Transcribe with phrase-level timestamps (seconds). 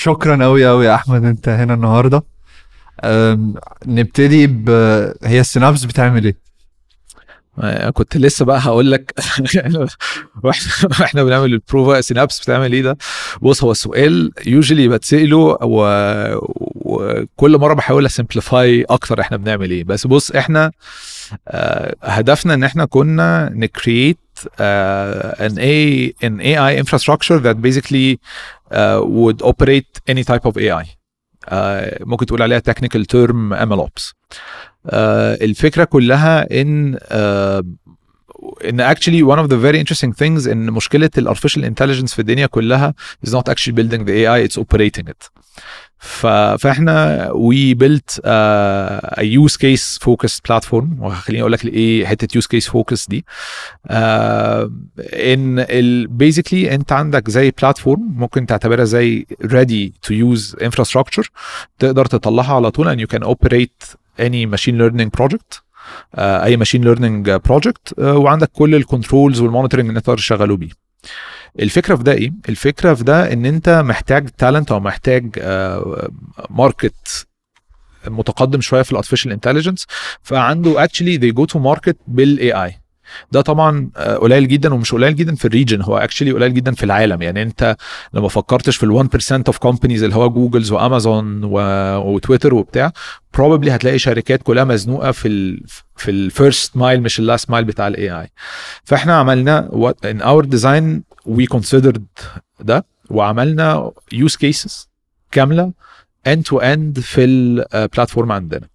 [0.00, 2.22] شكرا قوي قوي يا أحمد أنت هنا النهارده.
[3.86, 4.70] نبتدي ب
[5.24, 9.14] هي ال Synapse بتعمل إيه؟ كنت لسه بقى هقول لك.
[10.44, 12.96] وإحنا وإحنا بنعمل البروفا Synapse بتعمل إيه ده؟
[13.42, 19.84] بص هو السؤال usually بتسأله وكل مرة بحاول simplify أكتر إحنا بنعمل إيه.
[19.84, 20.70] بس بص إحنا
[21.48, 24.18] آه، هدفنا إن إحنا كنا نكريت
[25.47, 28.19] an A an AI infrastructure that basically
[28.71, 30.85] uh, would operate any type of AI
[31.47, 34.13] uh, ممكن تقول عليها technical term MLOps
[34.85, 34.93] uh,
[35.41, 37.65] الفكره كلها ان uh,
[38.65, 42.45] ان actually one of the very interesting things ان مشكله ال artificial intelligence في الدنيا
[42.45, 42.93] كلها
[43.27, 45.29] is not actually building the AI it's operating it
[45.88, 45.88] ف...
[46.00, 50.84] فاحنا uh, a use case focused platform.
[51.00, 53.24] وخليني أقول لك إيه حتة use case focus دي.
[53.88, 53.92] uh,
[55.14, 55.64] إن
[56.22, 61.28] basically أنت عندك زي platform ممكن تعتبرها زي ready to use infrastructure
[61.78, 65.60] تقدر تطلعها على طول you can operate any machine learning project
[66.14, 70.70] آه، أي machine learning project وعندك كل ال controls وال monitoring اللي تقدر تشغله بيه.
[71.60, 75.38] الفكرة في ده إيه؟ الفكرة في ده إن أنت محتاج talent أو محتاج
[76.50, 77.26] market
[78.06, 79.86] متقدم شوية في ال artificial intelligence
[80.22, 82.80] فعنده actually they go to market بال AI
[83.32, 86.72] ده طبعا آه، قليل جدا ومش قليل جدا في ال region هو actually قليل جدا
[86.74, 87.22] في العالم.
[87.22, 87.76] يعني أنت
[88.14, 92.92] لما فكرتش في ال 1% of companies اللي هو Googles وامازون وتويتر وبتاع
[93.36, 95.62] probably هتلاقي شركات كلها مزنوقة في ال
[95.96, 98.30] في ال first mile مش ال last mile بتاع ال AI
[98.84, 100.46] فإحنا عملنا what in our
[101.28, 102.00] we considered
[102.60, 104.86] ده وعملنا use cases
[105.30, 105.72] كاملة
[106.28, 108.68] end to end في ال platform عندنا.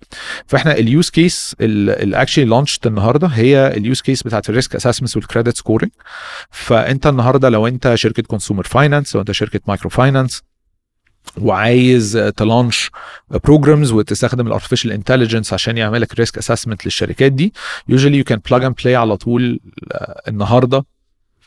[0.47, 4.75] فإحنا ال use case اللي actually launched النهارده هي ال use case بتاعت ال risk
[4.75, 5.91] assessment وال credit scoring
[6.51, 10.43] فأنت النهارده لو أنت شركة consumer finance لو أنت شركة micro finance
[11.41, 12.91] وعايز ت launch
[13.43, 17.53] programs وتستخدم ال artificial intelligence عشان يعمل لك risk assessment للشركات دي
[17.87, 19.59] usually you can plug and play على طول
[19.91, 20.85] آه، النهارده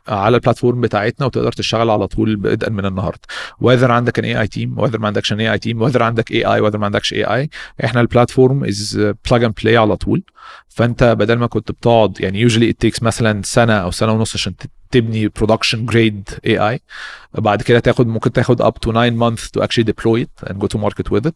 [0.08, 3.20] على ال platform بتاعتنا وتقدر تشتغل على طول بدءا من النهارده.
[3.60, 6.84] whether عندك an AI team whether ما عندكش AI team whether عندك AI whether ما
[6.84, 7.50] عندكش AI
[7.84, 10.22] إحنا ال platform is plug and play على طول.
[10.68, 14.54] فأنت بدل ما كنت بتقعد يعني usually it takes مثلا سنة أو سنة ونص عشان
[14.90, 16.80] تبني production grade AI
[17.34, 20.66] بعد كده تاخد ممكن تاخد up to 9 months to actually deploy it and go
[20.66, 21.32] to market with it.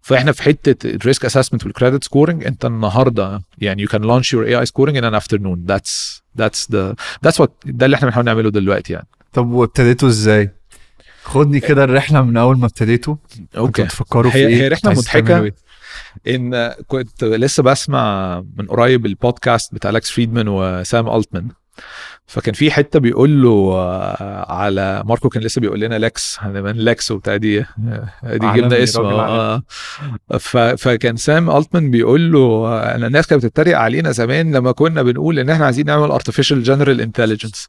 [0.00, 4.24] فاحنا في حتة ال risk assessment وال credit scoring انت النهارده يعني you can launch
[4.36, 5.58] your AI scoring in an afternoon.
[5.72, 6.94] That's that's the
[7.26, 9.06] that's what ده اللي إحنا بنحاول نعمله دلوقتي يعني.
[9.32, 10.50] طب وابتديتوا إزاي؟
[11.24, 13.16] خدني كده الرحلة من أول ما ابتديتوا.
[13.56, 15.20] كنتوا بتفكروا في هي- إيه؟ هي مضحكة.
[15.26, 15.54] تعملوا إيه؟
[16.34, 21.48] إن كنت لسه بسمع من قريب البودكاست بتاع لكس فريدمان وسام التمان
[22.26, 27.10] فكان في حتة بيقول له آه، على ماركو كان لسه بيقول لنا لكس هنبقى لكس
[27.10, 27.66] وبتاع دي آه،
[28.24, 29.62] دي جبنا اسمه آه.
[30.76, 35.38] فكان سام ألتمان بيقول له آه، أنا الناس كانت بتتريق علينا زمان لما كنا بنقول
[35.38, 37.68] إن إحنا عايزين نعمل artificial general intelligence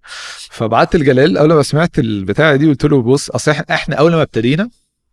[0.51, 4.69] فبعت لجلال أول ما سمعت البتاعة دي قلت له بص أصل إحنا أول ما ابتدينا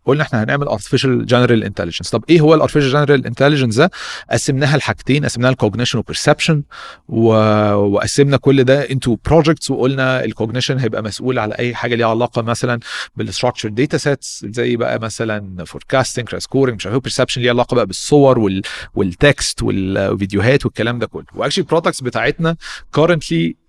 [0.07, 3.91] قلنا إحنا هنعمل artificial general intelligence طب إيه هو ال artificial general intelligence ده
[4.31, 6.63] قسمناها لحاجتين قسمناها ال cognition و perception.
[7.09, 12.43] وقسمنا كل ده into projects وقلنا ال cognition هيبقى مسؤول على أي حاجة ليها علاقة
[12.43, 12.81] مثلا
[13.17, 17.87] بال structured data sets زي بقى مثلا forecasting scoring مش عارف perception ليها علاقة بقى
[17.87, 18.63] بالصور وال...
[18.95, 22.57] وال text والفيديوهات والكلام ده كله و actually ال products بتاعتنا
[22.97, 23.62] currently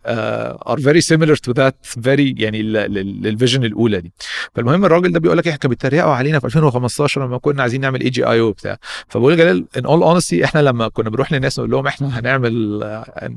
[0.65, 4.11] are very similar to that very يعني لل vision الأولى دي.
[4.55, 8.01] فالمهم الراجل ده بيقول لك إحنا كانوا بيتريقوا علينا في 2015 لما كنا عايزين نعمل
[8.01, 8.77] AGI وبتاع.
[9.07, 12.83] فبقول جلال in all honesty إحنا لما كنا بنروح للناس نقول لهم إحنا هنعمل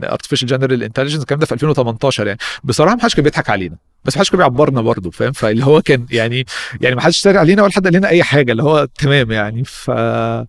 [0.05, 2.39] artificial general intelligence الكلام ده في 2018 يعني.
[2.65, 3.77] بصراحة ما حدش كان بيضحك علينا.
[4.05, 6.47] بس ما حدش كان بيعبرنا برضه فاهم؟ فاللي هو كان يعني
[6.81, 9.65] يعني ما حدش اشتري علينا ولا حد قال لنا أي حاجة اللي هو تمام يعني.
[9.65, 10.47] ف آه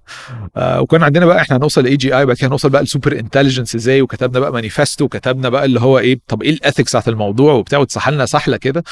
[0.81, 4.01] وكان عندنا بقى إحنا هنوصل ل AGI بعد كده هنوصل بقى ل super intelligence إزاي؟
[4.01, 7.79] وكتبنا بقى مانيفستو وكتبنا بقى اللي هو إيه طب إيه ال ethics بتاعت الموضوع وبتاع
[7.79, 8.83] واتسحلنا سحلة كده.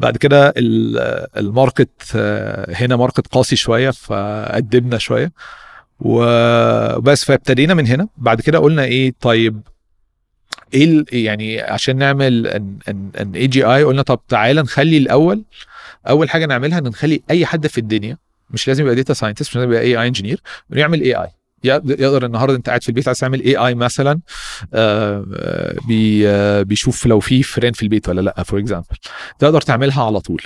[0.00, 5.32] بعد كده ال- ال market آه، هنا market قاسي شوية فقدمنا شوية.
[6.00, 8.08] وبس فابتدينا من هنا.
[8.16, 9.60] بعد كده قلنا إيه طيب
[10.74, 12.46] إيه يعني عشان نعمل
[12.88, 15.42] an AGI قلنا طب تعالى نخلي الأول
[16.08, 18.16] أول حاجة نعملها إن نخلي أي حد في الدنيا
[18.50, 20.40] مش لازم يبقى data scientist مش لازم يبقى AI engineer
[20.70, 21.28] يعمل AI
[21.64, 24.20] يقدر النهارده انت قاعد في البيت عايز تعمل AI مثلا
[24.74, 28.96] آه، آه، بي آه، بيشوف لو في فرين في البيت ولا لأ for example
[29.38, 30.42] تقدر تعملها على طول.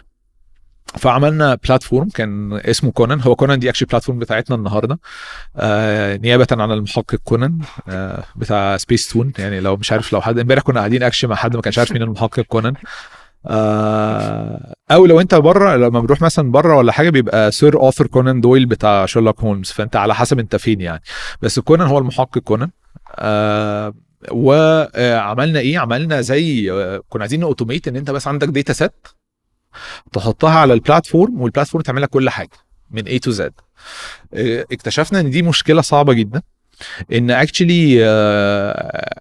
[0.99, 4.99] فعملنا platform كان اسمه كونان هو كونان دي actually platform بتاعتنا النهارده.
[5.57, 7.59] آه نيابة عن المحقق كونان
[7.89, 11.37] آه بتاع سبيس تون يعني لو مش عارف لو حد امبارح كنا قاعدين actually مع
[11.37, 12.75] حد ما كانش عارف مين المحقق كونان
[13.47, 18.41] آه أو لو أنت بره لما بنروح مثلا بره ولا حاجة بيبقى سير اوثر كونان
[18.41, 19.71] دويل بتاع شيرلوك هولمز.
[19.71, 21.03] فأنت على حسب أنت فين يعني.
[21.43, 22.71] بس كونان هو المحقق كونان.
[23.11, 23.95] آه
[24.31, 29.07] وعملنا إيه؟ عملنا زي آه، كنا عايزين automate إن أنت بس عندك data set
[30.13, 32.51] تحطها على ال platform وال platform تعمل لك كل حاجة
[32.91, 33.41] من A to Z.
[34.35, 36.43] آه، اكتشفنا إن دي مشكلة صعبة جدا.
[37.13, 38.05] إن actually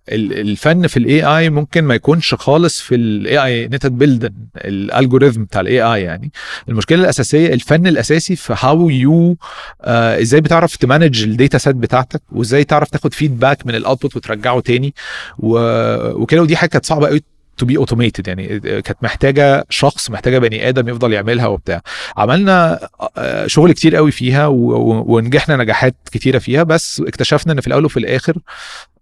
[0.10, 4.34] الفن في ال AI ممكن ما يكونش خالص في ال AI إن أنت ت build
[4.58, 6.32] ال algorithm بتاع ال AI يعني.
[6.70, 9.38] المشكلة الأساسية الفن الأساسي في how you
[9.86, 14.16] إزاي بتعرف ت manage ال data set بتاعتك وإزاي تعرف تاخد feedback من ال output
[14.16, 14.94] وترجعه تاني.
[15.40, 17.22] وكده ودي حاجة كانت صعبة قوي
[17.58, 21.82] to be automated يعني كانت محتاجة شخص محتاجة بني آدم يفضل يعملها وبتاع.
[22.18, 27.86] عملنا آه، شغل كتير قوي فيها ونجحنا نجاحات كتيرة فيها بس اكتشفنا إن في الأول
[27.86, 28.40] وفي الآخر آه،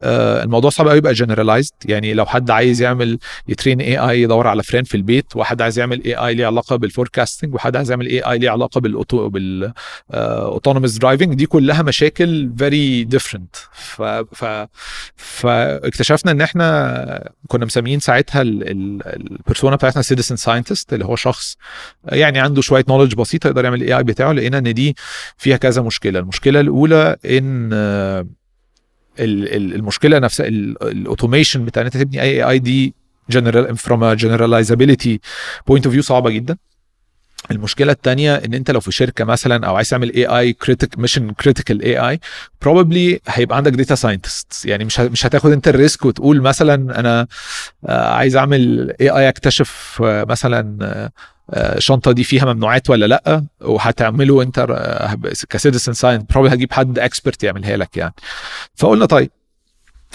[0.03, 4.63] الموضوع صعب قوي يبقى generalized يعني لو حد عايز يعمل ي train AI يدور على
[4.63, 8.37] fraud في البنك وحد عايز يعمل AI ليه علاقة بال forecasting وحد عايز يعمل AI
[8.37, 14.01] ليه علاقة بال auto بال autonomous driving دي كلها مشاكل very different ف
[14.33, 14.65] ف
[15.15, 21.57] فاكتشفنا إن إحنا كنا مسميين ساعتها ال persona بتاعتنا citizen scientist اللي هو شخص
[22.05, 24.95] يعني عنده شوية knowledge بسيطة يقدر يعمل ال AI بتاعه لقينا إن دي
[25.37, 26.19] فيها كذا مشكلة.
[26.19, 28.27] المشكلة الأولى إن آه،
[29.19, 32.93] المشكلة نفسها ال automation بتاع إن أنت تبني AI دي
[33.29, 35.19] general from generalizability
[35.67, 36.57] point of view صعبة جدا.
[37.51, 41.81] المشكلة الثانية إن أنت لو في شركة مثلا أو عايز تعمل AI critic mission critical
[41.81, 46.99] AI probably هيبقى عندك data scientist يعني مش مش هتاخد أنت ال risk وتقول مثلا
[46.99, 47.27] أنا
[47.85, 51.11] آه، عايز أعمل AI أكتشف آه، مثلا آه،
[51.53, 54.67] الشنطه دي فيها ممنوعات ولا لأ؟ وهتعمله أنت
[55.49, 58.13] ك citizen science probably هتجيب حد expert يعملها لك يعني.
[58.75, 59.31] فقلنا طيب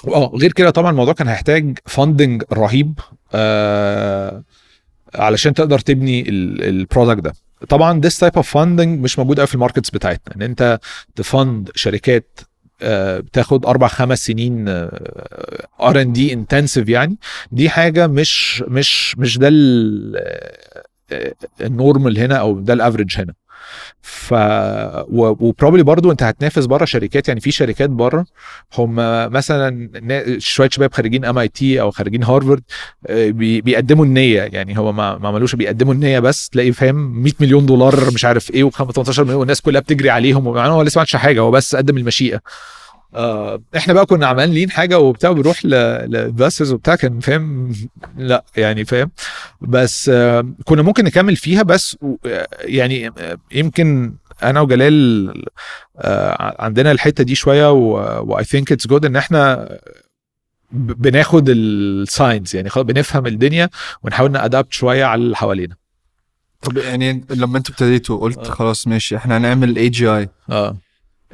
[0.09, 2.99] آه غير كده طبعا الموضوع كان هيحتاج funding رهيب
[3.35, 4.43] آه
[5.15, 7.33] علشان تقدر تبني ال product ده.
[7.69, 10.37] طبعا this type of funding مش موجود قوي في ال markets بتاعتنا.
[10.37, 10.79] إن أنت
[11.17, 12.41] ت fund شركات
[12.83, 14.69] آه، بتاخد أربع خمس سنين
[15.81, 17.17] R&D intensive يعني
[17.53, 19.49] دي حاجة مش مش مش ده
[21.61, 23.35] ال normal هنا أو ده ال average هنا.
[24.03, 24.35] ف
[25.09, 28.27] و probably برضو أنت هتنافس بره شركات يعني في شركات بره
[28.79, 28.95] هم
[29.33, 29.91] مثلا
[30.39, 32.63] شوية شباب خارجين MIT أو خارجين هارفارد
[33.07, 34.43] آه، بي- بيقدموا النية.
[34.43, 38.71] يعني هو ما عملوش بيقدموا النية بس تلاقي فاهم 100 مليون دولار مش عارف إيه
[38.71, 42.41] و18 مليون والناس كلها بتجري عليهم هو لسه ما عملش حاجة هو بس قدم المشيئة.
[43.17, 47.73] آه إحنا بقى كنا عمالين حاجة وبتاع بنروح للباسز وبتاع كان فاهم؟
[48.17, 49.11] لا يعني فاهم؟
[49.61, 51.97] بس آه كنا ممكن نكمل فيها بس
[52.61, 55.45] يعني آه، يمكن أنا وجلال
[55.99, 59.69] آه عندنا الحتة دي شوية و I think it's good إن إحنا
[60.73, 63.69] بناخد ال science يعني خلاص بنفهم الدنيا
[64.03, 65.77] ونحاول ن adapt شوية على اللي حوالينا.
[66.63, 68.51] طب يعني لما أنتوا ابتديتوا قلت آه.
[68.51, 70.77] خلاص ماشي إحنا هنعمل AGI آه.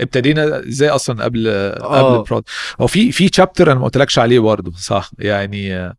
[0.02, 2.08] ابتدينا إزاي أصلا قبل آه.
[2.08, 2.44] قبل ال product
[2.80, 5.94] هو في في chapter أنا ما قلتلكش عليه برضه صح؟ يعني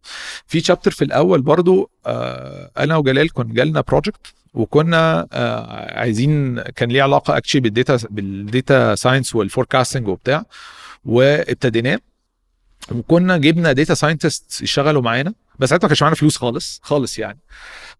[0.48, 6.90] في chapter في الأول برضه آه، أنا وجلال كنا جالنا project وكنا آه، عايزين كان
[6.90, 10.44] ليه علاقة actually بال data بال data science وال forecasting وبتاع
[11.06, 12.00] وابتديناه.
[12.92, 17.40] وكنا جبنا data scientist يشتغلوا معانا بس ساعتها ما كانش معانا فلوس خالص خالص يعني.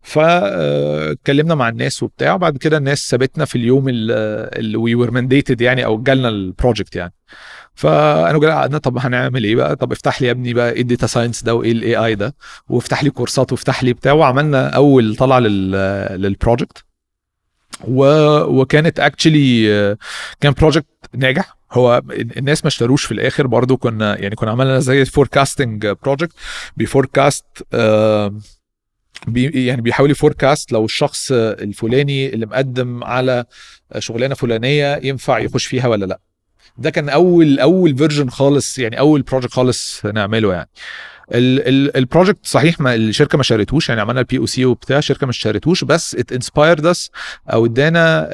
[0.02, 5.86] فاتكلمنا مع الناس وبتاع وبعد كده الناس سابتنا في اليوم اللي we were mandated يعني
[5.86, 7.14] أو جالنا ال project يعني.
[7.76, 10.87] فأنا وجلال قعدنا طب هنعمل إيه بقى؟ طب افتح لي يا ابني بقى إيه ال
[10.87, 12.36] data science ده وإيه ال AI ده؟
[12.70, 15.72] وافتح لي كورسات وافتح لي بتاع وعملنا أول طلعة لل
[16.22, 16.84] لل project
[17.88, 18.06] و...
[18.62, 19.66] وكانت actually
[20.42, 21.58] كان project ناجح.
[21.74, 26.34] هو الناس ما اشتروش في الآخر برضو كنا يعني كنا عملنا زي forecasting project
[26.78, 27.46] بي forecast
[29.28, 33.46] بي يعني بيحاول ي forecast لو الشخص الفلاني اللي مقدم على
[34.00, 36.20] شغلانة فلانية ينفع يخش فيها ولا لأ.
[36.78, 40.70] ده كان أول أول version خالص يعني أول project خالص نعمله يعني.
[41.32, 45.84] ال project صحيح ما الشركة ما اشترتهوش يعني عملنا ال POC وبتاع الشركة ما اشترتهوش
[45.84, 47.12] بس it inspired us
[47.54, 48.28] أو ادانا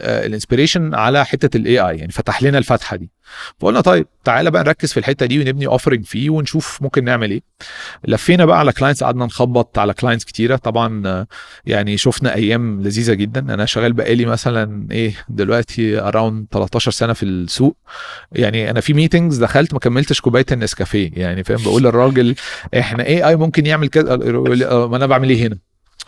[0.00, 3.10] ال inspiration على حتة ال AI يعني فتح لنا الفتحة دي.
[3.58, 7.42] فقلنا طيب تعالى بقى نركز في الحتة دي ونبني offering فيه ونشوف ممكن نعمل إيه.
[8.04, 10.56] لفينا بقى على clients قعدنا نخبط على clients كتيرة.
[10.56, 11.26] طبعا
[11.66, 13.40] يعني شفنا أيام لذيذة جدا.
[13.54, 17.76] أنا شغال بقالي مثلا إيه دلوقتي around 13 سنة في السوق.
[18.32, 21.10] يعني أنا في meetings دخلت ما كملتش كوباية النسكافيه.
[21.12, 22.34] يعني فاهم؟ بقول للراجل
[22.78, 24.16] إحنا AI ممكن يعمل كذا.
[24.86, 25.58] ما أنا بعمل إيه هنا؟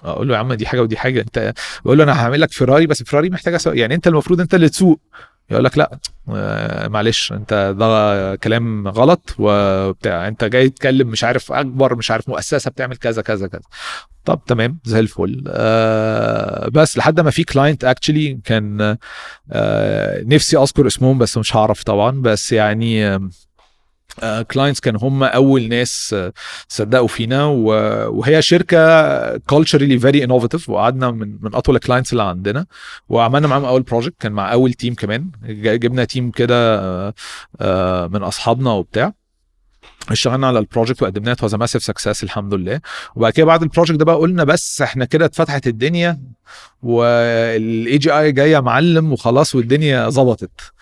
[0.05, 1.21] أقول له يا عم دي حاجة ودي حاجة.
[1.21, 3.59] أنت بقول له أنا هعمل لك فيراري بس فيراري محتاجة.
[3.67, 5.00] يعني أنت المفروض أنت اللي تسوق.
[5.51, 10.29] يقول لك لا آه، معلش انت ده كلام غلط وبتاع.
[10.29, 13.61] انت جاي تتكلم مش عارف أكبر مش عارف مؤسسة بتعمل كذا كذا كذا.
[14.25, 15.45] طب تمام زي الفل.
[15.49, 18.97] آه بس لحد ما في client actually كان
[19.53, 22.11] آه نفسي أذكر اسمهم بس مش هعرف طبعا.
[22.23, 23.29] بس يعني آه
[24.51, 26.33] clients كانوا هم أول ناس آه،
[26.69, 32.66] صدقوا فينا وهي شركة culturally very innovative وقعدنا من من أطول ال clients اللي عندنا.
[33.09, 35.31] وعملنا معاهم أول project كان مع أول team كمان.
[35.45, 37.14] جبنا team كده آه،
[37.61, 39.12] آه، من أصحابنا وبتاع.
[40.11, 41.37] اشتغلنا على ال project وقدمناه.
[41.43, 42.81] was massive success الحمد لله.
[43.14, 46.21] وبعد كده بعد ال project ده بقى قلنا بس إحنا كده اتفتحت الدنيا
[46.83, 50.73] وال AGI جاية معلم وخلاص والدنيا ظبطت.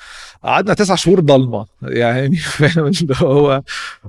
[0.44, 1.66] قعدنا تسع شهور ضلمة.
[1.82, 3.62] يعني فاهم اللي هو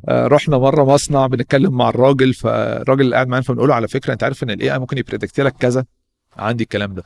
[0.09, 4.13] آه، رحنا مرة مصنع بنتكلم مع الراجل فالراجل اللي قاعد معانا فبنقول له على فكرة
[4.13, 5.85] أنت عارف إن ال AI ممكن ي predict لك كذا؟
[6.37, 7.03] عندي الكلام ده.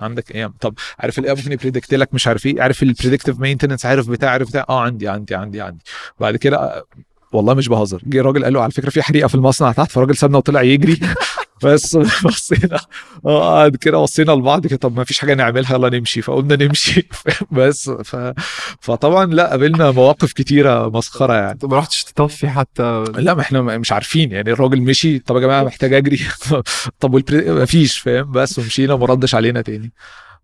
[0.00, 2.87] عندك إيه طب عارف ال AI ممكن ي predict لك مش عارف إيه؟ عارف ال
[2.87, 5.84] predictive maintenance عارف بتاع؟ عارف بتاع؟ آه عندي عندي عندي عندي.
[6.20, 6.84] بعد كده آه،
[7.32, 8.02] والله مش بهزر.
[8.06, 9.90] جه الراجل قال له على فكرة في حريقة في المصنع تحت.
[9.90, 11.00] فالراجل سابنا وطلع يجري.
[11.62, 12.80] بس بصينا
[13.26, 17.08] آه كده بصينا لبعض كده طب ما فيش حاجة نعملها يلا نمشي فقلنا نمشي
[17.50, 18.32] بس ف...
[18.80, 21.58] فطبعا لا قابلنا مواقف كتيرة مسخرة يعني.
[21.58, 25.40] طب ما رحتش تطفي حتى؟ لا ما إحنا مش عارفين يعني الراجل مشي طب يا
[25.40, 26.20] جماعة محتاج أجري؟
[27.00, 27.50] طب والبري...
[27.50, 29.92] ما فيش فاهم؟ بس ومشينا وما ردش علينا تاني.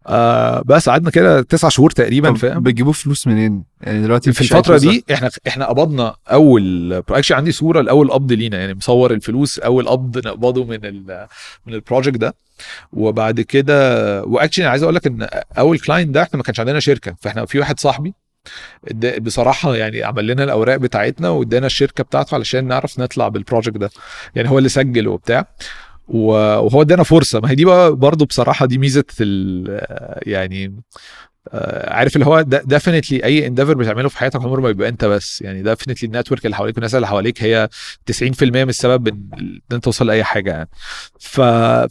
[0.06, 4.80] آه بس قعدنا كده تسع شهور تقريبا فاهم؟ بتجيبوا فلوس منين؟ يعني دلوقتي في فلوس
[4.80, 9.88] دي إحنا إحنا قبضنا أول اكشلي عندي صورة لأول قبض لينا يعني مصور الفلوس أول
[9.88, 11.26] قبض نقبضه من ال
[11.66, 12.34] من ال project ده.
[12.92, 16.80] وبعد كده و actually عايز أقول لك إن أول client ده إحنا ما كانش عندنا
[16.80, 18.14] شركة فإحنا في واحد صاحبي
[19.20, 23.90] بصراحة يعني عمل لنا الأوراق بتاعتنا وادانا الشركة بتاعته علشان نعرف نطلع بال project ده.
[24.34, 25.46] يعني هو اللي سجل وبتاع.
[26.08, 27.40] وهو ادانا فرصة.
[27.40, 29.80] ما هي دي بقى برضه بصراحة دي ميزة ال
[30.22, 30.82] يعني
[31.52, 35.42] آه، عارف اللي هو definitely أي endeavor بتعمله في حياتك عمره ما بيبقى أنت بس.
[35.42, 37.68] يعني definitely ال network اللي حواليك والناس اللي حواليك هي
[38.12, 40.68] 90% من السبب إن أنت توصل لأي حاجة يعني.
[41.20, 41.40] ف...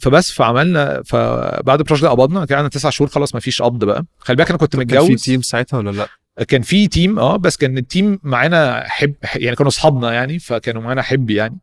[0.00, 3.84] فبس فعملنا فبعد ال project ده قبضنا كان عندنا تسع شهور خلاص ما فيش قبض
[3.84, 4.04] بقى.
[4.18, 6.08] خلي بالك أنا كنت كان في متجوز team ساعتها ولا لأ؟
[6.44, 10.82] كان في team آه بس كان ال team معانا حب يعني كانوا أصحابنا يعني فكانوا
[10.82, 11.58] معانا حب يعني.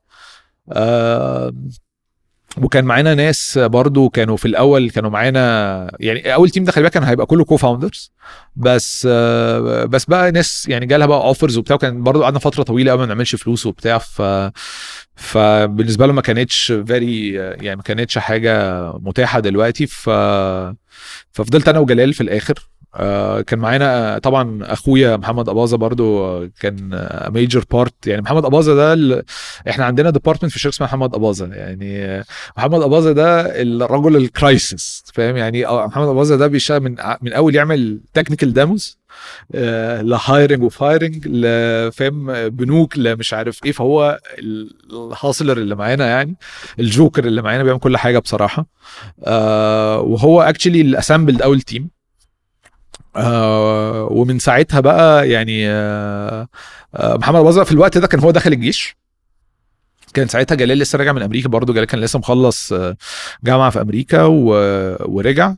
[0.72, 1.54] آه
[2.62, 7.04] وكان معانا ناس برضو كانوا في الأول كانوا معانا يعني أول team خلي بالك كان
[7.04, 8.12] هيبقى كله co-founders
[8.56, 9.08] بس
[9.88, 13.06] بس بقى ناس يعني جالها بقى offers وبتاع وكان برضو قعدنا فترة طويلة قوي ما
[13.06, 14.22] بنعملش فلوس وبتاع ف
[15.16, 20.10] فبالنسبه له ما كانتش very يعني ما كانتش حاجة متاحة دلوقتي ف
[21.32, 22.54] ففضلت أنا وجلال في الآخر.
[23.48, 28.76] كان معانا آه، طبعا أخويا محمد أباظة برضو آه، كان major part يعني محمد أباظة
[28.76, 29.24] ده ال-
[29.70, 31.54] إحنا عندنا department في الشركة اسمها محمد أباظة.
[31.54, 32.26] يعني آه،
[32.58, 37.34] محمد أباظة ده الرجل ال crisis فاهم؟ يعني آه، محمد أباظة ده بيشتغل من من
[37.34, 38.98] أول يعمل technical demos
[40.02, 43.72] ل hiring و firing لفهم بنوك لمش عارف إيه.
[43.72, 44.20] فهو
[44.92, 46.36] ال hustler اللي معانا يعني
[46.80, 48.66] الجوكر اللي معانا بيعمل كل حاجة بصراحة.
[49.24, 51.90] آه وهو actually اللي assembled أول team
[53.16, 56.48] آه ومن ساعتها بقى يعني آه
[56.96, 58.96] آه محمد اباظه في الوقت ده كان هو دخل الجيش.
[60.14, 62.98] كان ساعتها جلال لسه راجع من أمريكا برضه جلال كان لسه مخلص آه،
[63.44, 64.46] جامعة في أمريكا و...
[65.16, 65.54] ورجع.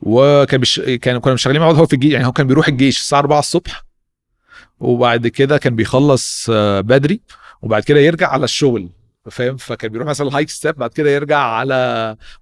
[0.00, 0.80] وكان بش...
[0.80, 3.38] كان كنا شغالين مع بعض هو في الجيش يعني هو كان بيروح الجيش الساعة 4
[3.38, 3.84] الصبح.
[4.80, 7.20] وبعد كده كان بيخلص آه، بدري
[7.62, 8.88] وبعد كده يرجع على الشغل.
[9.28, 11.74] فاهم؟ فكان بيروح مثلا الهايك ستيب بعد كده يرجع على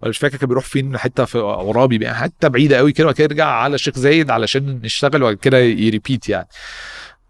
[0.00, 3.14] ولا مش فاكر كان بيروح فين حتة في عرابي بقى حتة بعيدة قوي كده وبعد
[3.16, 6.49] كده يرجع على الشيخ زايد علشان نشتغل وبعد كده ي repeat يعني.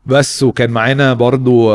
[0.06, 1.72] بس وكان معانا برضو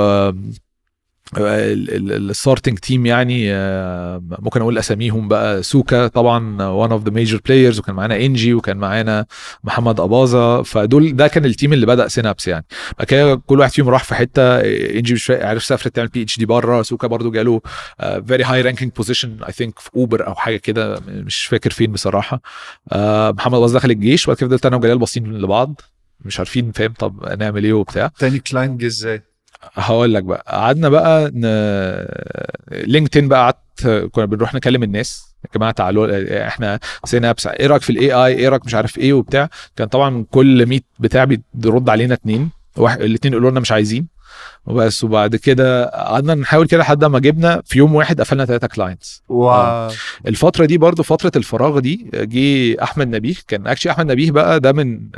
[1.38, 5.64] ال starting team يعني آه، ممكن أقول أساميهم بقى.
[5.64, 9.26] سوكا طبعا one of the major players وكان معانا إنجي وكان معانا
[9.64, 10.64] محمد أباظة.
[10.64, 12.66] فدول ده كان ال team اللي بدأ Synapse يعني.
[12.98, 16.82] بعد كده كل واحد فيهم راح في حتة إنجي مش عارف سافرت تعمل PhD بره.
[16.82, 17.62] سوكا برضو جاله
[18.28, 22.42] very high ranking position I think في Uber أو حاجة كده مش فاكر فين بصراحة.
[22.92, 25.82] آه، محمد أباظة دخل الجيش وبعد كده فضلت أنا وجلال باصين لبعض.
[26.26, 28.12] مش عارفين فاهم طب نعمل إيه وبتاع.
[28.20, 29.33] تاني client جه إزاي؟
[29.74, 30.44] هقول لك بقى.
[30.48, 31.46] قعدنا بقى ن...
[32.72, 35.34] LinkedIn بقى قعدت كنا بنروح نكلم الناس.
[35.46, 39.14] يا جماعة تعالوا إحنا Synapse إيه رأيك في ال AI إيه رأيك مش عارف إيه
[39.14, 42.50] وبتاع؟ كان طبعا كل ميت بتاع بيرد علينا اتنين.
[42.78, 44.08] واحد الاثنين يقولوا لنا مش عايزين.
[44.66, 45.04] وبس.
[45.04, 49.52] وبعد كده قعدنا نحاول كده لحد ما جبنا في يوم واحد قفلنا ثلاثة clients و
[50.28, 53.36] الفترة دي برضو فترة الفراغ دي جه أحمد نبيه.
[53.48, 55.10] كان actually أحمد نبيه بقى ده من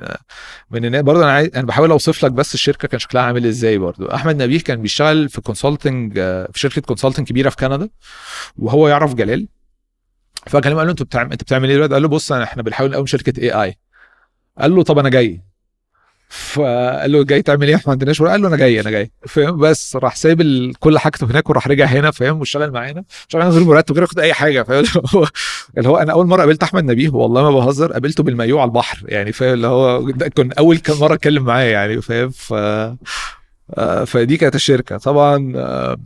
[0.71, 3.77] من الناس برضو أنا عايز أنا بحاول أوصف لك بس الشركة كان شكلها عامل إزاي
[3.77, 4.05] برضو.
[4.05, 6.13] أحمد نبيه كان بيشتغل في consulting
[6.51, 7.89] في شركة consulting كبيرة في كندا
[8.57, 9.47] وهو يعرف جلال.
[10.47, 13.05] فكلمه قال له انت بتعمل انت بتعمل إيه دلوقتي؟ قال له بص إحنا بنحاول نقوم
[13.05, 13.75] شركة AI
[14.59, 15.41] قال له طب أنا جاي.
[16.29, 19.11] فقال له جاي تعمل إيه؟ إحنا ما عندناش قال له أنا جاي أنا جاي.
[19.27, 23.03] فاهم؟ بس راح سايب كل حاجته هناك وراح رجع هنا فاهم؟ واشتغل معانا.
[23.27, 24.83] اشتغل غير مرتب غير ياخد أي حاجة فاهم؟
[25.77, 29.03] اللي هو أنا أول مرة قابلت أحمد نبيه والله ما بهزر قابلته بالمايو على البحر
[29.05, 30.05] يعني فاهم؟ اللي هو
[30.35, 32.53] كان أول كان مرة أتكلم معاه يعني فاهم؟ ف
[33.73, 34.97] آه، فدي كانت الشركة.
[34.97, 35.97] طبعا آه،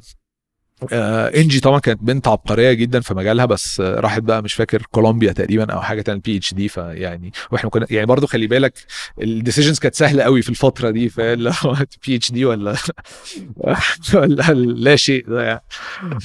[0.92, 5.32] إنجي طبعا كانت بنت عبقرية جدا في مجالها بس آه، راحت بقى مش فاكر كولومبيا
[5.32, 8.74] تقريبا أو حاجة تانية PhD فيعني وإحنا كنا يعني برضو خلي بالك
[9.22, 11.76] ال decisions كانت سهلة قوي في الفترة دي فاللي هو
[12.08, 12.76] PhD ولا
[14.14, 15.62] ولا لا شيء ده يعني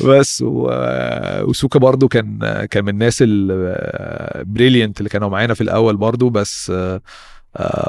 [0.04, 0.44] بس.
[0.46, 2.38] وسوكا برضو كان
[2.70, 7.00] كان من الناس ال brilliant اللي كانوا معانا في الأول برضو بس آه، آه،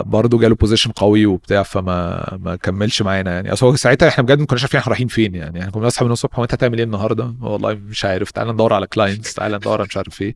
[0.06, 3.54] برضه جاله position قوي وبتاع فما ما كملش معانا يعني.
[3.54, 5.60] أصل هو ساعتها إحنا بجد ما كناش عارفين إحنا رايحين فين يعني.
[5.60, 8.32] إحنا كنا بنصحى من الصبح هو أنت هتعمل إيه النهارده؟ والله مش عارف.
[8.32, 10.36] تعالى ندور على clients تعالى ندور على مش عارف إيه.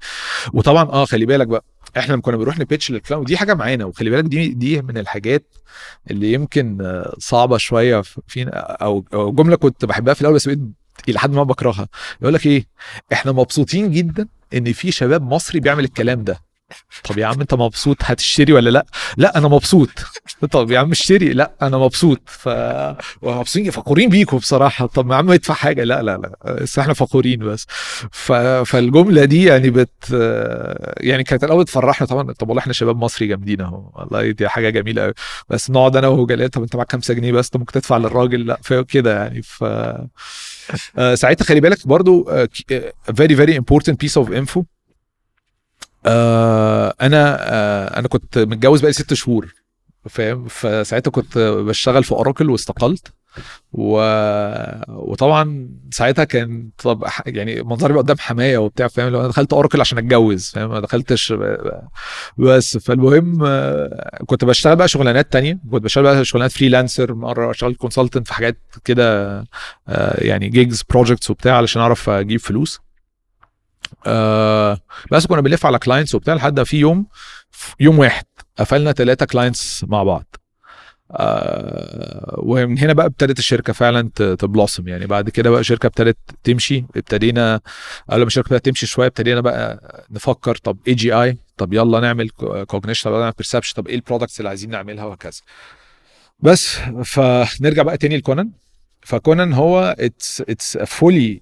[0.54, 1.64] وطبعا آه خلي بالك بقى
[1.98, 3.86] إحنا لما كنا بنروح ن pitch لل client ودي حاجة معانا.
[3.86, 5.56] وخلي بالك دي دي من الحاجات
[6.12, 10.60] اللي يمكن آه، صعبة شوية فينا أو جملة كنت بحبها في الأول بس بقيت
[11.10, 11.88] إلى حد ما بكرهها.
[12.22, 12.66] يقول لك إيه؟
[13.14, 16.49] إحنا مبسوطين جدا إن في شباب مصري بيعمل الكلام ده.
[17.04, 18.86] طب يا عم انت مبسوط؟ هتشتري ولا لا؟
[19.18, 19.90] لا أنا مبسوط.
[20.52, 21.34] طب يا عم اشتري.
[21.34, 22.22] لا أنا مبسوط.
[22.26, 22.50] ف
[23.22, 24.86] ومبسوطين فخورين بيكوا بصراحة.
[24.86, 25.84] طب يا عم ادفع حاجة.
[25.84, 26.54] لا لا لا.
[26.54, 27.66] بس إحنا فخورين بس.
[28.12, 28.32] ف...
[28.32, 30.12] فالجملة دي يعني بت
[30.98, 32.34] يعني كانت الأول تفرحنا طبعا.
[32.34, 33.92] طب والله إحنا شباب مصري جامدين اهو.
[33.96, 35.14] والله دي حاجة جميلة قوي
[35.50, 38.46] بس نقعد أنا وهو جاي طب انت معاك 5 جنيه بس؟ طب ممكن تدفع للراجل؟
[38.46, 38.60] لا
[38.90, 39.42] كده يعني.
[39.42, 39.64] ف
[40.98, 42.30] آه، ساعتها خلي بالك برضو
[43.12, 44.79] very very important piece of info.
[46.06, 49.54] آه أنا آه أنا كنت متجوز بقالي ست شهور
[50.10, 53.08] فاهم؟ فساعتها كنت بشتغل في أوراكل واستقلت
[53.72, 54.00] و...
[54.90, 59.82] وطبعا ساعتها كان طب يعني منظري بقى قدام حماية وبتاع فاهم؟ لو أنا دخلت أوراكل
[59.82, 61.34] عشان أتجوز فاهم؟ ما دخلتش
[62.38, 62.78] بس.
[62.78, 68.28] فالمهم آه، كنت بشتغل بقى شغلانات تانية كنت بشتغل بقى شغلانات freelancer مرة اشتغل consultant
[68.28, 69.38] في حاجات كده
[69.88, 72.80] آه، يعني gigs projects وبتاع علشان أعرف أجيب فلوس.
[74.06, 74.80] آه
[75.12, 77.06] بس كنا بنلف على clients وبتاع لحد في يوم
[77.80, 78.26] يوم واحد
[78.60, 80.36] قفلنا ثلاثة clients مع بعض.
[81.12, 85.08] آه ومن هنا بقى ابتدت الشركة فعلا ت- ت blossom يعني.
[85.08, 87.60] بعد كده بقى الشركة ابتدت تمشي ابتدينا
[88.10, 89.80] قبل ما الشركة ابتدت تمشي شوية ابتدينا بقى
[90.12, 92.30] نفكر طب AGI طب يلا نعمل
[92.68, 95.42] cognition طب يلا نعمل perception طب إيه ال products اللي عايزين نعملها وهكذا.
[96.40, 98.52] بس فنرجع بقى تاني لكونان.
[99.02, 101.42] فكونان هو it's it's fully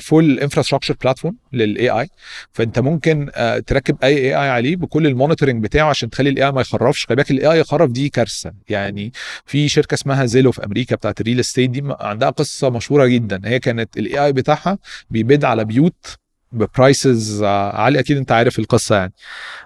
[0.00, 2.08] full infrastructure platform لل AI
[2.52, 6.52] فأنت ممكن آه، تركب أي AI عليه بكل ال monitoring بتاعه عشان تخلي ال AI
[6.52, 7.06] ما يخرفش.
[7.06, 8.52] خلي بالك ال AI يخرف دي كارثة.
[8.68, 9.12] يعني
[9.46, 13.40] في شركة اسمها زيلو في أمريكا بتاعت ال real estate دي عندها قصة مشهورة جدا.
[13.44, 14.78] هي كانت ال AI بتاعها
[15.10, 16.16] بي bid على بيوت
[16.52, 19.12] ب prices عاليه أكيد أنت عارف القصة يعني.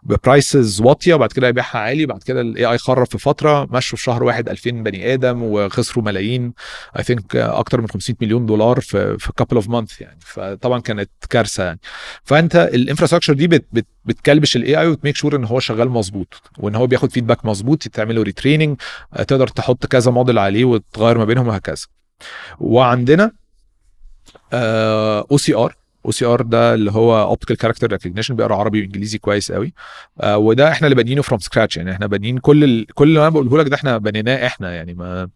[0.03, 3.99] ب prices واطية وبعد كده يبيعها عالي بعد كده ال AI خرف في فترة مشوا
[3.99, 6.53] في شهر واحد 2000 بني آدم وخسروا ملايين
[6.99, 10.19] I think أكتر من 500 مليون دولار في في couple of months يعني.
[10.21, 11.81] فطبعا كانت كارثة يعني.
[12.25, 15.89] فأنت ال infrastructure دي بت بت بتكلبش ال AI وت make sure إن هو شغال
[15.89, 18.77] مظبوط وإن هو بياخد feedback مظبوط تعمل له retraining
[19.29, 21.87] تقدر تحط كذا موديل عليه وتغير ما بينهم وهكذا.
[22.61, 23.33] وعندنا
[24.53, 29.19] أو سي ار أو سي ار ده اللي هو optical character recognition بيقرأ عربي وإنجليزي
[29.19, 29.73] كويس قوي.
[30.21, 32.87] آه وده إحنا اللي بانيينه from scratch يعني إحنا بانيين كل ال...
[32.95, 35.29] كل اللي أنا بقوله لك ده إحنا بنيناه إحنا يعني ما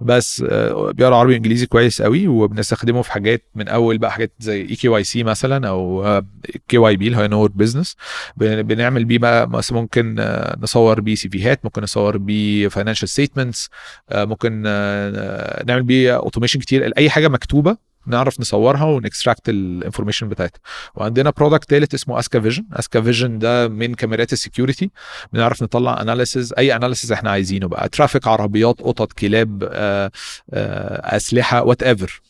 [0.00, 4.60] بس آه بيقرأ عربي وإنجليزي كويس قوي وبنستخدمه في حاجات من أول بقى حاجات زي
[4.60, 6.22] eKYC مثلا أو
[6.68, 7.96] KYB اللي هو know your business
[8.36, 13.70] بنعمل بيه بقى مثلا ممكن آه نصور بيه CV هات ممكن نصور بيه financial statements
[14.10, 19.55] آه ممكن آه نعمل بيه automation كتير أي حاجة مكتوبة نعرف نصورها ون extract ال
[19.55, 20.60] information بتاعتها.
[20.94, 24.90] وعندنا product ثالث اسمه اسكا vision اسكا vision ده من كاميرات ال security
[25.32, 27.88] بنعرف نطلع analysis أي analysis إحنا عايزينه بقى.
[27.88, 30.10] traffic عربيات قطط كلاب آآ
[30.54, 32.22] آآ أسلحة whatever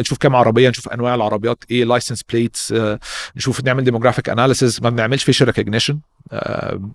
[0.00, 2.74] نشوف كام عربية نشوف أنواع العربيات إيه license plates
[3.36, 5.98] نشوف نعمل demographic analysis ما بنعملش facial recognition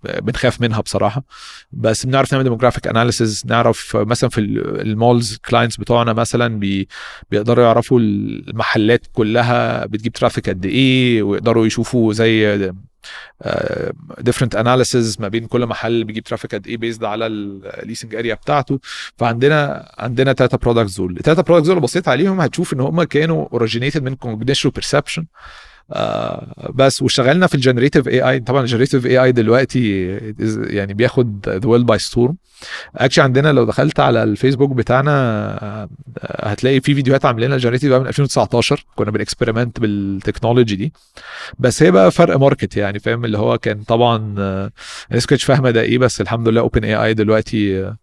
[0.04, 1.24] بنخاف منها بصراحة.
[1.72, 6.88] بس بنعرف نعمل demographic analysis نعرف مثلا في المولز clients بتوعنا مثلا بي
[7.32, 12.72] بيقدروا يعرفوا المحلات كلها بتجيب traffic قد إيه ويقدروا يشوفوا زي
[14.20, 18.34] different analysis ما بين كل محل بيجيب traffic قد إيه based على ال leasing area
[18.36, 18.80] بتاعته.
[19.18, 21.18] فعندنا عندنا ثلاثة products دول.
[21.18, 25.26] الثلاثه برودكتس دول بصيت عليهم هتشوف إن هم كانوا originated من cognition perception
[25.92, 30.08] آه بس واشتغلنا في ال generative AI طبعا ال generative AI دلوقتي
[30.68, 32.36] يعني بياخد the world by storm
[32.96, 35.12] actually عندنا لو دخلت على الفيسبوك بتاعنا
[35.64, 35.90] آه
[36.32, 40.94] هتلاقي في فيديوهات عاملينها ال generative من 2019 كنا بن experiment بال technology دي.
[41.60, 44.72] بس هي بقى فرق market يعني فاهم؟ اللي هو كان طبعا آه
[45.10, 47.94] الناس كانتش فاهمة ده إيه بس الحمد لله OpenAI دلوقتي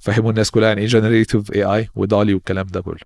[0.00, 2.98] فهموا الناس كلها يعني إيه generative AI و DALL-E والكلام ده كله.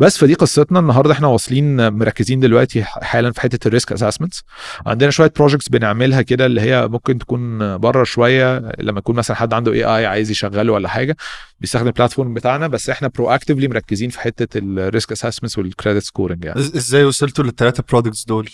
[0.00, 0.78] بس فدي قصتنا.
[0.78, 4.42] النهارده إحنا واصلين مركزين دلوقتي حالا في حتة ال risk assessments
[4.86, 8.72] عندنا شوية projects بنعملها كده اللي هي ممكن تكون بره شوية.
[8.78, 11.16] لما يكون مثلا حد عنده AI عايز يشغله ولا حاجة
[11.60, 12.66] بيستخدم ال platform بتاعنا.
[12.66, 16.60] بس إحنا proactively مركزين في حتة ال risk assessments وال credit scoring يعني.
[16.60, 18.48] إزاي وصلتوا للثلاثه products دول؟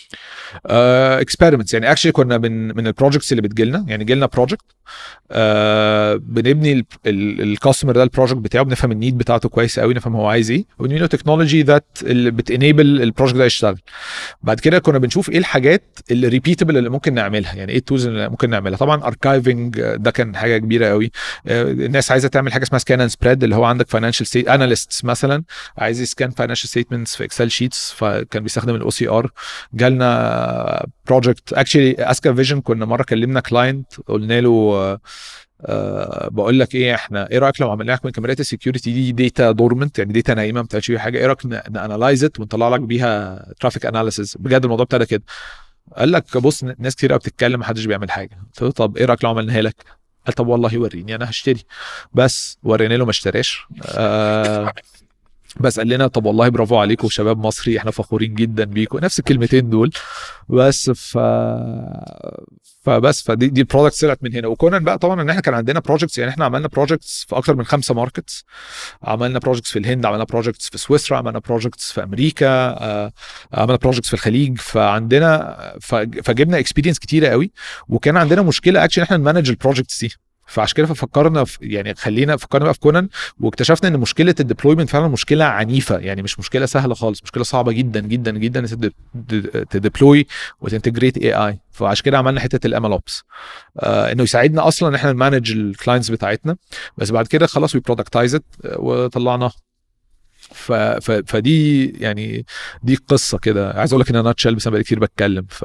[0.67, 1.91] experiments uh, يعني.
[1.91, 3.85] actually كنا من من ال projects اللي بتجيلنا.
[3.89, 4.65] يعني جيلنا project
[5.33, 5.35] uh,
[6.17, 6.87] بنبني
[7.79, 10.51] ال customer ده ال project بتاعه بنفهم ال need بتاعته كويس قوي نفهم هو عايز
[10.51, 10.65] إيه.
[10.79, 13.79] وبنبني له technology that اللي بت enable ال project ده يشتغل.
[14.43, 18.07] بعد كده كنا بنشوف إيه الحاجات اللي repeatable اللي ممكن نعملها يعني إيه ال tools
[18.07, 18.79] اللي ممكن نعملها.
[18.79, 21.07] طبعا archiving ده كان حاجة كبيرة قوي.
[21.07, 21.11] uh,
[21.51, 25.43] الناس عايزة تعمل حاجة اسمها scan and spread اللي هو عندك financial statement analyst مثلا
[25.79, 29.31] عايز ي scan financial statements في Excel sheets فكان بيستخدم ال OCR
[29.75, 34.99] جالنا project actually اسكا vision كنا مرة كلمنا client قلنا له
[35.61, 39.13] أه بقول لك إيه إحنا إيه رأيك لو عملنا لك من كاميرات ال security دي
[39.13, 42.69] data dormant يعني data نايمة ما بتعملش بيها حاجة؟ إيه رأيك ن analyze it ونطلع
[42.69, 45.23] لك بيها traffic analysis بجد الموضوع ابتدى كده.
[45.97, 48.39] قال لك بص ناس كتير قوي بتتكلم محدش بيعمل حاجة.
[48.47, 49.85] قلت له طب إيه رأيك لو عملناها لك؟
[50.27, 51.65] قال طب والله وريني أنا هشتري.
[52.13, 53.67] بس ورينا له ما اشتراش.
[53.85, 54.73] آه
[55.61, 58.99] بس قال لنا طب والله برافو عليكم شباب مصري إحنا فخورين جدا بيكم.
[58.99, 59.91] نفس الكلمتين دول.
[60.49, 61.19] بس ف
[62.83, 64.49] فبس فدي دي ال products طلعت من هنا.
[64.49, 67.65] وكونان بقى طبعا إن إحنا كان عندنا projects يعني إحنا عملنا projects في أكتر من
[67.65, 68.45] خمسة markets
[69.03, 72.75] عملنا projects في الهند عملنا projects في سويسرا عملنا projects في أمريكا
[73.53, 74.59] عملنا projects في الخليج.
[74.59, 75.59] فعندنا
[76.23, 77.51] فجبنا experience كتيرة قوي.
[77.89, 80.13] وكان عندنا مشكلة اكشن إحنا ن manage ال projects دي.
[80.49, 83.09] فعشان كده ففكرنا في يعني خلينا فكرنا بقى في كونان
[83.41, 87.73] واكتشفنا إن مشكلة ال deployment فعلا مشكلة عنيفة يعني مش مشكلة سهلة خالص مشكلة صعبة
[87.73, 88.67] جدا جدا جدا
[89.71, 90.27] ت deploy
[90.61, 93.23] وت integrate AI فعشان كده عملنا حتة ال MLOps
[93.79, 96.57] آه إنه يساعدنا أصلا إن إحنا ن manage ال clients بتاعتنا.
[96.97, 98.39] بس بعد كده خلاص we productize
[98.77, 99.53] وطلعناها.
[100.55, 100.73] ف...
[100.73, 101.11] ف...
[101.11, 102.47] فدي يعني
[102.83, 103.71] دي قصة كده.
[103.73, 105.65] عايز أقول لك in a nutshell بس أنا بقالي كتير بتكلم ف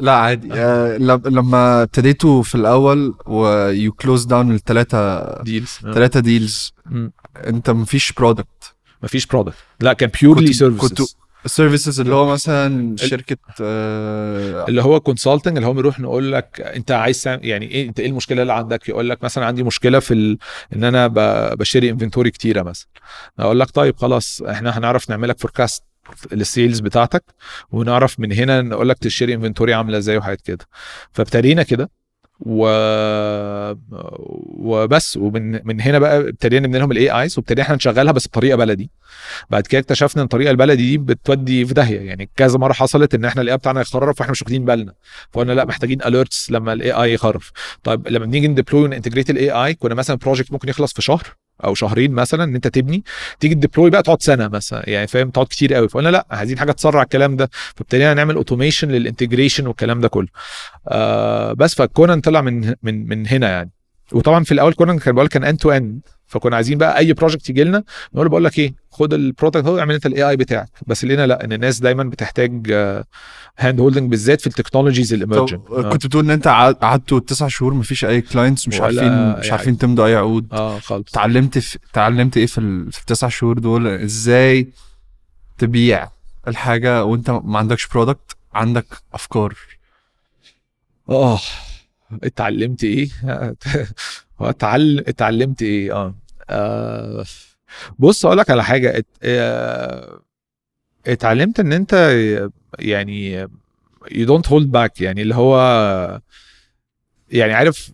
[0.00, 0.48] لا عادي.
[0.52, 0.96] آه
[1.28, 6.72] لما ابتديتوا في الأول و you close down الثلاثه deals ثلاثة deals
[7.46, 13.36] أنت مفيش product مفيش product لا كان purely services ال services اللي هو مثلا شركة
[13.60, 18.06] آه اللي هو consulting اللي هو بنروح نقول لك أنت عايز يعني إيه أنت إيه
[18.06, 20.38] المشكلة اللي عندك؟ يقول لك مثلا عندي مشكلة في ال...
[20.76, 21.14] إن أنا ب...
[21.58, 22.88] بشتري inventory كتيرة مثلا.
[23.38, 25.82] أقول لك طيب خلاص إحنا هنعرف نعمل لك forecast
[26.32, 27.24] لل sales بتاعتك
[27.70, 30.64] ونعرف من هنا نقول لك تشتري inventory عاملة إزاي وحاجات كده.
[31.12, 31.90] فابتدينا كده
[32.40, 32.66] و...
[34.58, 35.16] وبس.
[35.16, 38.90] ومن من هنا بقى ابتدينا نبني لهم ال AIs وابتدينا إحنا نشغلها بس بطريقة بلدي.
[39.50, 42.00] بعد كده اكتشفنا إن الطريقة البلدي دي بتودي في داهية.
[42.00, 44.92] يعني كذا مرة حصلت إن إحنا ال AI بتاعنا يخرف وإحنا مش واخدين بالنا.
[45.32, 47.52] فقلنا لأ محتاجين alerts لما ال AI يخرف.
[47.84, 51.02] طيب لما بنيجي ن deploy ون integrate ال AI كنا مثلا project ممكن يخلص في
[51.02, 51.36] شهر.
[51.64, 53.04] أو شهرين مثلا إن أنت تبني
[53.40, 55.88] تيجي ت deploy بقى تقعد سنة مثلا يعني فاهم؟ تقعد كتير قوي.
[55.88, 57.50] فقلنا لأ عايزين حاجة تسرع الكلام ده.
[57.76, 60.28] فابتدينا نعمل automation لل integration والكلام ده كله.
[60.88, 63.70] آه بس فكونان طلع من من من هنا يعني.
[64.12, 67.50] وطبعا في الأول كونان كان بقول كان end to end فكنا عايزين بقى أي project
[67.50, 67.84] يجي لنا
[68.14, 70.68] نقول بقول لك إيه خد ال product هو اعمل أنت ال AI بتاعك.
[70.86, 72.72] بس لقينا لأ إن الناس دايما بتحتاج
[73.58, 77.74] hand holding بالذات في ال technologies ال emergent كنت بتقول إن أنت قعدتوا تسع شهور
[77.74, 80.46] مفيش أي clients مش عارفين مش عارفين تمضوا أي عقود.
[80.52, 81.08] آه خالص.
[81.10, 82.92] اتعلمت في اتعلمت إيه في, ال...
[82.92, 84.68] في التسع شهور دول؟ إزاي
[85.58, 86.08] تبيع
[86.48, 89.54] الحاجة وأنت ما عندكش product عندك أفكار.
[91.08, 91.40] آه
[92.22, 93.08] اتعلمت إيه؟
[94.40, 96.14] اتعلم اتعلمت إيه؟ آه,
[96.50, 97.24] آه
[97.98, 98.98] بص أقول لك على حاجة.
[98.98, 99.06] ات...
[99.22, 100.20] آه...
[101.06, 101.92] اتعلمت ان انت
[102.78, 103.46] يعني
[104.06, 105.56] you don't hold back يعني اللي هو
[107.30, 107.92] يعني عارف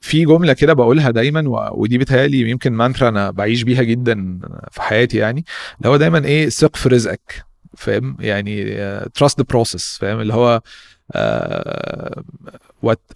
[0.00, 4.38] في جملة كده بقولها دايما ودي بتهيألي يمكن مانترا أنا بعيش بيها جدا
[4.70, 5.44] في حياتي يعني.
[5.78, 7.44] اللي هو دايما إيه؟ ثق في رزقك
[7.76, 10.60] فاهم؟ يعني trust the process فاهم؟ اللي هو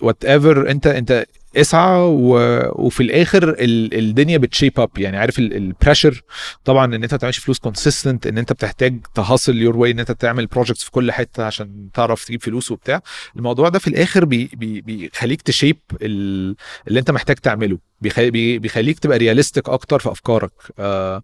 [0.01, 2.39] whatever انت انت اسعى و...
[2.87, 3.99] وفي الآخر ال...
[3.99, 6.23] الدنيا ب ت shape up يعني عارف ال pressure
[6.65, 9.99] طبعا إن أنت ما تعملش فلوس consistent إن أنت بتحتاج ت hustle your way إن
[10.01, 13.03] أنت تعمل projects في كل حتة عشان تعرف تجيب فلوس وبتاع.
[13.37, 14.51] الموضوع ده في الآخر بي...
[14.53, 14.81] بي...
[14.81, 16.57] بيخليك ت shape ال...
[16.89, 17.79] اللي أنت محتاج تعمله.
[18.01, 18.59] بي...
[18.59, 20.53] بيخليك تبقى realistic أكتر في أفكارك.
[20.79, 21.23] آه...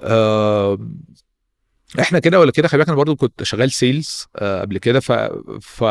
[0.00, 0.78] آه...
[2.00, 5.12] إحنا كده ولا كده خلي بالك أنا برضو كنت شغال sales آه قبل كده ف...
[5.60, 5.84] ف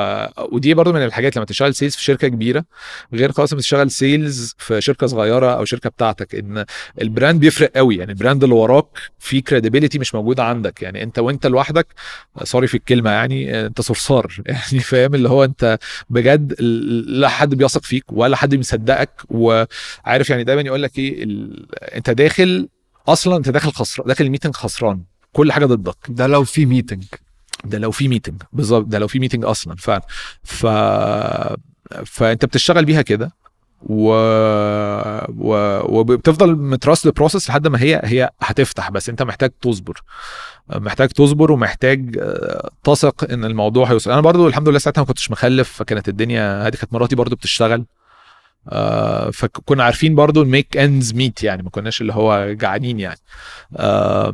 [0.52, 2.66] ودي برضو من الحاجات لما تشتغل sales في شركة كبيرة
[3.14, 6.66] غير خالص لما تشتغل sales في شركة صغيرة أو شركة بتاعتك إن
[7.02, 7.96] ال brand بيفرق قوي.
[7.96, 8.86] يعني ال brand اللي وراك
[9.20, 10.82] فيه credibility مش موجوده عندك.
[10.82, 11.88] يعني أنت وأنت لوحدك
[12.44, 14.42] sorry في الكلمة يعني أنت صرصار.
[14.46, 15.78] يعني فاهم؟ اللي هو أنت
[16.10, 16.62] بجد
[17.08, 21.66] لا حد بيثق فيك ولا حد مصدقك وعارف يعني دايما يقول لك إيه ال...
[21.96, 22.70] أنت داخل
[23.08, 25.04] أصلا أنت داخل خسران داخل ال meeting خسران.
[25.38, 25.98] كل حاجة ضدك.
[26.10, 27.04] ده لو في meeting
[27.66, 29.90] ده لو في meeting بالظبط ده لو في meeting أصلا ف
[30.44, 30.66] ف
[32.06, 33.32] فأنت بتشتغل بيها كده
[33.82, 34.10] و...
[35.38, 35.80] و...
[36.00, 40.02] وبتفضل ت trust ال process لحد ما هي هي هتفتح بس أنت محتاج تصبر.
[40.76, 42.20] محتاج تصبر ومحتاج
[42.84, 44.12] تثق إن الموضوع هيوصل.
[44.12, 47.86] أنا برضو الحمد لله ساعتها ما كنتش مخلف فكانت الدنيا هذه كانت مراتي برضو بتشتغل.
[48.70, 53.20] آه فكنا عارفين برضو ال make ends meet يعني ما كناش اللي هو جعانين يعني.
[53.78, 54.34] آه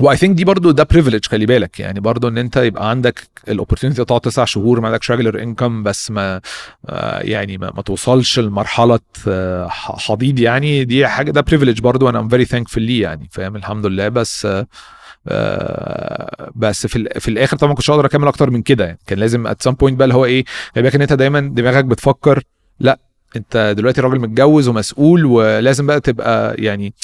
[0.00, 1.80] و I think دي برضو ده privilege خلي بالك.
[1.80, 5.82] يعني برضو إن أنت يبقى عندك ال opportunity تقعد تسع شهور ما عندكش regular income
[5.82, 6.40] بس ما
[6.88, 8.98] آه يعني ما, ما توصلش لمرحلة
[9.28, 13.56] آه حضيض يعني دي حاجة ده privilege برضو أنا I'm very thankful ليه يعني فاهم؟
[13.56, 14.08] الحمد لله.
[14.08, 14.46] بس
[15.26, 18.98] آه بس في في الآخر طبعا ما كنتش أقدر أكمل أكتر من كده يعني.
[19.06, 21.84] كان لازم ات سام بوينت بقى اللي هو إيه خلي بالك ان أنت دايما دماغك
[21.84, 22.42] بتفكر
[22.80, 22.98] لأ
[23.36, 26.94] انت دلوقتي راجل متجوز ومسؤول ولازم بقى تبقى يعني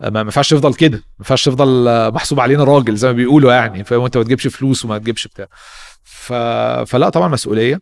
[0.00, 0.96] ما ينفعش تفضل كده.
[0.96, 3.84] ما ينفعش تفضل محسوب علينا راجل زي ما بيقولوا يعني.
[3.84, 5.46] فاهم؟ انت ما تجيبش فلوس وما تجيبش بتاع.
[6.04, 6.32] ف...
[6.90, 7.80] فلا طبعا مسؤولية.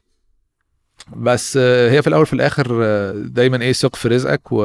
[1.16, 2.66] بس هي في الأول وفي الآخر
[3.14, 4.64] دايما إيه ثق في رزقك و...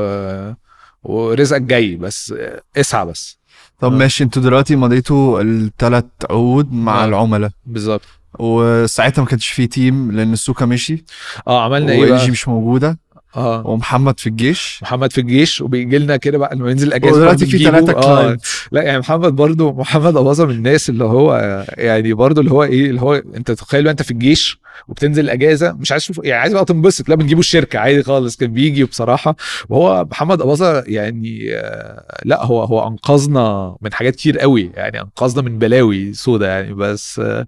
[1.03, 1.95] ورزقك جاي.
[1.95, 2.33] بس
[2.77, 3.39] اسعى بس.
[3.79, 4.23] طب ماشي.
[4.23, 7.05] أنتوا دلوقتي مضيتوا الثلاث عقود مع آه.
[7.07, 7.51] العملاء.
[7.65, 8.01] بالظبط.
[8.39, 11.03] وساعتها ما كانش فيه تيم لأن السوكا مشي.
[11.47, 12.99] آه عملنا إيه بقى؟ مش موجودة.
[13.35, 13.67] آه.
[13.67, 14.79] ومحمد في الجيش.
[14.81, 17.63] محمد في الجيش وبيجي لنا كده بقى لما ينزل اجازه ودلوقتي في.
[17.63, 18.37] ثلاثة آه.
[18.71, 22.89] لا يعني محمد برضو محمد اباظه من الناس اللي هو يعني برضو اللي هو إيه
[22.89, 27.09] اللي هو أنت تخيل أنت في الجيش وبتنزل اجازه مش عايز يعني عايز بقى تنبسط.
[27.09, 29.35] لا بنجيبه الشركة عادي خالص كان بيجي بصراحة.
[29.69, 34.71] وهو محمد اباظه يعني آه، لا هو هو أنقذنا من حاجات كتير قوي.
[34.75, 37.45] يعني أنقذنا من بلاوي سودا يعني بس آه،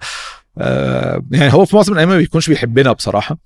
[0.57, 3.37] آه، يعني هو في معظم الأيام ما بيكونش بيحبنا بصراحة.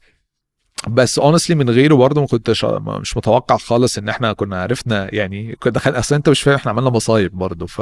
[0.87, 5.55] بس اونستلي من غيره برضه ما كنتش مش متوقع خالص إن إحنا كنا عرفنا يعني
[5.59, 7.81] كنا دخل أصل أنت مش فاهم إحنا عملنا مصايب برضه ف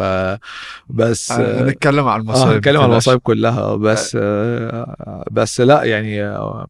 [0.90, 2.94] بس هنتكلم عن آه المصايب هنتكلم عن متقلقش.
[2.94, 5.26] المصايب كلها بس آه.
[5.32, 6.68] بس لأ يعني آه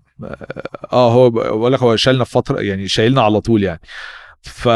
[0.93, 3.81] آه، هو بقول لك هو شالنا في فترة يعني شايلنا على طول يعني.
[4.41, 4.67] ف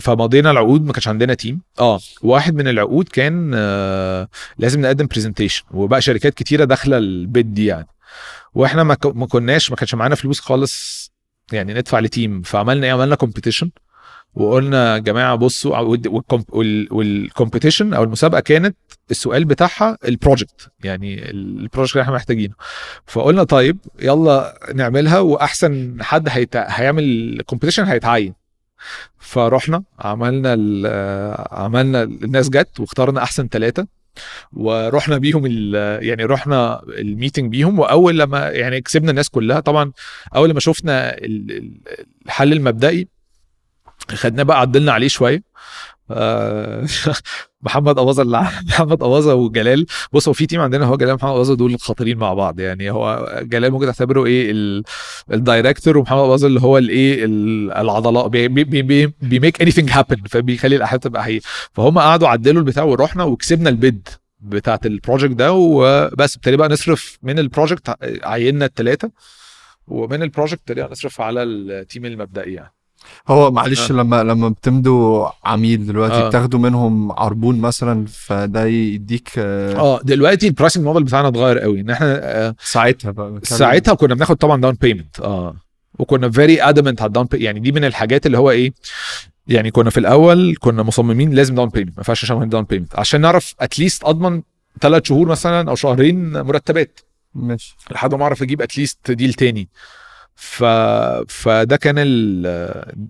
[0.00, 5.64] فمضينا العقود ما كانش عندنا team آه واحد من العقود كان آه لازم نقدم presentation
[5.70, 7.86] وبقى شركات كتيرة داخلة ال bid دي يعني.
[8.54, 11.04] وإحنا ما كناش ما كانش معانا فلوس خالص
[11.52, 12.42] يعني ندفع ل team.
[12.42, 13.70] فعملنا إيه؟ عملنا competition
[14.34, 15.78] وقلنا يا جماعة بصوا
[16.90, 18.76] وال competition أو المسابقة كانت
[19.10, 22.54] السؤال بتاعها ال project يعني ال project اللي إحنا محتاجينه.
[23.06, 26.56] فقلنا طيب يلا نعملها وأحسن حد هيت...
[26.56, 28.34] هيعمل ال competition هيتعين.
[29.18, 30.52] فرحنا عملنا.
[31.50, 33.86] عملنا الناس جت واخترنا أحسن ثلاثة
[34.52, 35.46] ورحنا بيهم.
[36.02, 39.92] يعني رحنا ال meeting بيهم وأول لما يعني كسبنا الناس كلها طبعا
[40.36, 41.80] أول لما شفنا ال- ال-
[42.26, 43.08] الحل المبدئي
[44.10, 45.42] خدناه بقى عدلنا عليه شوية
[46.10, 46.86] آه،
[47.64, 49.86] محمد اللي محمد أباظة وجلال.
[50.12, 52.60] بص هو في team عندنا هو جلال ومحمد أباظة دول خطيرين مع بعض.
[52.60, 54.82] يعني هو جلال ممكن تعتبره إيه ال-
[55.32, 58.28] director ومحمد أباظة اللي هو الإيه ال- العضلات.
[58.28, 61.40] بي بي بي بي make anything happen فبيخلي الأحداث تبقى حقيقيه
[61.72, 64.08] فهم قعدوا عدلوا البتاع ورحنا وكسبنا ال bid
[64.40, 65.52] بتاعت ال project ده.
[65.52, 69.10] وبس ابتدي بقى نصرف من ال project عيننا الثلاثه
[69.86, 72.72] ومن ال project ابتدينا نصرف على ال team المبدئي يعني.
[73.28, 73.94] هو معلش آه.
[73.94, 76.28] لما لما بتمضوا عميل دلوقتي آه.
[76.28, 81.80] بتاخدوا منهم عربون مثلا فده يديك آه، آه دلوقتي ال pricing model بتاعنا اتغير قوي
[81.80, 83.40] إن إحنا آه ساعتها بقى.
[83.42, 85.56] ساعتها كنا بناخد طبعا down payment آه
[85.98, 88.72] وكنا very adamant على ال down يعني دي من الحاجات اللي هو إيه
[89.46, 93.20] يعني كنا في الأول كنا مصممين لازم down payment ما ينفعش اشغل down payment عشان
[93.20, 94.42] نعرف at least أضمن
[94.80, 97.00] ثلاث شهور مثلا أو شهرين مرتبات
[97.34, 99.68] ماشي لحد ما أعرف أجيب at least deal تاني
[100.44, 100.64] ف...
[101.28, 103.04] فده كان ال...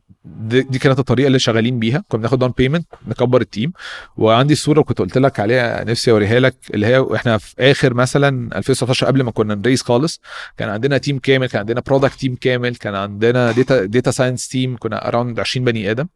[0.45, 2.05] دي كانت الطريقة اللي شغالين بيها.
[2.09, 3.73] كنا بناخد down payment نكبر ال team.
[4.17, 7.95] وعندي الصورة اللي كنت قلت لك عليها نفسي أوريها لك اللي هي إحنا في آخر
[7.95, 10.21] مثلا 2019 قبل ما كنا ن raise خالص.
[10.57, 14.77] كان عندنا team كامل كان عندنا product team كامل كان عندنا data data science team
[14.77, 16.07] كنا around 20 بني آدم.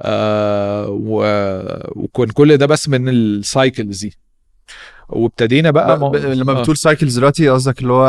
[0.00, 1.22] آه و...
[1.96, 4.27] وكان كل ده بس من ال cycles دي.
[5.08, 6.60] وابتدينا بقى ب- ب- لما آه.
[6.60, 8.06] بتقول cycles دلوقتي قصدك اللي هو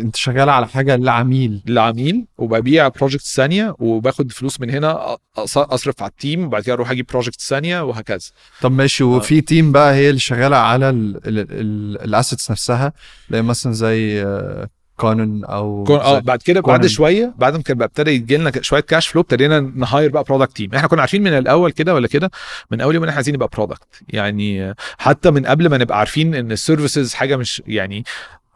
[0.00, 1.62] انت شغال على حاجة لعميل.
[1.66, 6.90] للعميل وببيع project ثانية وباخد فلوس من هنا أصرف على ال team وبعد كده أروح
[6.90, 8.18] أجيب project ثانية وهكذا.
[8.62, 12.92] طب ماشي وفي team بقى هي اللي شغالة على ال assets نفسها
[13.32, 14.68] هي مثلا زي آه،
[15.00, 16.88] كانون أو كون آه بعد كده بعد كونان.
[16.88, 20.24] شوية بعد ما كان بقى ابتدى يجي لنا شوية cash flow ابتدينا ن hire بقى
[20.24, 22.30] product team إحنا كنا عارفين من الأول كده ولا كده
[22.70, 26.34] من أول يوم إن إحنا عايزين نبقى product يعني حتى من قبل ما نبقى عارفين
[26.34, 28.04] إن ال services حاجة مش يعني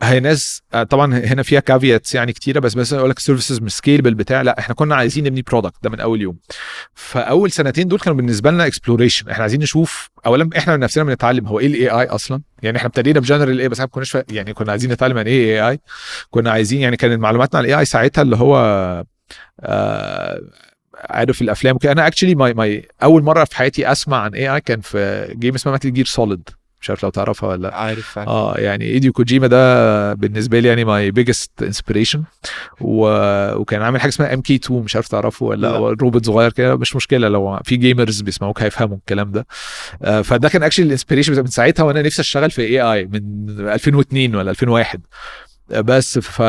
[0.03, 3.61] هي ناس آه، طبعا هنا فيها caveats يعني كتيرة بس مثلا أقول لك ال services
[3.61, 6.37] مش scalable بتاع لا إحنا كنا عايزين نبني product ده من أول يوم.
[6.95, 11.47] فأول سنتين دول كانوا بالنسبة لنا exploration إحنا عايزين نشوف اولا إحنا من نفسنا بنتعلم
[11.47, 14.53] هو إيه ال AI أصلا؟ يعني إحنا ابتدينا ب general AI بس ما كناش يعني
[14.55, 15.81] كنا عايزين نتعلم عن إيه AI
[16.31, 18.57] كنا عايزين يعني كانت معلوماتنا عن ال AI ساعتها اللي هو
[19.61, 20.41] آه
[21.11, 21.93] عارف الأفلام وكده.
[21.93, 25.73] أنا actually my my أول مرة في حياتي أسمع عن AI كان في game اسمها
[25.73, 26.49] Metal Gear Solid
[26.83, 27.75] مش عارف لو تعرفها ولا لأ.
[27.75, 28.29] عارف فعلا.
[28.29, 32.23] آه يعني هيديو كوجيما ده بالنسبة لي يعني my biggest inspiration
[32.81, 33.07] و...
[33.61, 35.79] وكان عامل حاجة اسمها MK 2 مش عارف تعرفه ولا لأ.
[36.01, 39.47] روبوت صغير كده مش مشكلة لو في gamers بيسمعوك هيفهموا الكلام ده.
[40.03, 43.21] آه فده كان actually ال inspiration من ساعتها وأنا نفسي أشتغل في AI من
[43.69, 45.01] 2002 ولا 2001
[45.73, 46.43] بس ف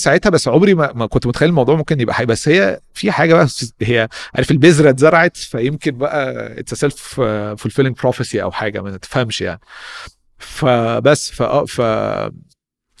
[0.00, 3.34] ساعتها بس عمري ما, ما كنت متخيل الموضوع ممكن يبقى حاجة بس هي في حاجة
[3.34, 3.46] بقى
[3.82, 6.96] هي عارف البذرة اتزرعت فيمكن بقى it's self
[7.56, 9.60] fulfilling prophecy أو حاجة ما تفهمش يعني
[10.38, 11.80] فبس ف ف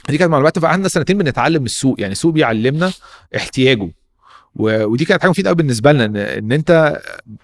[0.08, 2.92] دي كانت معلومات فقعدنا سنتين بنتعلم السوق يعني السوق بيعلمنا
[3.36, 3.90] احتياجه.
[4.56, 7.00] ودي كانت حاجة مفيدة قوي بالنسبة لنا ان, إن أنت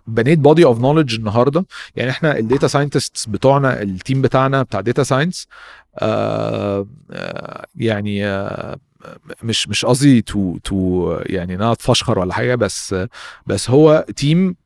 [0.07, 1.67] بنيت body of knowledge النهارده.
[1.97, 5.47] يعني إحنا ال data scientist بتوعنا ال team بتاعنا بتاع data science
[5.99, 8.77] آه آه يعني آه
[9.43, 12.95] مش مش قصدي to to يعني ان أنا اتفشخر ولا حاجة بس
[13.47, 14.57] بس هو team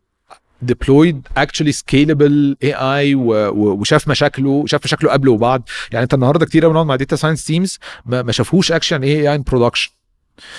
[0.65, 5.63] deployed actually scalable AI وشاف مشاكله شاف مشاكله قبل وبعد.
[5.93, 9.41] يعني أنت النهارده كتير قوي بنقعد مع data science teams ما شافوش اكشن إيه AI
[9.41, 9.98] in production.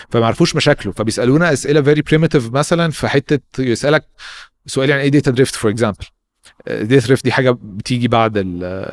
[0.10, 4.06] فما عرفوش مشاكله فبيسألونا أسئلة very primitive مثلا في حتة يسألك
[4.66, 6.06] سؤال يعني إيه data drift for example
[6.68, 8.36] data drift دي حاجة بتيجي بعد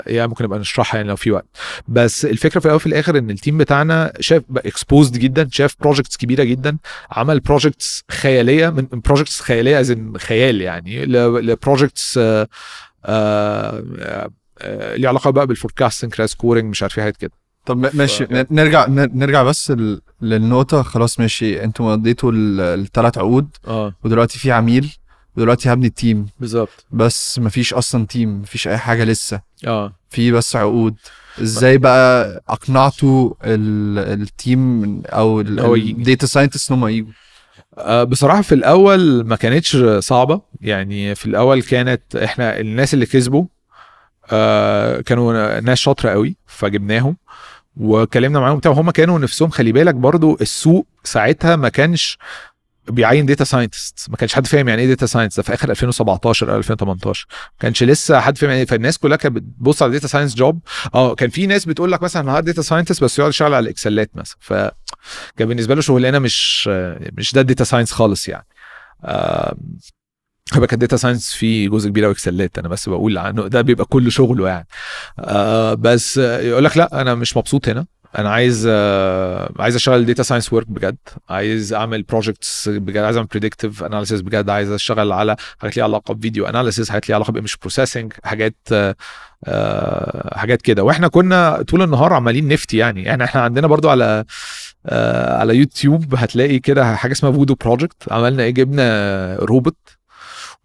[0.06, 1.46] يعني ممكن نبقى نشرحها يعني لو في وقت.
[1.88, 6.16] بس الفكرة في الأول وفي الآخر إن ال team بتاعنا شاف exposed جدا شاف projects
[6.16, 6.78] كبيرة جدا
[7.10, 12.48] عمل projects خيالية من projects خيالية از خيال يعني ل projects ليه
[15.08, 17.30] علاقة بقى بال forecasting credit scoring مش عارف إيه حاجات كده.
[17.66, 18.26] طب ماشي.
[18.26, 19.72] ف- نرجع نرجع بس
[20.22, 20.82] للنقطة.
[20.82, 21.64] خلاص ماشي.
[21.64, 23.48] أنتوا مضيتوا الثلاث عقود.
[23.66, 23.94] آه.
[24.04, 24.92] ودلوقتي في عميل.
[25.36, 26.26] ودلوقتي هبني ال team.
[26.40, 26.86] بالظبط.
[26.90, 28.40] بس مفيش أصلا team.
[28.40, 29.40] مفيش أي حاجة لسه.
[29.66, 29.92] آه.
[30.10, 30.94] في بس عقود.
[31.42, 35.40] إزاي بقى أقنعتوا ال- ال team أو.
[35.40, 37.08] ال data scientist إن هم يجوا
[37.78, 40.40] آه، بصراحة في الأول ما كانتش صعبة.
[40.60, 43.44] يعني في الأول كانت إحنا الناس اللي كسبوا
[44.30, 47.16] آه، كانوا ناس شاطرة قوي فجبناهم.
[47.76, 52.18] وكلمنا معاهم بتاع هم كانوا نفسهم خلي بالك برضو السوق ساعتها ما كانش
[52.88, 56.52] بيعين data scientist ما كانش حد فاهم يعني إيه data science ده في آخر 2017
[56.52, 58.66] أو 2018 ما كانش لسه حد فاهم يعني إيه.
[58.66, 60.60] فالناس كلها كانت بتبص على data science job
[60.94, 63.71] آه كان في ناس بتقول لك مثلا أنا data scientist بس يقعد يشتغل على ال
[63.71, 64.36] Excelات مثلا.
[64.40, 66.68] فكان بالنسبة له شغلانة مش
[67.12, 68.46] مش ده ال data science خالص يعني.
[70.54, 73.84] هو كان data science فيه جزء كبير قوي Excelات أنا بس بقول عنه ده بيبقى
[73.84, 74.66] كل شغله يعني.
[75.18, 77.86] آه بس يقول لك لأ أنا مش مبسوط هنا.
[78.18, 80.96] أنا عايز آه عايز أشتغل data science work بجد.
[81.28, 84.50] عايز أعمل projects بجد عايز أعمل predictive analysis بجد.
[84.50, 88.12] عايز أشتغل على حاجات ليها علاقة ب video analysis حاجات ليها علاقة ب image processing
[88.24, 88.94] حاجات آه
[89.44, 90.82] آه حاجات كده.
[90.84, 93.02] وإحنا كنا طول النهار عمالين نفتي يعني.
[93.02, 94.24] يعني إحنا عندنا برضو على
[94.86, 99.76] آه على يوتيوب هتلاقي كده حاجة اسمها Voodoo project عملنا إيه؟ جبنا روبوت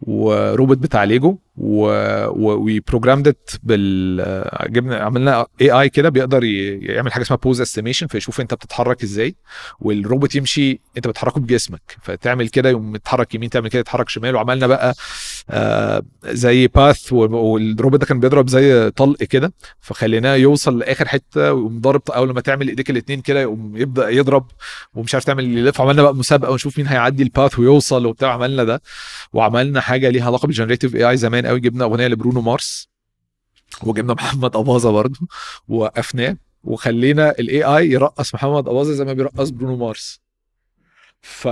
[0.02, 1.38] وروبوت بتاع ليجو.
[1.58, 9.04] و programmable جبنا عملنا AI كده بيقدر يعمل حاجة اسمها pose estimation فيشوف انت بتتحرك
[9.04, 9.36] إزاي
[9.80, 11.98] والروبوت يمشي انت بتحركه بجسمك.
[12.02, 14.36] فتعمل كده يقوم يتحرك يمين تعمل كده يتحرك شمال.
[14.36, 14.94] وعملنا بقى
[15.50, 19.54] آه زي path والروبوت ده كان بيضرب زي طلق كده.
[19.82, 24.46] فخليناه يوصل لآخر حتة ويقوم ضارب أول ما تعمل ايديك الاثنين كده يقوم يبدأ يضرب
[24.94, 25.82] ومش عارف تعمل يلف.
[25.82, 28.34] عملنا بقى مسابقة ونشوف مين هيعدي ال path ويوصل وبتاع.
[28.34, 28.82] عملنا ده
[29.34, 31.41] وعملنا حاجة ليها علاقة بال generative AI زمان.
[31.48, 32.90] قوي جبنا أغنية لبرونو مارس
[33.84, 35.20] وجبنا محمد أباظة برضه
[35.68, 40.22] ووقفناه وخلينا ال AI يرقص محمد أباظة زي ما بيرقص برونو مارس.
[41.22, 41.48] ف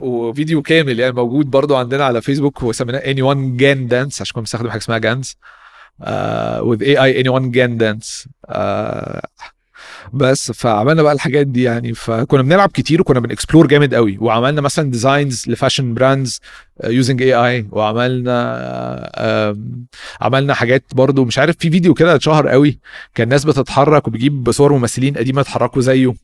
[0.00, 4.70] وفيديو كامل يعني موجود برضو عندنا على فيسبوك وسميناه Anyone GAN Dance عشان كنا بنستخدم
[4.70, 5.36] حاجة اسمها GANs
[6.02, 8.26] uh, with AI anyone can dance.
[8.48, 9.20] uh,
[10.12, 11.94] بس فعملنا بقى الحاجات دي يعني.
[11.94, 14.18] فكنا بنلعب كتير وكنا بن explore جامد قوي.
[14.20, 16.40] وعملنا مثلا designs ل fashion
[16.84, 19.86] brands using AI وعملنا آم،
[20.20, 22.78] عملنا حاجات برضو مش عارف في فيديو كده اتشهر قوي
[23.14, 26.14] كان الناس بتتحرك وبيجيب صور ممثلين قديمة اتحركوا زيه.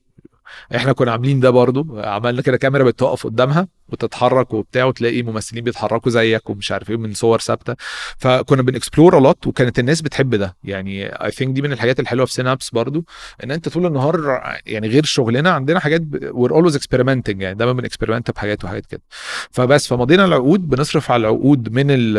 [0.77, 6.11] إحنا كنا عاملين ده برضو عملنا كده كاميرا بتقف قدامها وتتحرك وبتاع وتلاقي ممثلين بيتحركوا
[6.11, 7.77] زيك ومش عارف إيه من صور ثابتة.
[8.19, 10.57] فكنا بن explore a lot وكانت الناس بتحب ده.
[10.65, 13.05] يعني I think دي من الحاجات الحلوة في سينابس برضو
[13.45, 17.82] إن أنت طول النهار يعني غير شغلنا عندنا حاجات we're always experimenting يعني دايما بن
[17.82, 19.03] experiment بحاجات وحاجات كده.
[19.51, 22.15] فبس فمضينا العقود بنصرف على العقود من ال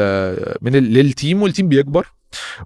[0.61, 2.07] من ال لل team وال team بيكبر.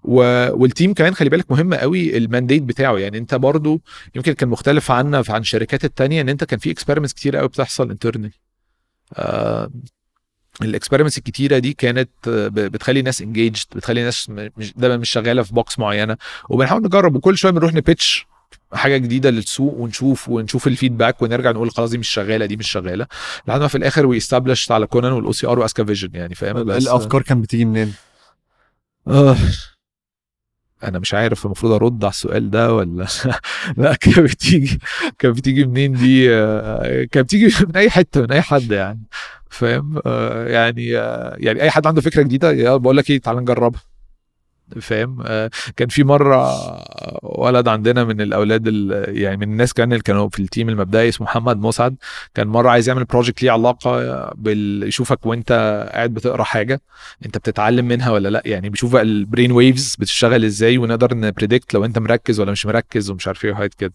[0.04, 0.20] و...
[0.62, 2.98] وال team كمان خلي بالك مهم قوي ال mandate بتاعه.
[2.98, 3.82] يعني انت برضو
[4.16, 7.90] يمكن كان مختلف عنا عن الشركات التانية ان انت كان في experiments كتير قوي بتحصل
[7.92, 8.32] internal
[9.14, 9.70] آه
[10.62, 12.10] ال experiments الكتيرة دي كانت
[12.54, 16.18] بتخلي ناس engaged بتخلي ناس مش دايما مش شغالة في box معينة.
[16.50, 18.28] وبنحاول نجرب وكل شوية بنروح ن pitch
[18.74, 22.72] حاجة جديدة للسوق ونشوف ونشوف ال feedback ونرجع نقول خلاص دي مش شغالة دي مش
[22.72, 23.08] شغالة.
[23.48, 27.22] لحد ما في الآخر و establish على كونان وال OCR واسكا vision يعني فاهم؟ الأفكار
[27.22, 27.94] كانت بتيجي منين؟
[29.08, 29.36] آه.
[30.84, 33.08] أنا مش عارف المفروض أرد على السؤال ده ولا
[33.78, 34.80] لأ كانت بتيجي
[35.20, 39.04] كانت بتيجي منين دي؟ آه، كانت بتيجي من أي حتة من أي حد يعني
[39.50, 40.86] فاهم؟ آه، يعني
[41.38, 43.82] يعني أي حد عنده فكرة جديدة بقول لك إيه تعال نجربها.
[44.82, 46.46] فاهم؟ آه، كان في مرة
[47.24, 51.10] ولد عندنا من الأولاد ال- يعني من الناس كان اللي كانوا في ال team المبدئي
[51.10, 51.96] اسمه محمد مسعد
[52.34, 54.00] كان مرة عايز يعمل project ليه علاقة
[54.36, 55.52] بال يشوفك وانت
[55.94, 56.82] قاعد بتقرأ حاجة
[57.26, 61.74] انت بتتعلم منها ولا لأ؟ يعني بيشوف ال brain waves بتشتغل إزاي ونقدر ن predict
[61.74, 63.94] لو انت مركز ولا مش مركز ومش عارف إيه وحاجات كده.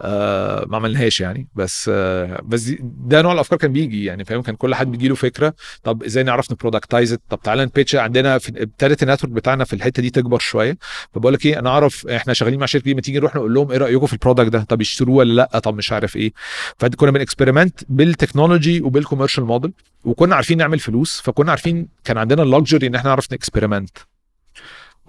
[0.00, 1.48] آه ما عملناهاش يعني.
[1.54, 5.14] بس آه بس ده نوع الأفكار كان بيجي يعني فاهم؟ كان كل حد بيجي له
[5.14, 9.64] فكرة طب إزاي نعرف ن productize طب تعالى ن pitch عندنا ابتدت ال network بتاعنا
[9.64, 10.78] في الحتة دي تكبر شوية.
[11.14, 13.70] فبقول لك إيه أنا أعرف إحنا شغالين مع شركة دي ما تيجي نروح نقول لهم
[13.70, 16.32] إيه رأيكم في ال product ده؟ طب يشتروه ولا لأ؟ طب مش عارف إيه.
[16.78, 19.72] فكنا بن experiment بال technology وبال commercial model
[20.04, 23.98] وكنا عارفين نعمل فلوس فكنا عارفين كان عندنا ال luxury إن إحنا نعرف ن experiment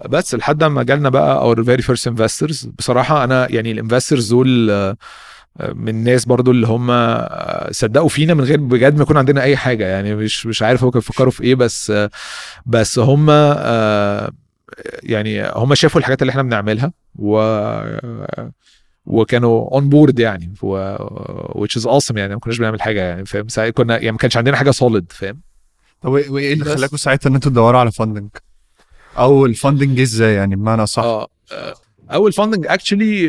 [0.08, 4.70] بس لحد ما جالنا بقى our very first investors بصراحة أنا يعني ال investors دول
[4.70, 4.96] آه،
[5.74, 9.56] من الناس برضو اللي هم آه، صدقوا فينا من غير بجد ما يكون عندنا أي
[9.56, 9.86] حاجة.
[9.86, 12.10] يعني مش مش عارف هو كانوا بيفكروا في إيه بس آه،
[12.66, 13.30] بس هم
[15.02, 17.38] يعني هم شافوا الحاجات اللي إحنا بنعملها و
[19.06, 20.54] وكانوا on board يعني.
[20.62, 20.96] و...
[21.64, 22.34] which is awesome يعني.
[22.34, 25.40] ما كناش بنعمل حاجة يعني فاهم؟ كنا يعني ما كانش عندنا حاجة solid فاهم؟
[26.00, 26.64] طب وايه وإيه اللي.
[26.64, 28.30] خلاكم ساعتها إن أنتوا تدوروا على funding؟
[29.18, 31.74] أو ال funding إزاي؟ يعني بمعنى صح؟ آه آه،
[32.12, 33.28] أول funding actually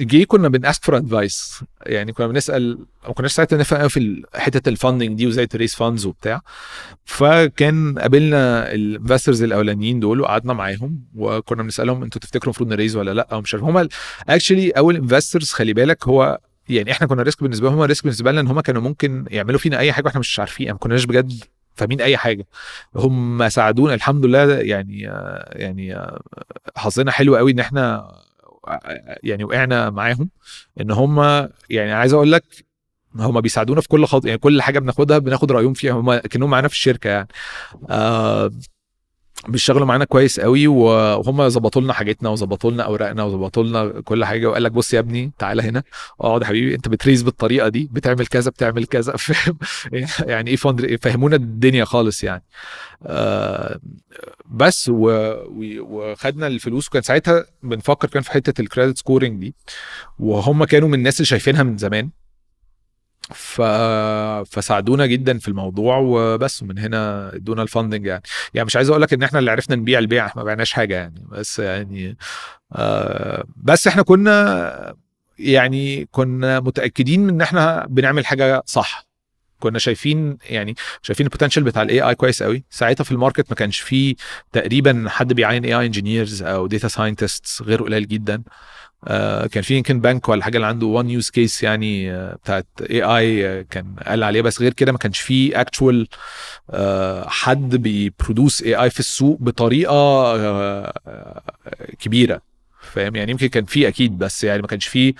[0.00, 2.78] جه كنا بن ask for advice يعني كنا بنسأل
[3.08, 6.40] ما كناش ساعتها نفهم قوي في حتة ال funding دي وإزاي ت raise funds وبتاع.
[7.04, 12.96] فكان قابلنا ال investors الأولانيين دول وقعدنا معاهم وكنا بنسألهم أنتوا تفتكروا المفروض ن raise
[12.96, 13.64] ولا لأ أو مش عارف.
[13.64, 13.88] هم
[14.28, 16.38] actually أول investors خلي بالك هو
[16.68, 19.58] يعني إحنا كنا risk بالنسبة لهم هم risk بالنسبة لنا إن هم كانوا ممكن يعملوا
[19.58, 20.72] فينا أي حاجة وإحنا مش عارفين.
[20.72, 21.32] ما كناش بجد
[21.76, 22.46] فاهمين أي حاجة.
[22.96, 25.00] هم ساعدونا الحمد لله يعني
[25.52, 25.98] يعني
[26.76, 28.12] حظنا حلو قوي إن إحنا
[29.22, 30.30] يعني وقعنا معاهم.
[30.80, 32.44] إن هم يعني عايز أقول لك
[33.16, 34.24] هم بيساعدونا في كل خط...
[34.26, 37.28] يعني كل حاجة بناخدها بناخد رأيهم فيها هم كأنهم معانا في الشركة يعني.
[37.90, 38.50] آه
[39.48, 44.46] بيشتغلوا معانا كويس قوي وهم ظبطوا لنا حاجتنا وظبطوا لنا أوراقنا وظبطوا لنا كل حاجة
[44.46, 45.82] وقال لك بص يا ابني تعالى هنا.
[46.20, 49.58] اقعد يا حبيبي أنت بت raise بالطريقة دي بتعمل كذا بتعمل كذا فاهم؟
[50.20, 52.42] يعني إيه fund فهمونا الدنيا خالص يعني.
[53.06, 53.80] آه
[54.50, 54.90] بس.
[54.94, 59.54] وخدنا الفلوس وكان ساعتها بنفكر كان في حتة ال credit scoring دي
[60.18, 62.10] وهم كانوا من الناس اللي شايفينها من زمان.
[63.34, 63.62] ف...
[64.50, 68.22] فساعدونا جدا في الموضوع وبس ومن هنا ادونا ال funding يعني.
[68.54, 71.24] يعني مش عايز أقول لك إن إحنا اللي عرفنا نبيع البيع ما بعناش حاجة يعني.
[71.28, 72.16] بس يعني
[72.72, 74.96] آه بس إحنا كنا
[75.38, 79.06] يعني كنا متأكدين إن إحنا بنعمل حاجة صح.
[79.60, 82.64] كنا شايفين يعني شايفين ال potential بتاع ال AI كويس قوي.
[82.70, 84.14] ساعتها في ال market ما كانش فيه
[84.52, 88.34] تقريبا حد بيعين AI engineers أو data scientists غير قليل جدا.
[88.34, 88.75] آه
[89.46, 93.64] كان في يمكن بنك ولا حاجة اللي عنده one use case يعني آه بتاعت AI
[93.64, 94.42] كان قال عليه.
[94.42, 96.08] بس غير كده ما كانش في actual
[96.70, 101.42] آه حد بي produce AI في السوق بطريقة آه آه،
[101.98, 102.40] كبيرة.
[102.80, 105.14] فاهم؟ يعني يمكن كان في أكيد بس يعني ما كانش في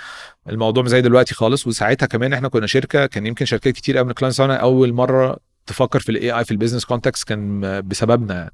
[0.49, 1.67] الموضوع زي دلوقتي خالص.
[1.67, 6.01] وساعتها كمان إحنا كنا شركة كان يمكن شركات كتير ال clients بتاعنا أول مرة تفكر
[6.01, 8.53] في ال AI في ال business context كان بسببنا يعني.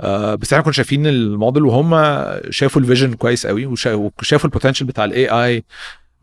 [0.00, 1.90] آه بس إحنا كنا شايفين الموديل وهم
[2.50, 5.64] شافوا ال vision كويس قوي وشا- وشافوا ال potential بتاع ال AI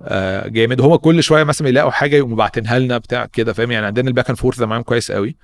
[0.02, 0.82] آه جامد.
[0.82, 4.12] هو كل شوية مثلا يلاقوا حاجة يقوموا باعتينها لنا بتاع كده فاهم؟ يعني عندنا ال
[4.12, 5.36] back and forth معاهم كويس قوي.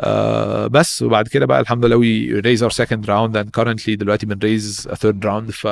[0.00, 4.26] آه بس وبعد كده بقى الحمد لله we raised our second round and currently دلوقتي
[4.26, 5.66] بن raise third round ف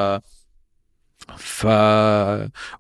[1.37, 1.67] ف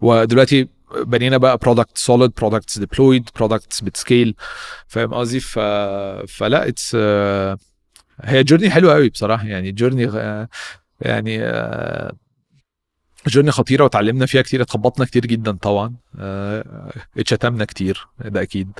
[0.00, 0.68] ودلوقتي
[1.06, 4.34] بنينا بقى product solid products deployed products بت scale
[4.88, 5.58] فاهم قصدي؟ ف...
[6.28, 6.96] فلا it's
[8.22, 10.10] هي journey حلوة قوي بصراحة يعني journey
[11.00, 12.12] يعني آه،
[13.26, 18.72] journey خطيرة وتعلمنا فيها كتير اتخبطنا كتير جدا طبعا آه، اتشتمنا كتير ده أكيد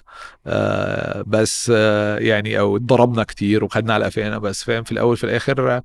[0.47, 5.25] آه، بس آه، يعني أو اتضربنا كتير وخدنا على قفانا بس فاهم؟ في الأول في
[5.25, 5.83] الآخر آه،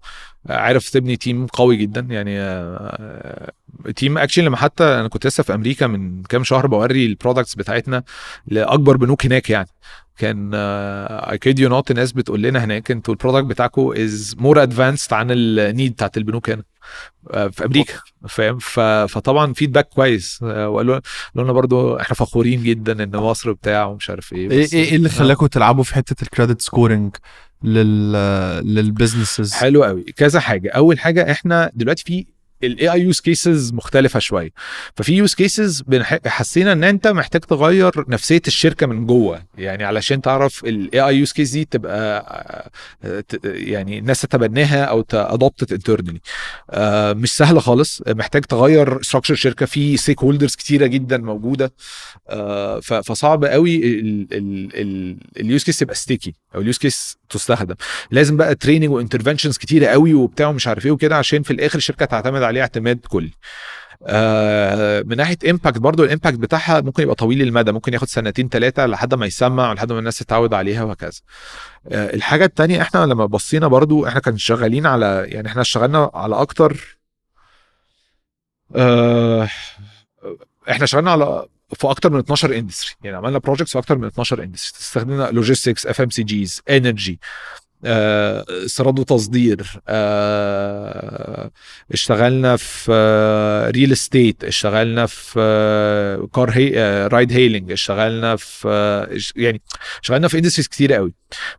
[0.50, 3.52] عارف تبني team قوي جدا يعني آه،
[3.96, 7.56] team actually لما حتى أنا كنت لسه في أمريكا من كام شهر بوري ال products
[7.56, 8.04] بتاعتنا
[8.48, 9.70] لأكبر بنوك هناك يعني.
[10.18, 14.64] كان I kid you not الناس بتقول لنا هناك أنتوا ال product بتاعكم is more
[14.64, 16.64] advanced عن ال need بتاعت البنوك هنا
[17.32, 17.94] آه، في أمريكا.
[18.30, 18.58] فاهم؟
[19.08, 20.40] فطبعا feedback كويس.
[20.44, 21.00] آه، وقالوا
[21.36, 24.96] قالوا لنا برضو إحنا فخورين جدا إن مصر بتاع ومش عارف إيه إيه إيه إيه
[24.96, 25.14] اللي آه.
[25.14, 27.16] خلاكم تلعبوا في حتة ال credit scoring
[27.64, 28.12] لل
[28.76, 30.70] لل businesses حلو قوي كذا حاجة.
[30.72, 32.26] أول حاجة إحنا دلوقتي في
[32.64, 34.50] ال AI use cases مختلفة شوية.
[34.96, 35.84] ففي use cases
[36.26, 39.44] حسينا إن أنت محتاج تغير نفسية الشركة من جوه.
[39.58, 42.26] يعني علشان تعرف ال AI use case دي تبقى
[43.04, 46.20] آه، يعني الناس تتبناها أو ت adopted internally
[47.22, 48.02] مش سهلة خالص.
[48.08, 49.66] محتاج تغير structure الشركة.
[49.66, 51.74] في stakeholders كتيرة جدا موجودة.
[52.30, 53.76] آه، فصعب قوي
[55.38, 57.76] ال use case تبقى sticky أو ال use case تستخدم.
[58.12, 61.78] لازم بقى training و interventions كتيرة قوي وبتاع ومش عارف إيه وكده عشان في الآخر
[61.78, 63.32] الشركة تعتمد عليه اعتماد كلي.
[64.08, 68.50] آه من ناحية impact برضو ال impact بتاعها ممكن يبقى طويل المدى ممكن ياخد سنتين
[68.50, 71.20] ثلاثة لحد ما يسمع ولحد ما الناس تتعود عليها وهكذا.
[71.92, 76.36] آه الحاجة التانية إحنا لما بصينا برضو إحنا كنا شغالين على يعني إحنا اشتغلنا على
[76.36, 76.98] أكتر
[78.76, 79.50] آه
[80.70, 81.46] إحنا اشتغلنا على
[81.76, 85.86] في أكتر من 12 industry يعني عملنا projects في أكتر من 12 industry استخدمنا logistics
[85.88, 87.20] FMCGs energy
[87.86, 89.82] استيراد وتصدير.
[89.88, 91.52] آه،
[91.92, 92.92] اشتغلنا في
[93.76, 99.62] real estate اشتغلنا في car هي ride hailing اشتغلنا في آه، يعني
[100.02, 101.14] اشتغلنا في industries كتير قوي.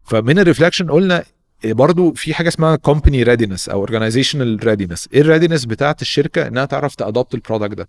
[0.04, 1.24] فمن ال reflection قلنا
[1.64, 6.64] برضو في حاجة اسمها company readiness أو organizational readiness إيه ال readiness بتاعت الشركة؟ إنها
[6.64, 7.88] تعرف ت adopt ال product ده.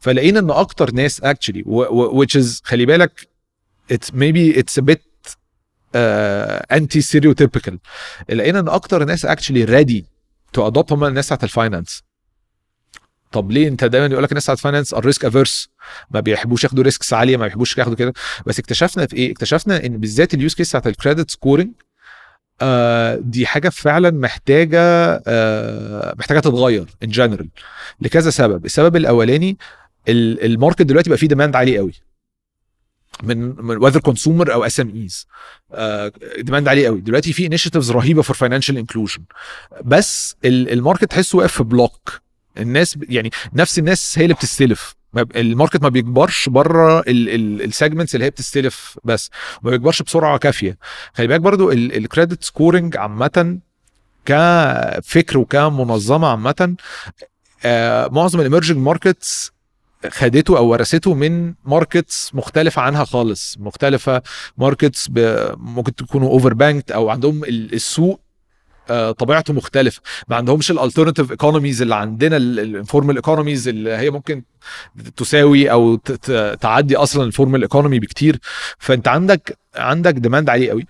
[0.00, 3.28] فلقينا إن أكتر ناس actually which is خلي بالك
[3.92, 4.82] it's maybe it's a
[5.94, 7.78] anti stereotypical
[8.28, 10.06] لقينا إن أكتر ناس actually ready
[10.52, 12.02] to adopt هم الناس بتاعت ال finance
[13.32, 15.68] طب ليه أنت دايما يقول لك الناس بتاعت ال finance ال risk averse
[16.10, 18.12] ما بيحبوش ياخدوا risks عالية ما بيحبوش ياخدوا كده.
[18.46, 21.70] بس اكتشفنا في إيه؟ اكتشفنا إن بالذات ال use case بتاعت ال credit scoring
[22.62, 24.80] آه دي حاجة فعلا محتاجة
[25.26, 27.48] آه محتاجة تتغير in general
[28.00, 28.64] لكذا سبب.
[28.64, 29.58] السبب الأولاني
[30.08, 31.92] ال- ال market دلوقتي بقى فيه demand عالي قوي.
[33.22, 35.26] من من whether consumer أو SMEs
[36.38, 37.00] demand عالي قوي.
[37.00, 39.22] دلوقتي في initiatives رهيبة for financial inclusion
[39.84, 42.20] بس ال- ال market تحسه واقف في block.
[42.58, 44.94] الناس يعني نفس الناس هي اللي بتستلف.
[45.36, 49.30] ال market ما بيكبرش بره ال segments اللي هي بتستلف بس.
[49.62, 50.78] ما بيكبرش بسرعة كافية.
[51.14, 53.58] خلي بالك برضو ال credit scoring عامة
[54.26, 56.74] كفكر وكمنظمة عامة
[57.64, 59.52] آه، معظم ال emerging markets
[60.08, 64.22] خدته أو ورثته من markets مختلفة عنها خالص مختلفة
[64.58, 65.10] markets
[65.56, 68.20] ممكن تكونوا over banked أو عندهم ال- السوق
[68.90, 70.00] آه، طبيعته مختلفة.
[70.28, 74.42] ما عندهمش ال alternative economies اللي عندنا ال informal economies اللي هي ممكن
[75.16, 75.96] تساوي أو
[76.60, 78.38] تعدي أصلا ال formal economy بكتير.
[78.78, 80.86] فأنت عندك عندك demand عالي قوي.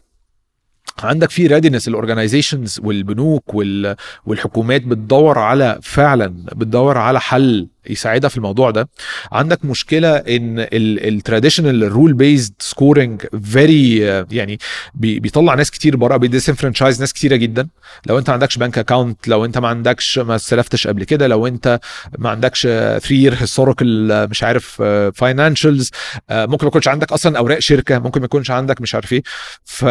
[1.02, 3.96] عندك في readiness ال organizations والبنوك وال-
[4.26, 7.68] والحكومات بتدور على فعلا بتدور على حل.
[7.88, 8.88] يساعدها في الموضوع ده.
[9.32, 13.98] عندك مشكلة إن ال traditional rule-based scoring very
[14.30, 14.58] يعني
[14.94, 17.68] بي- بيطلع ناس كتير بره بي disenfranchise ناس كتيرة جدا.
[18.06, 21.46] لو أنت ما عندكش بنك account لو أنت ما عندكش ما استلفتش قبل كده لو
[21.46, 21.80] أنت
[22.18, 24.82] ما عندكش 3 year historical مش عارف
[25.14, 25.90] financials
[26.30, 29.22] ممكن ما يكونش عندك أصلا أوراق شركة ممكن ما يكونش عندك مش عارف إيه.
[29.64, 29.84] ف...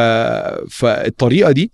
[0.72, 1.72] فالطريقة دي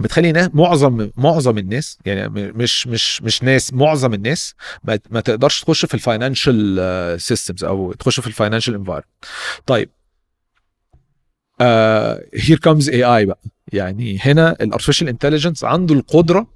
[0.00, 4.54] بتخلي ناس معظم معظم الناس يعني مش مش مش ناس معظم الناس
[4.84, 9.06] ما, تقدرش تخش في ال financial systems أو تخش في ال financial environment
[9.66, 9.90] طيب.
[12.34, 13.40] here comes AI بقى.
[13.72, 16.46] يعني هنا ال artificial intelligence عنده القدرة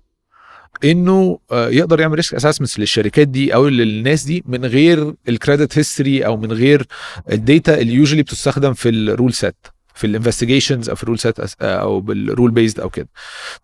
[0.85, 5.79] إنه آه، يقدر يعمل risk assessments للشركات دي أو للناس دي من غير ال credit
[5.79, 6.87] history أو من غير
[7.33, 9.67] ال data اللي usually بتستخدم في ال rule set
[9.99, 13.09] في ال investigations أو في ال rule set أو بال rule-based أو كده.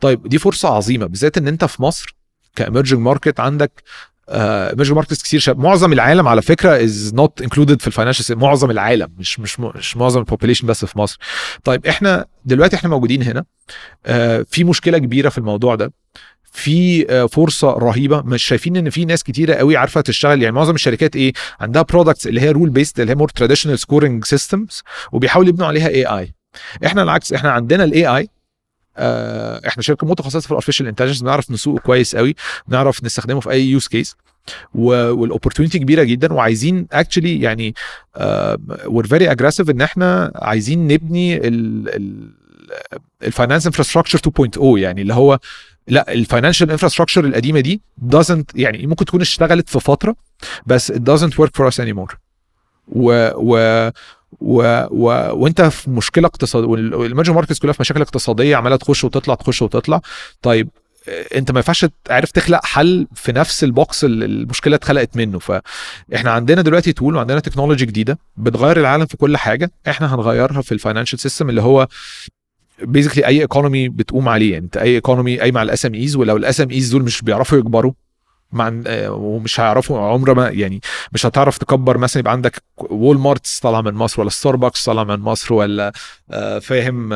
[0.01, 2.17] طيب دي فرصة عظيمة بالذات إن أنت في مصر
[2.57, 3.83] ك emerging market عندك
[4.29, 8.71] emerging markets كتير شاب معظم العالم على فكرة is not included في ال financial معظم
[8.71, 11.19] العالم مش مش مش معظم ال population بس في مصر.
[11.65, 13.45] طيب إحنا دلوقتي إحنا موجودين هنا
[14.07, 15.93] آه، في مشكلة كبيرة في الموضوع ده.
[16.55, 18.23] في آه، فرصة رهيبة.
[18.23, 20.43] مش شايفين إن في ناس كتيرة قوي عارفة تشتغل.
[20.43, 24.83] يعني معظم الشركات إيه؟ عندها products اللي هي rule-based اللي هي more traditional scoring systems
[25.13, 26.35] وبيحاولوا يبنوا عليها AI
[26.87, 28.29] إحنا العكس إحنا عندنا ال AI
[28.97, 32.35] آه، إحنا شركة متخصصة في ال artificial intelligence بنعرف نسوقه كويس قوي
[32.69, 34.17] بنعرف نستخدمه في أي use case
[34.75, 37.75] وال opportunity كبيرة جدا وعايزين actually يعني
[38.87, 41.41] we're very aggressive إن إحنا عايزين نبني
[43.23, 45.39] ال finance infrastructure 2.0 يعني اللي هو
[45.89, 50.17] لا ال financial infrastructure القديمة دي doesn't يعني ممكن تكون اشتغلت في فترة
[50.67, 52.15] بس it doesn't work for us anymore.
[52.89, 53.91] و و
[54.41, 59.05] و و وانت في مشكلة اقتصاديه وال emerging markets كلها في مشاكل اقتصادية عمالة تخش
[59.05, 60.01] وتطلع تخش وتطلع.
[60.43, 60.69] طيب
[61.35, 65.39] انت ما ينفعش تعرف تخلق حل في نفس ال box اللي المشكلة اتخلقت منه.
[65.39, 69.71] فاحنا عندنا دلوقتي tool وعندنا technology جديدة بتغير العالم في كل حاجة.
[69.89, 71.89] إحنا هنغيرها في ال financial system اللي هو
[72.83, 74.53] basically أي economy بتقوم عليه.
[74.53, 77.93] يعني أنت أي economy قايمه على ال SMEs ولو ال SMEs دول مش بيعرفوا يكبروا
[78.53, 80.81] مع آه، ومش هيعرفوا عمر ما يعني
[81.13, 85.55] مش هتعرف تكبر مثلا يبقى عندك Walmarts طالعة من مصر ولا ستاربكس طالعة من مصر
[85.55, 85.93] ولا
[86.31, 87.13] آه، فاهم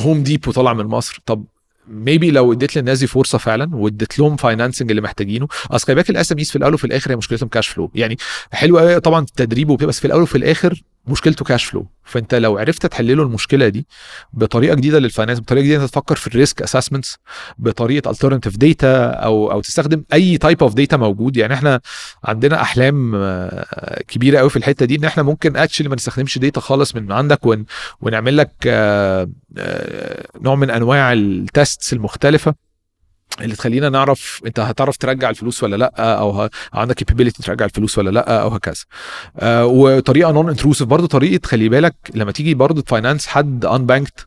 [0.00, 1.20] Home Depot طالعة من مصر.
[1.26, 1.44] طب
[1.88, 5.48] maybe لو اديت للناس دي فرصة فعلا واديت لهم financing اللي محتاجينه.
[5.70, 8.16] أصل خلي بالك ال SME في الأول وفي الآخر هي مشكلتهم cash flow يعني
[8.52, 12.58] حلو قوي طبعا التدريب وكده بس في الأول وفي الآخر مشكلته cash flow11 فأنت لو
[12.58, 13.86] عرفت تحل له المشكلة دي
[14.32, 17.16] بطريقة جديدة لل finance بطريقة جديدة تفكر في ال risk assessments
[17.58, 21.36] بطريقة alternative data أو أو تستخدم أي type of data موجود.
[21.36, 21.80] يعني إحنا
[22.24, 26.60] عندنا أحلام آه، كبيرة قوي في الحتة دي إن إحنا ممكن actually ما نستخدمش data
[26.60, 27.64] خالص من عندك one
[28.00, 32.65] ونعمل لك آه، آه، نوع من أنواع ال tests المختلفة.
[33.40, 36.50] اللي تخلينا نعرف انت هتعرف ترجع الفلوس ولا لأ أو ه...
[36.72, 38.84] عندك capability ترجع الفلوس ولا لأ أو هكذا.
[39.38, 44.26] آه وطريقة non intrusive برضه طريقة خلي بالك لما تيجي برضه ت finance حد unbanked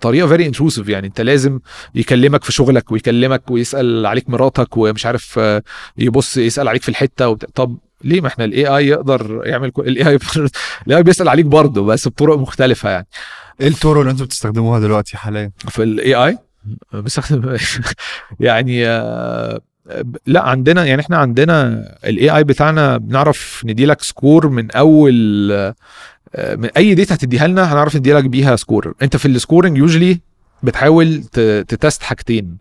[0.00, 1.60] طريقة very intrusive يعني انت لازم
[1.94, 5.62] يكلمك في شغلك ويكلمك ويسأل عليك مراتك ومش عارف آه،
[5.98, 7.44] يبص يسأل عليك في الحتة وبت...
[7.54, 10.18] طب ليه ما إحنا ال AI يقدر يعمل ال AI
[10.86, 13.06] ال AI بيسأل عليك برضه بس بطرق مختلفة يعني.
[13.60, 16.38] إيه الطرق اللي أنتم بتستخدموها دلوقتي حاليا؟ في ال AI
[16.92, 17.56] بستخدم
[18.40, 19.60] يعني آه،
[20.26, 25.74] لا عندنا يعني إحنا عندنا ال AI بتاعنا بنعرف ندي لك score من أول آه،
[26.56, 30.20] من أي data هتديها لنا هنعرف ندي لك بيها سكور انت في ال scoring usually
[30.62, 31.24] بتحاول
[31.68, 32.56] ت test حاجتين.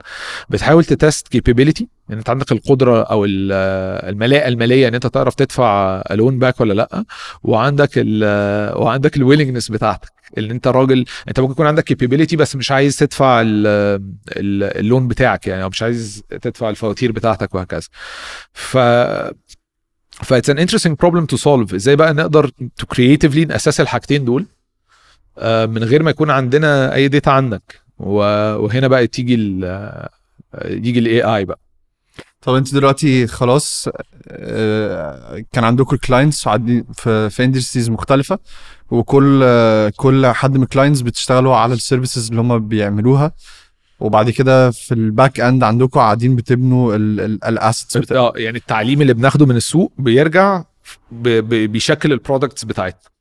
[0.50, 6.04] بتحاول ت test capability يعني انت عندك القدرة أو الملاءه المالية ان انت تعرف تدفع
[6.12, 7.04] loan back ولا لأ.
[7.44, 8.24] وعندك ال
[8.82, 12.98] وعندك ال willingness بتاعتك ان انت راجل انت ممكن يكون عندك capability بس مش عايز
[12.98, 17.88] تدفع ال loan بتاعك يعني أو مش عايز تدفع الفواتير بتاعتك وهكذا.
[18.54, 18.78] ف
[20.12, 21.74] ف it's an interesting problem to solve.
[21.74, 22.48] إزاي بقى نقدر
[22.82, 24.46] to creatively نassess الحاجتين دول؟
[25.38, 27.81] آه، من غير ما يكون عندنا أي data عنك.
[28.02, 29.64] وهنا بقى تيجي ال
[30.66, 31.60] يجي ال AI بقى.
[32.42, 33.88] طب انت دلوقتي خلاص
[34.28, 36.48] آه، كان عندكم clients
[36.94, 38.40] في في industries مختلفة
[38.92, 39.44] وكل
[39.98, 43.32] كل حد من ال clients بتشتغلوا على ال services اللي هم بيعملوها
[44.00, 49.14] وبعد كده في ال back end عندكم قاعدين بتبنوا ال assets آه يعني التعليم اللي
[49.14, 50.64] بناخده من السوق بيرجع
[51.12, 53.12] بيشكل ال products بتاعتنا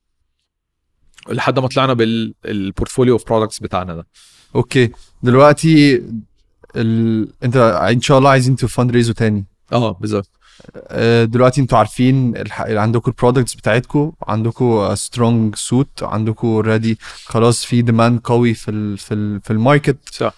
[1.28, 4.07] لحد ما طلعنا بال portfolio of products بتاعنا ده.
[4.55, 4.90] أوكي.
[5.22, 6.03] دلوقتي
[6.76, 7.28] ال...
[7.44, 9.44] انت ان شاء الله عايزين ت fund raise و تاني.
[9.72, 10.30] آه بالظبط.
[10.76, 12.61] آه، دلوقتي أنتوا عارفين الح...
[12.61, 18.98] عندكم ال products بتاعتكم عندكم strong suit عندكم already خلاص في demand قوي في ال...
[18.98, 19.40] في ال...
[19.40, 19.97] في ال market.
[20.12, 20.34] صح.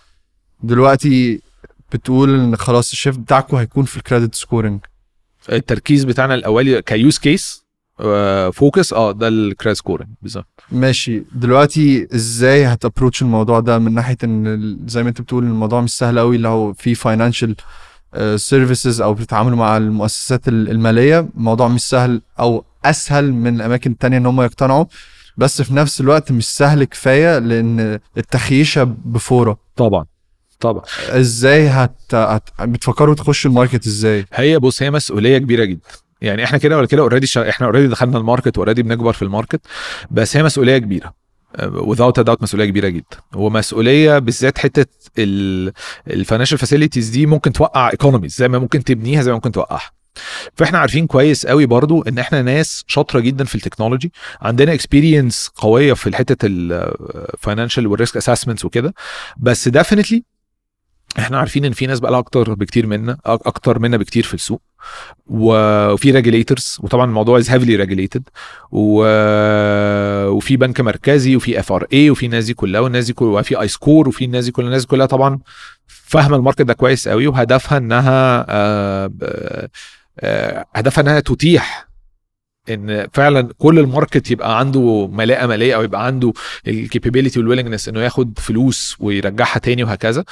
[0.63, 1.41] دلوقتي
[1.93, 4.81] بتقول إن خلاص ال shift بتاعكم هيكون في ال credit scoring
[5.53, 7.62] التركيز بتاعنا الأولي ك use case
[8.53, 10.47] focus آه ده ال credit scoring بالظبط.
[10.73, 11.23] ماشي.
[11.35, 15.97] دلوقتي إزاي هت approach الموضوع ده؟ من ناحية إن زي ما أنت بتقول الموضوع مش
[15.97, 17.57] سهل قوي لو في financial
[18.37, 21.29] services أو بتتعاملوا مع المؤسسات المالية.
[21.37, 24.85] الموضوع مش سهل أو أسهل من الأماكن التانية إن هم يقتنعوا.
[25.37, 29.59] بس في نفس الوقت مش سهل كفاية لأن التخييشة بفورة.
[29.77, 30.05] طبعا.
[30.61, 30.83] طبعا.
[31.09, 32.15] إزاي هت...
[32.15, 32.49] هت...
[32.61, 35.81] بتفكروا تخشوا الماركت إزاي؟ هي بص هي مسؤولية كبيرة جدا.
[36.23, 37.27] يعني إحنا كده ولا كده اوريدي.
[37.49, 39.61] إحنا اوريدي دخلنا الماركت واوريدي بنكبر في الماركت
[40.11, 41.15] بس هي مسؤولية كبيرة
[41.63, 44.87] without a doubt مسؤولية كبيرة جدا ومسؤولية بالذات حتة
[46.09, 49.91] الفاينانشال فاسيلتيز دي ممكن توقع ايكونوميز زي ما ممكن تبنيها زي ما ممكن توقعها
[50.57, 54.13] فاحنا عارفين كويس قوي برضو إن إحنا ناس شاطرة جدا في ال technology
[54.43, 58.95] عندنا experience قوية في حتة ال financial وال risk assessments وكده
[59.37, 60.25] بس definitely
[61.19, 64.63] إحنا عارفين ان في ناس بقى لها أكتر بكتير منا أكتر منا بكتير في السوق
[65.27, 68.23] وفي regulators وطبعا الموضوع is heavily regulated
[68.73, 74.25] وفي بنك مركزي وفي FRA وفي الناس دي كلها والناس دي كلها وفي I-Score وفي
[74.25, 75.39] الناس دي كلها الناس دي كلها طبعا
[75.87, 79.11] فاهمة ال market ده كويس قوي وهدفها إنها آه،
[80.21, 81.89] آه، هدفها إنها تتيح
[82.71, 86.33] إن فعلا كل ال market يبقى عنده ملاءة مالية أو يبقى عنده
[86.69, 90.25] ال capability وال willingness إنه ياخد فلوس ويرجعها تاني وهكذا.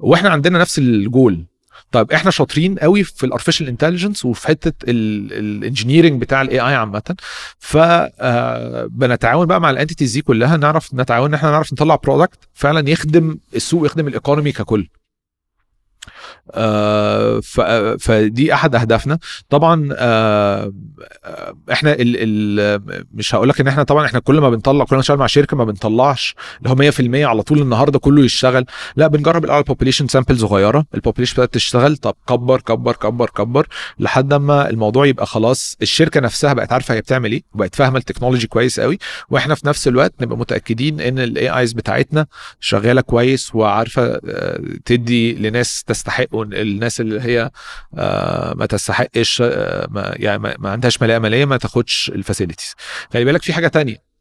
[0.00, 1.44] وإحنا عندنا نفس الجول
[1.92, 6.74] طيب إحنا شاطرين قوي في ال artificial intelligence وفي حتة ال engineering بتاع ال AI
[6.74, 7.16] عامة.
[7.58, 11.96] ف آه، بنتعاون بقى مع ال entities دي كلها نعرف نتعاون إن إحنا نعرف نطلع
[11.96, 14.88] product فعلا يخدم السوق يخدم ال economy ككل.
[17.98, 19.18] فدي أحد أهدافنا.
[19.50, 20.72] طبعا آه،
[21.24, 24.96] آه، إحنا ال ال مش هقول لك إن إحنا طبعا إحنا كل ما بنطلع كل
[24.96, 28.64] ما نشتغل مع شركة ما بنطلعش اللي هو 100% على طول النهارده كله يشتغل.
[28.96, 30.86] لا بنجرب الأول population sample صغيرة.
[30.94, 31.96] ال population بدات تشتغل.
[31.96, 33.66] طب كبر كبر كبر كبر
[33.98, 38.02] لحد ما الموضوع يبقى خلاص الشركة نفسها بقت عارفة هي بتعمل إيه وبقت فاهمة ال
[38.02, 38.98] technology كويس قوي
[39.30, 42.26] وإحنا في نفس الوقت نبقى متأكدين إن ال AIs بتاعتنا
[42.60, 47.50] شغالة كويس وعارفة آه، تدي لناس تستحق الناس اللي هي
[47.98, 52.74] آه، ما تستحقش آه، ما يعني ما عندهاش ملاءه مالية ما تاخدش ال facilities
[53.12, 54.14] خلي بالك في حاجة تانية.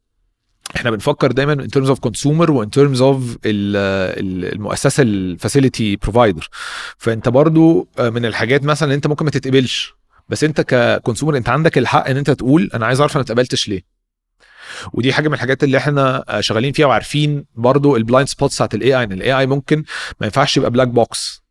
[0.76, 3.76] إحنا بنفكر دايما in terms of consumer و in terms of ال-
[4.20, 6.50] ال- المؤسسة ال facility provider
[6.98, 9.94] فأنت برضو آه، من الحاجات مثلا أنت ممكن ما تتقبلش.
[10.30, 13.68] بس أنت ك consumer أنت عندك الحق إن أنت تقول أنا عايز أعرف أنا اتقبلتش
[13.68, 13.82] ليه.
[14.94, 18.98] ودي حاجة من الحاجات اللي إحنا شغالين فيها وعارفين برضو ال blind spots بتاعت ال
[19.00, 19.78] AI إن ال AI ممكن
[20.22, 21.43] ما ينفعش يبقى black box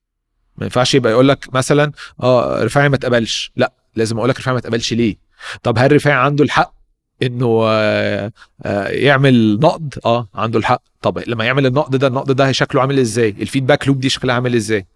[0.57, 1.92] ما ينفعش يبقى يقول لك مثلا
[2.22, 3.53] آه رفاعي ما اتقبلش.
[3.57, 5.16] لا لازم أقول لك رفاعي ما اتقبلش ليه؟
[5.62, 6.74] طب هل رفاعي عنده الحق
[7.22, 8.32] إنه آه،
[8.62, 10.82] آه، يعمل نقد؟ آه عنده الحق.
[11.03, 14.34] طب لما يعمل النقد ده النقد ده شكله عامل إزاي؟ ال feedback loop دي شكلها
[14.34, 14.86] عامل إزاي؟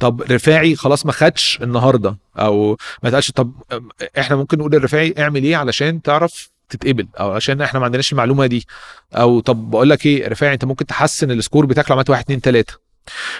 [0.00, 3.88] طب رفاعي خلاص ما خدش النهارده أو ما تقبلش طب آم،
[4.18, 8.46] إحنا ممكن نقول للرفاعي اعمل إيه علشان تعرف تتقبل أو عشان إحنا ما عندناش المعلومة
[8.46, 8.66] دي؟
[9.14, 12.22] أو طب بقول لك إيه رفاعي أنت ممكن تحسن ال score بتاعك لو عملت 1
[12.24, 12.85] 2 3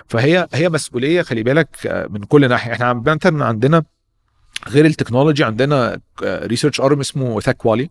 [0.09, 2.73] فهي هي مسؤولية خلي بالك آه، من كل ناحية.
[2.73, 3.83] إحنا عامة عندنا
[4.69, 7.91] غير ال technology عندنا research arm اسمه تاكواليا.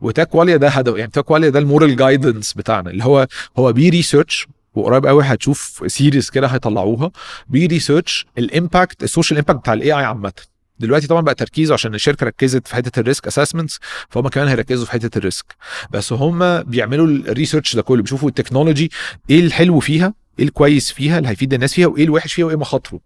[0.00, 3.26] وتاكواليا ده هدف يعني تاكواليا ده ال moral guidance بتاعنا اللي هو
[3.58, 7.10] هو بي research وقريب قوي هتشوف series كده هيطلعوها.
[7.48, 10.32] بي research ال impact ال social impact بتاع ال AI عامة.
[10.78, 14.84] دلوقتي طبعا بقى تركيزه عشان الشركة ركزت في حتة ال risk assessments فهم كمان هيركزوا
[14.86, 15.44] في حتة ال risk
[15.90, 18.90] بس هم بيعملوا ال research ده كله بيشوفوا ال technology
[19.30, 23.00] إيه الحلو فيها إيه الكويس فيها اللي هيفيد الناس فيها وايه الوحش فيها وايه مخاطره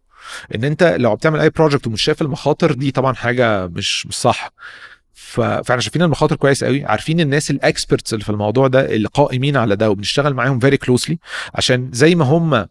[0.55, 4.51] ان انت لو بتعمل اي project ومش شايف المخاطر دي طبعا حاجة مش مش صح.
[5.14, 9.57] فاحنا شايفين المخاطر كويس قوي عارفين الناس ال experts اللي في الموضوع ده اللي قائمين
[9.57, 11.18] على ده وبنشتغل معاهم very closely
[11.55, 12.66] عشان زي ما هم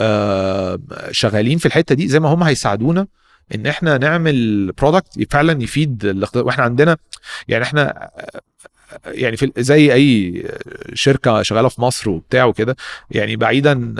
[0.00, 0.78] آه
[1.10, 3.06] شغالين في الحتة دي زي ما هم هيساعدونا
[3.54, 6.96] إن إحنا نعمل product فعلا يفيد وإحنا عندنا
[7.48, 8.10] يعني إحنا
[9.06, 10.42] يعني في زي أي
[10.94, 12.76] شركة شغالة في مصر وبتاع وكده
[13.10, 13.94] يعني بعيدا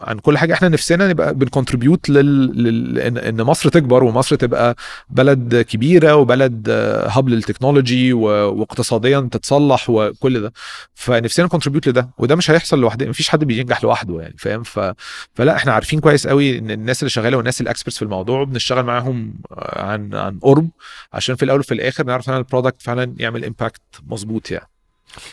[0.00, 0.52] عن كل حاجة.
[0.52, 2.62] إحنا نفسنا نبقى بن contribute لل...
[2.62, 3.18] لل...
[3.18, 4.76] إن مصر تكبر ومصر تبقى
[5.08, 8.20] بلد كبيرة وبلد آه، hub لل technology و...
[8.60, 10.52] واقتصاديا تتصلح وكل ده.
[10.94, 14.80] فنفسنا ن contribute لده وده مش هيحصل لوحده مفيش حد بينجح لوحده يعني فاهم؟ ف...
[15.34, 18.84] فلا إحنا عارفين كويس قوي إن الناس اللي شغالة والناس ال experts في الموضوع بنشتغل
[18.84, 20.70] معاهم آه، عن عن قرب
[21.12, 24.73] عشان في الأول وفي الآخر نعرف إن ال product فعلا يعمل impact مظبوط يعني.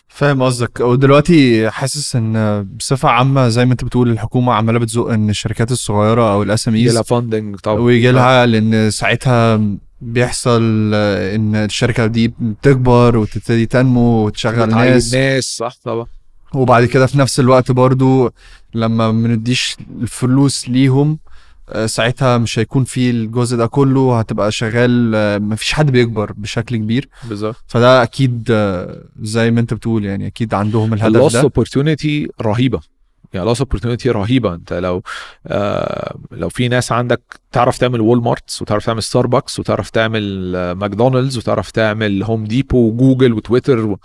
[0.08, 0.80] فاهم قصدك.
[0.80, 6.34] ودلوقتي حاسس إن بصفة عامة زي ما أنت بتقول الحكومة عمالة بتزق إن الشركات الصغيرة
[6.34, 7.80] أو ال SM يجي لها ease funding طبعا.
[7.80, 9.62] ويجي لها لأن ساعتها
[10.02, 15.14] بيحصل إن الشركة دي بتكبر وتبتدي تنمو وتشغل ناس.
[15.14, 16.06] ناس صح طبعا.
[16.54, 18.32] وبعد كده في نفس الوقت برضو
[18.74, 21.20] لما ما الفلوس ليهم
[21.86, 27.10] ساعتها مش هيكون في الجزء ده كله هتبقى شغال آه، مفيش حد بيكبر بشكل كبير.
[27.24, 27.56] بالظبط.
[27.68, 31.42] فده أكيد آه، زي ما أنت بتقول يعني أكيد عندهم الهدف ال lost ده.
[31.42, 32.80] opportunity رهيبة.
[33.34, 34.54] يعني lost opportunity رهيبة.
[34.54, 35.04] أنت لو
[35.48, 40.74] آه لو في ناس عندك تعرف تعمل وول مارتس وتعرف تعمل ستاربكس وتعرف تعمل آه،
[40.74, 43.80] ماكدونالدز وتعرف تعمل هوم ديبو وجوجل وتويتر.
[43.80, 43.98] آه،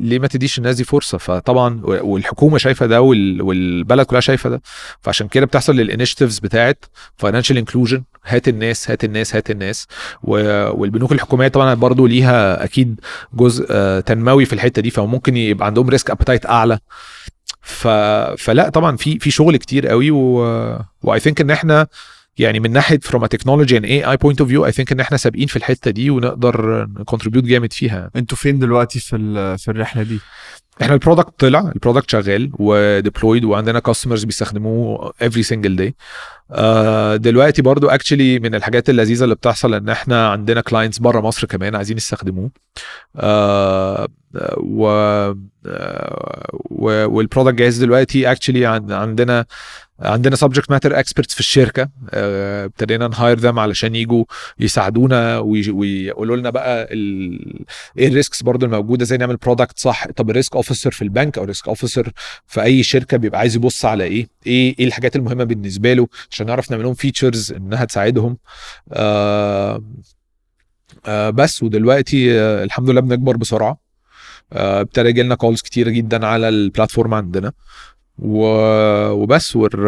[0.00, 4.62] ليه ما تديش الناس دي فرصة؟ فطبعا والحكومة شايفة ده وال- والبلد كلها شايفة ده.
[5.00, 6.84] فعشان كده بتحصل ال initiatives بتاعت
[7.16, 9.86] financial inclusion هات الناس هات الناس هات الناس.
[10.22, 13.00] والبنوك الحكومية طبعا برضو ليها أكيد
[13.34, 16.78] جزء آه، تنموي في الحتة دي فممكن يبقى عندهم risk appetite أعلى.
[18.36, 20.10] فلا طبعا في في شغل كتير قوي
[21.02, 21.86] و I think إن إحنا
[22.38, 25.46] يعني من ناحية from technology and AI point of view I think إن إحنا سابقين
[25.46, 28.10] في الحتة دي ونقدر ن contribute جامد فيها.
[28.16, 30.18] أنتوا فين دلوقتي في في الرحلة دي؟
[30.82, 35.90] إحنا ال product طلع ال product شغال و deployed وعندنا customers بيستخدموه every single day.
[36.50, 41.46] آه دلوقتي برضو actually من الحاجات اللذيذة اللي بتحصل إن إحنا عندنا clients بره مصر
[41.46, 42.50] كمان عايزين يستخدموه.
[43.16, 44.08] آه
[44.60, 44.84] و
[47.06, 48.32] وال product جاهز دلوقتي.
[48.32, 49.44] actually عندنا
[50.00, 51.88] عندنا subject matter experts في الشركة.
[52.10, 54.24] آه، ابتدينا ن hire them علشان يجوا
[54.58, 56.88] يساعدونا ويقولوا لنا بقى.
[57.98, 60.06] إيه ال risks برضو الموجودة إزاي نعمل product صح.
[60.16, 62.12] طب ال risk officer في البنك أو risk officer
[62.46, 66.46] في أي شركة بيبقى عايز يبص على إيه؟ إيه إيه الحاجات المهمة بالنسبة له عشان
[66.46, 68.38] نعرف نعمل لهم features إنها تساعدهم.
[68.92, 69.82] آه
[71.06, 73.84] آه بس ودلوقتي آه الحمد لله بنكبر بسرعة.
[74.52, 77.52] آه، ابتدى يجي لنا calls كتيره جدا على ال platform عندنا.
[78.18, 79.56] وبس.
[79.56, 79.80] و we're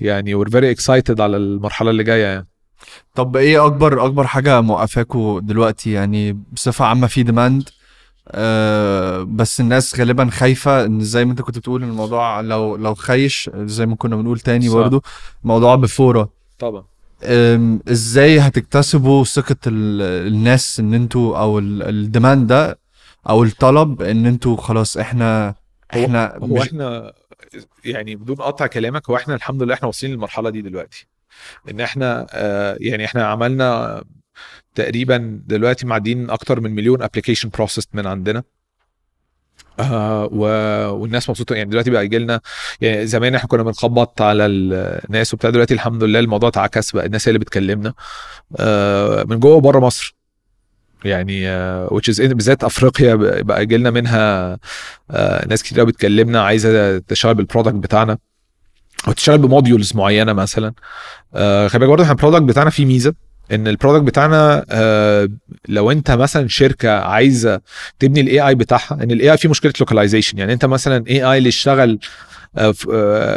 [0.00, 2.46] يعني we're very excited على المرحلة اللي جاية يعني.
[3.14, 7.68] طب إيه أكبر أكبر حاجة موقفاكوا دلوقتي؟ يعني بصفة عامة في demand
[8.28, 13.50] آه بس الناس غالبا خايفة إن زي ما أنت كنت بتقول الموضوع لو لو خايش
[13.54, 15.02] زي ما كنا بنقول تاني برضو
[15.42, 16.28] الموضوع بفورة.
[16.58, 16.84] طبعا.
[17.88, 22.78] إزاي هتكتسبوا ثقة الناس إن أنتوا أو ال demand ده
[23.28, 25.54] أو الطلب إن أنتوا خلاص إحنا
[25.94, 27.12] إحنا هو, هو إحنا
[27.84, 31.06] يعني بدون قطع كلامك هو إحنا الحمد لله إحنا واصلين للمرحلة دي دلوقتي.
[31.70, 34.04] إن إحنا آه يعني إحنا عملنا
[34.74, 38.42] تقريبا دلوقتي معدين أكتر من مليون application processed من عندنا.
[39.80, 40.40] آه و...
[40.94, 41.54] والناس مبسوطة.
[41.54, 42.40] يعني دلوقتي بقى يجي لنا
[42.80, 47.28] يعني زمان إحنا كنا بنخبط على الناس وبتاع دلوقتي الحمد لله الموضوع اتعكس بقى الناس
[47.28, 47.94] هي اللي بتكلمنا.
[48.60, 50.15] آه من جوه وبره مصر.
[51.06, 56.98] يعني uh, which is بالذات أفريقيا بقى يجي لنا منها uh, ناس كتير بتكلمنا عايزة
[56.98, 58.18] تشتغل بال product بتاعنا
[59.08, 60.72] وتشتغل ب modules معينة مثلا.
[61.34, 63.14] uh, خلي بالك برضه إحنا ال product بتاعنا فيه ميزة
[63.52, 65.28] إن ال product بتاعنا آه
[65.68, 67.60] لو أنت مثلا شركة عايزة
[67.98, 71.48] تبني ال AI بتاعها إن ال AI فيه مشكلة localization يعني أنت مثلا AI اللي
[71.48, 71.98] آه، آه،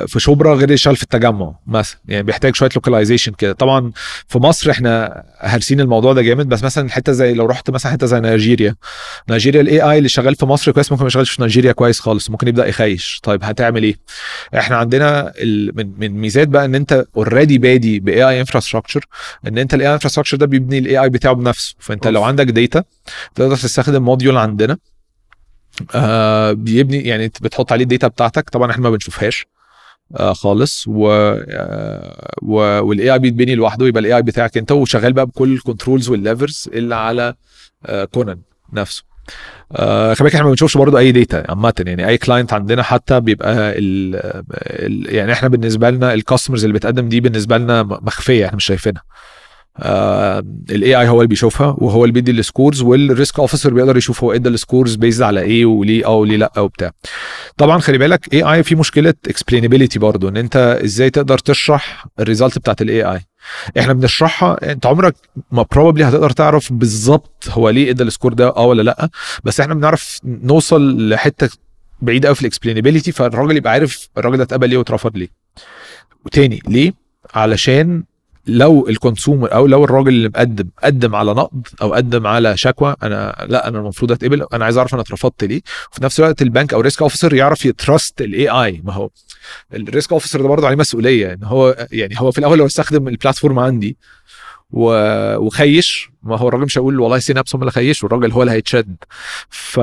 [0.08, 2.00] في شبرا غير يشتغل في التجمع مثلا.
[2.08, 3.52] يعني بيحتاج شوية localization كده.
[3.52, 3.92] طبعا
[4.28, 6.50] في مصر إحنا هارسين الموضوع ده جامد.
[6.50, 8.76] بس مثلا حتة زي لو رحت مثلا حتة زي نيجيريا.
[9.30, 12.30] نيجيريا ال AI اللي شغال في مصر كويس ممكن ما يشتغلش في نيجيريا كويس خالص.
[12.30, 13.20] ممكن يبدأ يخيش.
[13.24, 13.96] طيب هتعمل إيه؟
[14.58, 15.34] إحنا عندنا
[15.74, 19.06] من من ميزات بقى إن أنت already بادي باي AI infrastructure
[19.48, 21.76] إن أنت ال AI infrastructure ده بيبني ال AI بتاعه بنفسه.
[21.80, 22.84] فأنت لو عندك data
[23.36, 24.78] تقدر تستخدم module عندنا.
[25.96, 29.48] آه بيبني يعني بتحط عليه ال data بتاعتك طبعا إحنا ما بنشوفهاش
[30.18, 35.26] آه خالص و, آه وال AI بيتبني لوحده يبقى ال AI بتاعك انت وشغال بقى
[35.26, 37.34] بكل ال controls وال levers اللي على
[37.86, 38.40] آه Konan
[38.74, 39.04] نفسه.
[39.72, 43.20] آه خلي بالك إحنا ما بنشوفش برضه أي data عامة يعني أي client عندنا حتى
[43.20, 44.16] بيبقى ال
[44.56, 48.66] ال يعني إحنا بالنسبة لنا ال customers اللي بتقدم دي بالنسبة لنا مخفية إحنا مش
[48.66, 49.02] شايفينها.
[49.82, 54.24] ال AI هو اللي بيشوفها وهو اللي بيدي ال scores وال risk officer بيقدر يشوف
[54.24, 56.92] هو إدى ال scores based على إيه وليه آه وليه لأ وبتاع.
[57.58, 62.58] طبعا خلي بالك AI في مشكلة explainability برضو إن أنت إزاي تقدر تشرح ال result
[62.60, 63.20] بتاعت ال AI
[63.80, 65.16] إحنا بنشرحها أنت عمرك
[65.52, 69.10] ما probably هتقدر تعرف بالظبط هو ليه إدى ال score ده آه ولا لأ
[69.44, 71.50] بس إحنا بنعرف نوصل لحتة
[72.02, 75.28] بعيدة قوي في ال explainability فالراجل يبقى عارف الراجل ده اتقبل ليه واترفض ليه.
[76.26, 76.94] وتاني ليه؟
[77.36, 78.04] علشان
[78.58, 82.96] لو ال consumer أو لو الراجل اللي مقدم قدم على نقد أو قدم على شكوى
[83.04, 85.62] أنا لا أنا المفروض أتقبل أنا عايز أعرف أنا اترفضت ليه.
[85.92, 89.10] وفي نفس الوقت البنك أو ال risk officer يعرف ي trust ال AI ما هو
[89.74, 91.34] ال risk officer ده برضه عليه مسؤولية.
[91.34, 93.98] إن هو يعني هو في الأول لو استخدم ال platform عندي
[94.72, 96.10] وخيش.
[96.24, 98.96] ما هو الراجل مش هيقول والله Synapse هم اللي خيش والراجل هو اللي هيتشد.
[99.50, 99.80] ف...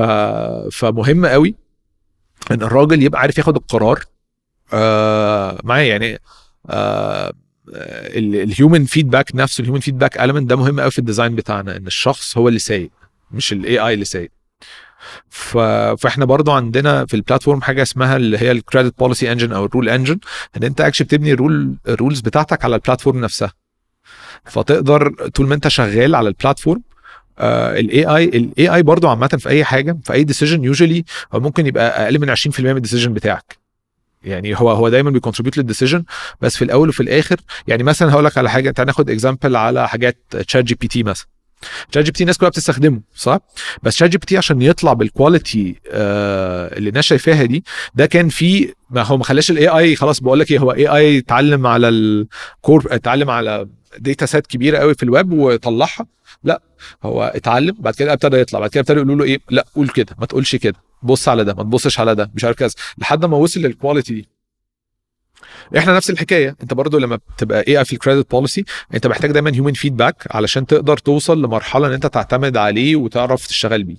[0.71, 1.55] فمهم قوي
[2.51, 4.03] إن الراجل يبقى عارف ياخد القرار.
[4.73, 6.19] آه معايا يعني
[6.69, 7.33] آه
[7.73, 11.77] ال human feedback نفسه ال human feedback element ده مهم قوي في ال design بتاعنا
[11.77, 12.89] إن الشخص هو اللي سايق
[13.31, 14.31] مش ال AI اللي سايق.
[15.29, 15.57] ف...
[15.97, 19.65] فإحنا برضو عندنا في ال platform حاجة اسمها اللي هي ال credit policy engine أو
[19.65, 20.19] ال rule engine
[20.57, 23.53] إن أنت actually بتبني ال rule ال rules بتاعتك على ال platform نفسها.
[24.45, 26.81] فتقدر طول ما أنت شغال على ال platform
[27.39, 31.03] ال AI ال AI برضه عامة في أي حاجة في أي decision usually
[31.33, 33.66] ممكن يبقى أقل من 20% من ال decision بتاعك.
[34.27, 36.03] يعني هو هو دايما بي contribute لل decision
[36.41, 39.87] بس في الأول وفي الآخر يعني مثلا هقول لك على حاجة تعال ناخد example على
[39.89, 41.27] حاجات ChatGPT مثلا.
[41.93, 43.39] ChatGPT الناس كلها بتستخدمه صح؟
[43.83, 47.63] بس ChatGPT عشان يطلع بال quality آه اللي الناس شايفاها دي
[47.95, 51.17] ده كان في ما هو ما خلاش ال AI خلاص بقول لك إيه هو AI
[51.17, 53.67] اتعلم على ال core اتعلم على
[53.97, 56.05] data set كبيرة قوي في الويب وطلعها.
[56.43, 56.61] لا
[57.03, 60.15] هو اتعلم بعد كده ابتدى يطلع بعد كده ابتدى يقولوا له إيه لا قول كده
[60.19, 60.86] ما تقولش كده.
[61.03, 62.71] بص على ده ما تبصش على ده مش عارف كذا.
[62.97, 64.29] لحد ما وصل لل quality دي.
[65.77, 66.55] إحنا نفس الحكاية.
[66.63, 70.65] انت برضو لما بتبني AI في ال credit policy انت محتاج دايما human feedback علشان
[70.65, 73.97] تقدر توصل لمرحلة ان انت تعتمد عليه وتعرف تشتغل بيه.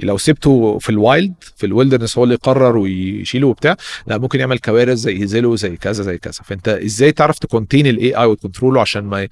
[0.00, 3.76] لو سبته في ال wild في ال wilderness هو اللي يقرر ويشيله وبتاع
[4.06, 6.42] لا ممكن يعمل كوارث زي Zillow زي كذا زي كذا.
[6.44, 9.28] فانت إزاي تعرف ت contain ال AI وت control ه عشان ما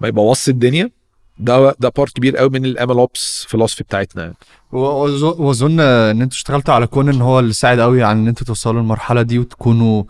[0.00, 0.90] ما يبوظش الدنيا؟
[1.38, 4.34] ده ده part كبير قوي من ال MLOps philosophy بتاعتنا يعني.
[4.72, 9.22] واظن إن أنتوا اشتغلتوا على Konan هو اللي ساعد قوي على إن أنتوا توصلوا للمرحلة
[9.22, 10.02] دي وتكونوا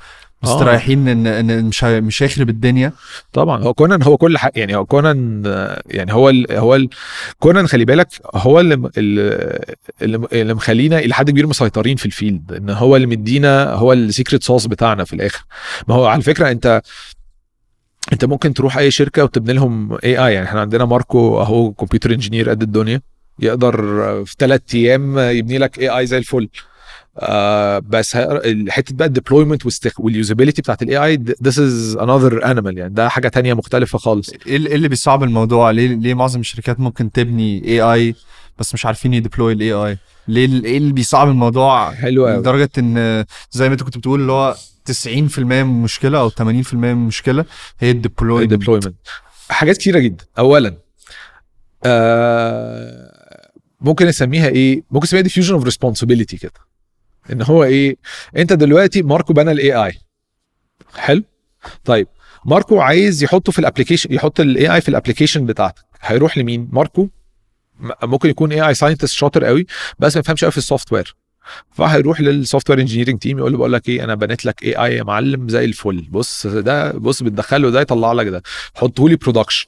[0.42, 2.92] مستريحين ان إن مش مش هيخرب الدنيا.
[3.32, 6.88] طبعا هو Konan هو كل حاجة يعني هو Konan آه، يعني هو ال هو ال
[7.38, 12.52] Konan خلي بالك هو اللي, اللي- اللي مخلينا إلى حد كبير مسيطرين في ال field
[12.52, 15.44] إن هو اللي مدينا هو ال secret sauce بتاعنا في الآخر.
[15.88, 16.82] ما هو على فكرة أنت
[18.12, 22.50] انت ممكن تروح اي شركة وتبني لهم AI يعني إحنا عندنا ماركو اهو computer engineer
[22.50, 23.00] قد الدنيا.
[23.38, 23.76] يقدر
[24.24, 26.48] في ثلاث أيام يبني لك AI زي الفل.
[27.18, 28.16] آه بس
[28.68, 29.62] حتة بقى ال deployment
[29.98, 32.76] وال usability بتاعت ال AI this is another animal.
[32.78, 34.30] يعني ده حاجة تانية مختلفة خالص.
[34.46, 38.14] إيه ال- إيه اللي بيصعب الموضوع؟ ليه ليه معظم الشركات ممكن تبني AI
[38.58, 39.98] بس مش عارفين ي deploy ال AI
[40.28, 44.32] ليه إيه اللي بيصعب الموضوع حلو قوي لدرجة إن زي ما أنت كنت بتقول اللي
[44.32, 44.56] هو
[45.06, 46.42] 90% من المشكلة أو 80%
[46.74, 47.44] من المشكلة
[47.80, 48.94] هي ال deploy ال deployment.
[49.50, 50.24] حاجات كتيرة جدا.
[50.38, 50.76] اولا
[51.84, 53.50] آه
[53.80, 56.52] ممكن نسميها إيه؟ ممكن نسميها diffusion of responsibility كده.
[57.32, 57.96] إن هو إيه؟
[58.36, 59.92] أنت دلوقتي ماركو بنى ال AI
[60.96, 61.22] حلو؟
[61.84, 62.06] طيب
[62.46, 65.84] ماركو عايز يحطه في ال application يحط ال AI في ال application بتاعتك.
[66.00, 67.08] هيروح لمين؟ ماركو
[68.02, 69.66] ممكن يكون AI scientist شاطر قوي
[69.98, 71.16] بس ما يفهمش قوي في ال software
[71.70, 75.02] فهيروح لل software engineering team يقول له بقول لك إيه أنا بنيت لك AI يا
[75.02, 76.06] معلم زي الفل.
[76.10, 78.42] بص ده بص بتدخله ده يطلع لك ده.
[78.74, 79.66] حطه لي production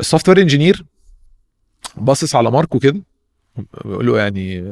[0.00, 0.84] ال software engineer
[1.96, 3.00] باصص على ماركو كده
[3.84, 4.70] بيقول له يعني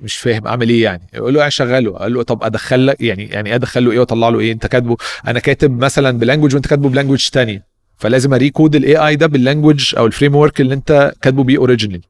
[0.00, 3.24] مش فاهم أعمل إيه يعني؟ يقول له يعني شغله قال له طب أدخل لك يعني
[3.24, 4.96] يعني أدخل له إيه وأطلع له إيه؟ أنت كاتبه
[5.26, 7.66] أنا كاتب مثلا ب language وأنت كاتبه ب language تانية.
[7.98, 11.58] فلازم أ recode ال AI ده بال language أو ال framework اللي انت كاتبه بيه
[11.58, 12.02] originally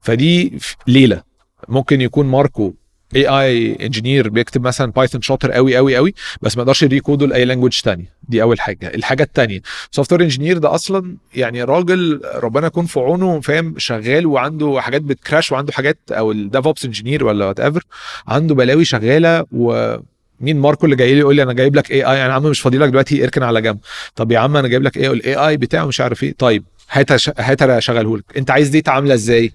[0.00, 1.22] فدي ليلة.
[1.68, 2.74] ممكن يكون ماركو
[3.16, 7.26] AI engineer بيكتب مثلا Python شاطر قوي قوي قوي بس ما يقدرش ي recode ه
[7.26, 8.86] لاي language تانية دي أول حاجة.
[8.94, 9.60] الحاجة التانية
[9.90, 15.16] software engineer ده أصلا يعني راجل ربنا يكون في عونه فاهم شغال وعنده حاجات بت
[15.16, 17.82] crash وعنده حاجات أو ال DevOps engineer ولا whatever
[18.28, 19.96] عنده بلاوي شغالة و
[20.42, 22.78] مين ماركو اللي جاي لي يقول لي أنا جايب لك AI يا عم مش فاضي
[22.78, 23.78] لك دلوقتي اركن على جنب.
[24.16, 26.34] طب يا عم أنا جايب لك إيه ال AI بتاعه مش عارف إيه.
[26.38, 28.24] طيب هات هات اشغله لك.
[28.36, 29.52] أنت عايز data عاملة إزاي؟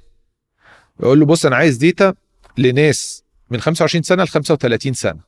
[1.00, 2.14] يقول له بص أنا عايز data
[2.58, 5.20] لناس من 25 سنة ل 35 سنة.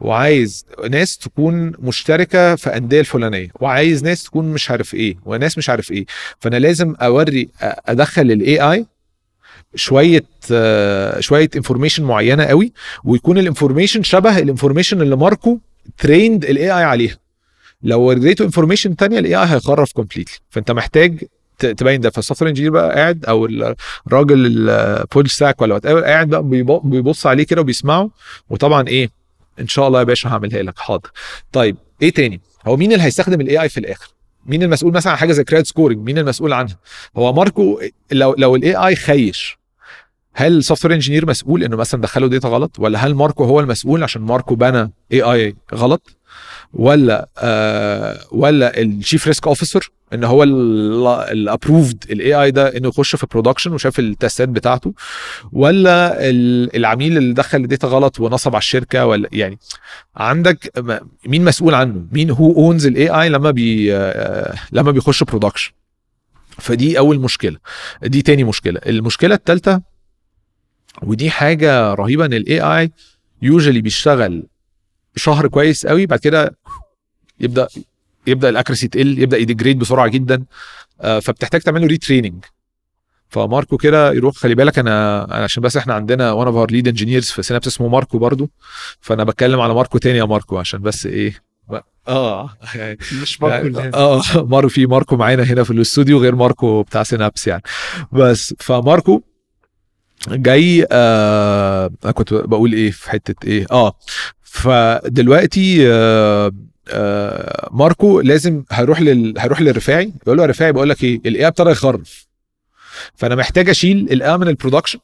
[0.00, 3.48] وعايز ناس تكون مشتركة في أندية الفلانية.
[3.60, 5.16] وعايز ناس تكون مش عارف إيه.
[5.24, 6.06] وناس مش عارف إيه.
[6.40, 8.86] فأنا لازم أوري أدخل ال AI
[9.74, 10.24] شوية
[11.20, 12.72] شوية information معينة قوي
[13.04, 15.58] ويكون ال information شبه ال information اللي ماركو
[15.98, 17.16] trained ال AI عليها.
[17.82, 21.24] لو وريته information تانية ال AI هيخرف completely فأنت محتاج
[21.58, 22.10] تبين ده.
[22.10, 23.46] فال software بقى قاعد أو
[24.06, 28.10] الراجل ال full stack ولا what قاعد بقى بيب- بيبص عليه كده وبيسمعه.
[28.50, 29.10] وطبعا إيه
[29.60, 30.78] إن شاء الله يا باشا هعملها لك.
[30.78, 31.10] حاضر.
[31.52, 34.08] طيب إيه تاني؟ هو مين اللي هيستخدم ال AI في الآخر؟
[34.46, 36.76] مين المسؤول مثلا عن حاجة زي credit scoring مين المسؤول عنها؟
[37.16, 37.80] هو ماركو
[38.12, 39.58] لو لو ال AI خيش
[40.34, 44.02] هل ال software engineer مسؤول إنه مثلا دخله data غلط؟ ولا هل ماركو هو المسؤول
[44.02, 46.16] عشان ماركو بنى AI غلط؟
[46.72, 52.88] ولا آه ولا ال chief risk officer ان هو ال approved ال AI ده إنه
[52.88, 54.92] يخش في production وشاف التستات بتاعته؟
[55.52, 59.58] ولا ال- العميل اللي دخل ال data غلط ونصب على الشركة؟ ولا يعني
[60.16, 60.72] عندك
[61.26, 65.72] مين مسؤول عنه؟ مين هو owns ال AI لما بي آه، لما بيخش production
[66.58, 67.56] فدي أول مشكلة.
[68.02, 68.80] دي تاني مشكلة.
[68.86, 69.89] المشكلة الثالثه
[71.02, 72.90] ودي حاجة رهيبة إن ال AI
[73.42, 74.46] usually بيشتغل
[75.16, 76.56] شهر كويس قوي بعد كده
[77.40, 77.68] يبدا
[78.26, 80.44] يبدأ ال accuracy تقل يبدأ ي degrade بسرعة جدا
[81.00, 82.44] آه، فبتحتاج تعمل له retraining
[83.28, 86.88] فماركو كده يروح خلي بالك أنا أنا عشان بس إحنا عندنا one of our lead
[86.88, 88.50] engineers في سينابس اسمه ماركو برضو
[89.00, 91.50] فأنا بتكلم على ماركو تاني يا ماركو عشان بس إيه
[92.08, 92.50] آه.
[92.74, 93.38] يعني مش
[93.94, 97.62] آه مارو في ماركو معانا هنا في الاستوديو غير ماركو بتاع سينابس يعني.
[98.12, 99.22] بس فماركو
[100.28, 103.92] جاي آه كنت بقول إيه في حتة إيه آه
[104.42, 106.52] فدلوقتي آه
[106.88, 109.34] آه ماركو لازم هيروح لل...
[109.38, 112.26] هيروح للرفاعي يقول له يا رفاعي بقول لك إيه ال AI ابتدى يخرف
[113.14, 114.98] فأنا محتاج أشيل ال AI من ال production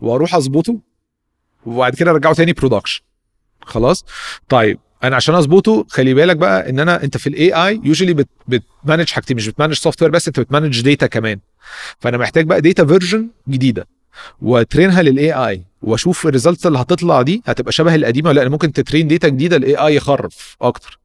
[0.00, 0.78] وأروح أظبطه
[1.66, 3.02] وبعد كده أرجعه تاني production
[3.62, 4.04] خلاص؟
[4.48, 8.28] طيب أنا عشان أظبطه خلي بالك بقى إن أنا أنت في ال AI usually بت
[8.48, 11.38] بت manage حاجتين مش بت manage software بس أنت بت manage data كمان.
[11.98, 13.86] فأنا محتاج بقى data version جديدة
[14.42, 18.48] وت train ها لل AI وأشوف ال results اللي هتطلع دي هتبقى شبه القديمة ولا.
[18.48, 20.98] ممكن ت train data جديدة ال AI يخرف أكتر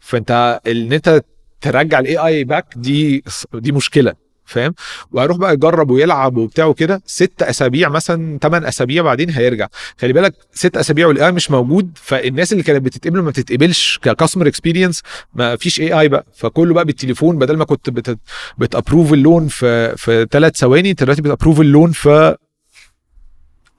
[0.00, 1.22] فأنت إن أنت
[1.60, 3.24] ترجع ال AI back دي
[3.54, 4.14] دي مشكلة
[4.46, 4.74] فاهم؟
[5.12, 7.02] وهيروح بقى يجرب ويلعب وبتاع وكده.
[7.06, 9.68] ست أسابيع مثلا ثمان أسابيع بعدين هيرجع.
[10.00, 11.90] خلي بالك ست أسابيع وال AI مش موجود.
[11.94, 15.02] فالناس اللي كانت بتتقبل ما بتتقبلش ك customer experience
[15.34, 16.26] ما فيش AI بقى.
[16.36, 18.18] فكله بقى بالتليفون بدل ما كنت بت
[18.58, 22.36] بت approve ال loan في في ثلاث ثواني دلوقتي بت approve ال loan في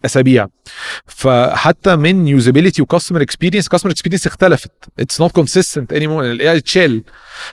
[0.06, 0.48] أسابيع.
[1.06, 4.72] فحتى من usability و customer experience customer experience اختلفت.
[5.00, 7.04] it's not consistent anymore ال AI اتشال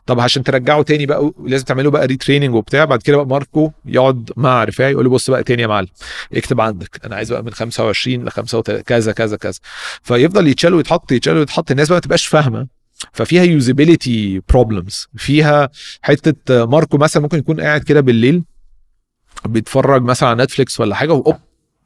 [0.06, 2.84] طب عشان ترجعه تاني بقى لازم تعمله بقى retraining وبتاع.
[2.84, 5.88] بعد كده بقى ماركو يقعد مع رفاعي يقول له بص بقى تاني يا معلم.
[6.34, 7.00] اكتب عندك.
[7.04, 9.58] أنا عايز بقى من 25 ل 35 كذا كذا كذا.
[10.02, 11.70] فيفضل يتشال ويتحط يتشال ويتحط.
[11.70, 12.66] الناس بقى ما تبقاش فاهمة.
[13.12, 15.68] ففيها usability problems فيها
[16.02, 18.44] حتة ماركو مثلا ممكن يكون قاعد كده بالليل
[19.44, 21.36] بيتفرج مثلا على نتفليكس ولا حاجة وأوب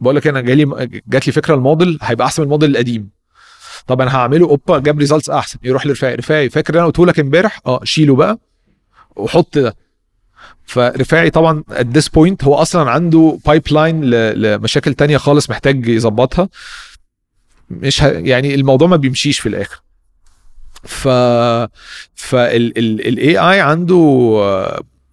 [0.00, 3.10] بقول لك أنا جالي جات لي فكره الموديل هيبقى احسن من الموديل القديم.
[3.86, 7.60] طب أنا هعمله اوبا جاب results احسن يروح لرفاعي رفاعي فاكر أنا قلته لك امبارح؟
[7.66, 8.38] آه شيله بقى
[9.16, 9.76] وحط ده.
[10.64, 16.48] فرفاعي طبعا at this point هو أصلا عنده pipeline لمشاكل تانية خالص محتاج يظبطها.
[17.70, 18.06] مش ه...
[18.06, 19.80] يعني الموضوع ما بيمشيش في الآخر.
[20.84, 21.08] ف
[22.14, 23.96] فال AI عنده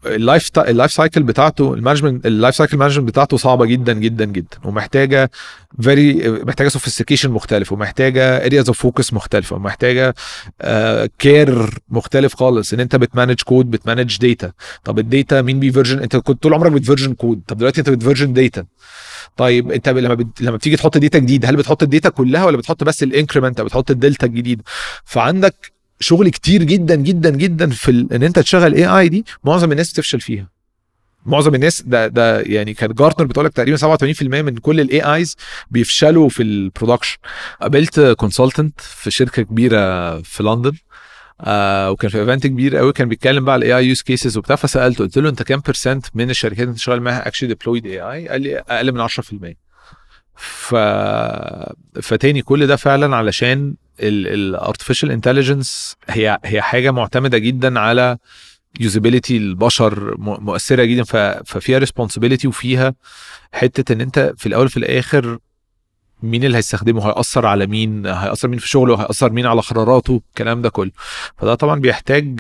[0.05, 3.93] ال life ال life cycle بتاعته ال management ال life cycle management بتاعته صعبة جدا
[3.93, 4.58] جدا جدا.
[4.64, 5.32] ومحتاجة
[5.82, 10.16] very محتاجة sophistication مختلف ومحتاجة areas of focus مختلفه ومحتاجة
[11.20, 12.74] care uh, مختلف خالص.
[12.74, 14.51] إن أنت بت manage code بت manage data
[14.84, 17.82] طب ال data مين بي version أنت كنت طول عمرك بت version code طب دلوقتي
[17.82, 18.66] أنت بت version data
[19.38, 20.41] طيب أنت لما بت...
[20.41, 23.59] لما بتيجي تحط data جديد هل بتحط ال data كلها ولا بتحط بس ال increment
[23.60, 24.62] أو بتحط الدلتا الجديد
[25.06, 28.14] فعندك شغل كتير جدا جدا جدا في ال...
[28.14, 30.50] إن أنت تشغل AI دي معظم الناس بتفشل فيها.
[31.26, 35.36] معظم الناس ده ده يعني كانت جارتنر بتقول لك تقريبا 87% من كل ال AIs
[35.72, 37.18] بيفشلوا في ال production
[37.62, 40.72] قابلت consultant في شركة كبيرة في لندن
[41.41, 44.56] آه وكان في event كبير قوي كان بيتكلم بقى على ال AI use cases وبتاع
[44.56, 48.28] فسألته قلت له أنت كام percent من الشركات اللي انت شغال معاها actually deployed AI
[48.28, 49.12] قال لي أقل من 10%
[50.36, 50.76] ف
[52.02, 58.18] فتاني كل ده فعلا علشان ال artificial intelligence هي هي حاجة معتمدة جدا على
[58.80, 61.04] usability البشر مؤثرة جدا
[61.46, 62.93] ففيها responsibility وفيها
[63.52, 65.38] حتة إن أنت في الأول وفي الآخر
[66.24, 70.62] مين اللي هيستخدمه هيأثر على مين هيأثر مين في شغله هيأثر مين على قراراته الكلام
[70.62, 70.91] ده كله.
[71.38, 72.39] فده طبعا بيحتاج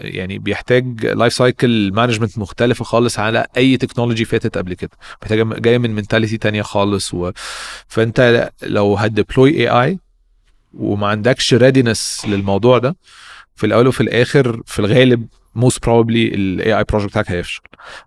[0.00, 4.90] يعني بيحتاج life cycle management مختلفة خالص على أي technology فاتت قبل كده.
[5.22, 7.30] محتاجة جاية من mentality تانية خالص و...
[7.88, 9.98] فأنت لو هت deploy AI
[10.74, 12.96] وما عندكش readiness للموضوع ده
[13.56, 17.60] في الأول وفي الآخر في الغالب most probably ال AI project بتاعك هيفشل.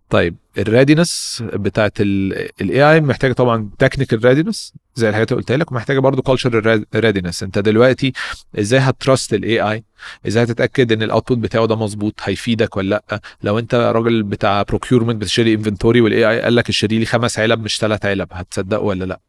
[0.10, 5.72] طيب ال readiness بتاعت ال AI محتاجة طبعا technical readiness زي الحاجات اللي قلتها لك
[5.72, 8.14] ومحتاجة برضه culture readiness انت دلوقتي
[8.60, 9.84] إزاي هت trust ال AI
[10.28, 14.62] إزاي هتتأكد ان ال output بتاعه ده مظبوط؟ هيفيدك ولا لأ؟ لو انت راجل بتاع
[14.62, 18.80] procurement بتشتري inventory وال AI قال لك اشتري لي خمس علب مش ثلاث علب هتصدقه
[18.82, 19.20] ولا لأ؟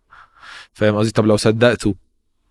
[0.72, 1.94] فاهم قصدي؟ طب لو صدقته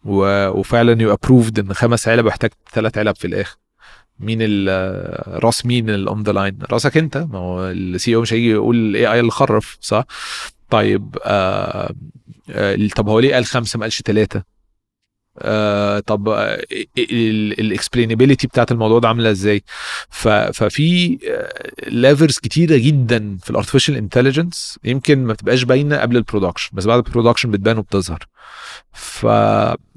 [0.05, 0.49] و...
[0.49, 3.57] وفعلا you approved إن خمس علب محتاج ثلاث علب في الآخر.
[4.19, 4.39] مين
[5.27, 7.17] راس مين ال on the line راسك أنت.
[7.17, 10.05] ما هو ال CEO مش هيجي يقول ال AI اللي خرف صح؟
[10.69, 11.93] طيب آه
[12.49, 14.54] آه طب هو ليه قال خمسة ما قالش ثلاثة
[15.39, 16.29] آه طب
[17.59, 19.63] ال explainability بتاعت الموضوع ده عاملة إزاي؟
[20.09, 21.17] ففي
[21.87, 26.85] layers كتيرة جدا في ال artificial intelligence يمكن ما بتبقاش باينة قبل ال production بس
[26.85, 28.27] بعد ال production بتبان وبتظهر.
[28.93, 29.25] ف...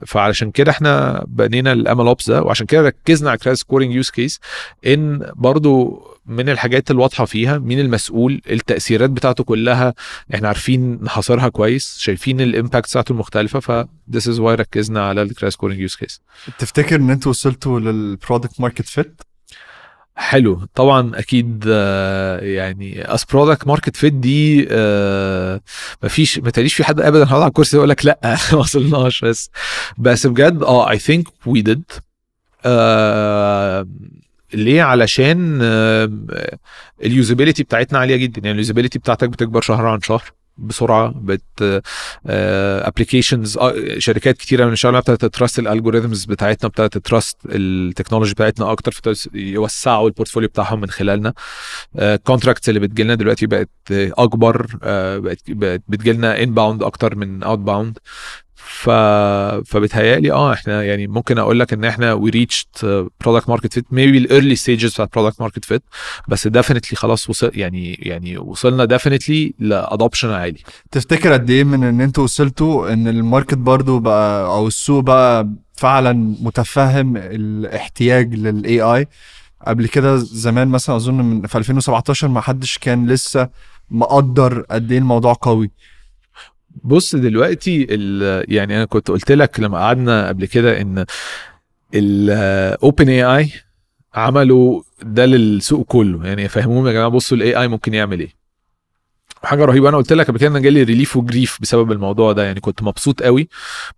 [0.07, 4.11] فعلشان كده إحنا بنينا ال ML Ops ده وعشان كده ركزنا على credit scoring use
[4.11, 4.41] case
[4.87, 9.95] إن برضو من الحاجات الواضحة فيها مين المسؤول التأثيرات بتاعته كلها
[10.35, 15.23] إحنا عارفين نحاصرها كويس شايفين ال impact بتاعته المختلفة ف this is why ركزنا على
[15.23, 16.21] ال credit scoring use case
[16.59, 19.21] تفتكر إن أنتوا وصلتوا لل product market fit
[20.17, 20.67] حلو.
[20.75, 21.65] طبعا أكيد
[22.43, 24.69] يعني as product market fit دي
[26.03, 28.19] مفيش ما تقاليش في حد ابدا هيقعد على الكرسي يقول لك لا
[28.53, 29.51] ما وصلناش بس
[29.99, 31.85] بس بجد آه I think we did
[34.55, 35.59] ليه؟ علشان
[37.05, 38.41] ال usability بتاعتنا عالية جدا.
[38.41, 40.23] يعني ال usability بتاعتك بتكبر شهر عن شهر
[40.59, 41.83] بسرعة but
[42.27, 43.59] applications
[43.99, 49.15] شركات كتيرة من الشغل بقت trust ال algorithms بتاعتنا بقت trust ال technology بتاعتنا أكتر
[49.35, 51.33] يوسعوا ال portfolio بتاعهم من خلالنا.
[52.25, 54.67] contracts اللي بتجي لنا دلوقتي بقت أكبر
[55.19, 55.41] بقت
[55.89, 57.99] بتجي لنا inbound أكتر من outbound
[58.71, 58.91] ف
[59.71, 62.67] فبتهيألي آه إحنا يعني ممكن أقول لك إن إحنا we reached
[63.21, 65.83] product market fit maybe ال early stages بتاعت product market fit
[66.29, 70.59] بس definitely خلاص وصل يعني يعني وصلنا definitely ل adoption عالي.
[70.91, 75.49] تفتكر قد إيه من إن أنتوا وصلتوا إن ال market برضو بقى أو السوق بقى
[75.75, 79.07] فعلا متفهم الاحتياج لل AI
[79.67, 83.49] قبل كده زمان مثلا أظن من في 2017 ما حدش كان لسه
[83.91, 85.71] مقدر قد إيه الموضوع قوي.
[86.85, 87.83] بص دلوقتي
[88.49, 91.05] يعني أنا كنت قلت لك لما قعدنا قبل كده إن
[91.95, 93.53] ال OpenAI
[94.15, 96.27] عملوا ده للسوق كله.
[96.27, 98.39] يعني فهموهم يا جماعة بصوا ال AI ممكن يعمل إيه.
[99.43, 102.45] حاجة رهيبة أنا قلت لك قبل كده أنا جالي relief و grief بسبب الموضوع ده.
[102.45, 103.49] يعني كنت مبسوط قوي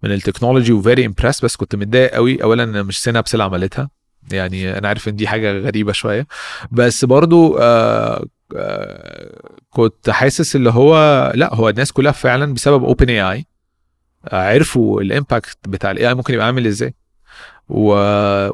[0.02, 2.42] من ال technology و very impressed بس كنت متضايق قوي.
[2.42, 3.90] اولا إن مش Synapse اللي عملتها.
[4.32, 6.26] يعني أنا عارف إن دي حاجة غريبة شوية.
[6.70, 8.24] بس برضو آه
[9.70, 10.94] كنت حاسس اللي هو
[11.34, 13.46] لا هو الناس كلها فعلا بسبب OpenAI
[14.32, 16.94] عرفوا ال impact بتاع ال AI ممكن يبقى عامل إزاي.
[17.68, 17.88] و...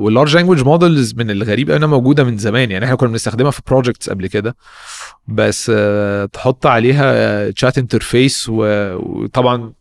[0.04, 3.62] وال large language models من الغريب أنها موجودة من زمان يعني إحنا كنا بنستخدمها في
[3.66, 4.56] projects قبل كده.
[5.28, 9.72] بس آه، تحط عليها chat interface وطبعا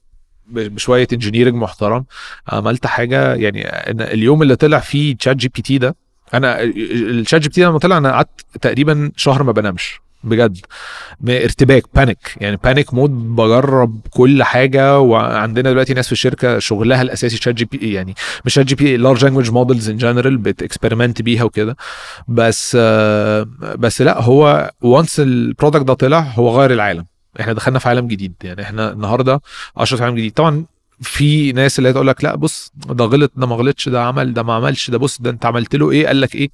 [0.48, 2.06] ب- بشوية engineering محترم.
[2.48, 3.70] عملت حاجة يعني
[4.14, 5.96] اليوم اللي طلع فيه ChatGPT ده
[6.34, 10.00] أنا ال ChatGPT لما طلع أنا قعدت تقريبا شهر ما بنامش.
[10.26, 10.58] بجد
[11.30, 17.38] ارتباك panic يعني panic mode بجرب كل حاجة وعندنا دلوقتي ناس في الشركة شغلها الأساسي
[17.38, 18.16] Chat GP يعني
[18.46, 21.76] مش Chat GP large language models in general بت experiment بيها وكده.
[22.28, 27.06] بس آه، بس لا هو once ال product ده طلع هو غير العالم.
[27.40, 29.42] إحنا دخلنا في عالم جديد يعني إحنا النهارده
[29.78, 30.32] 10 في عالم جديد.
[30.34, 30.66] طبعا
[31.02, 34.44] في ناس اللي تقول لك لا بص ده غلط ده ما غلطش ده عمل ده
[34.44, 36.50] ما عملش ده بص ده انت عملت له إيه؟ قال لك إيه؟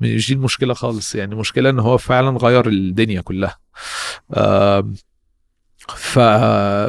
[0.00, 1.14] مش دي المشكلة خالص.
[1.14, 3.58] يعني المشكلة ان هو فعلا غير الدنيا كلها.
[4.36, 4.94] آم،
[5.88, 6.18] ف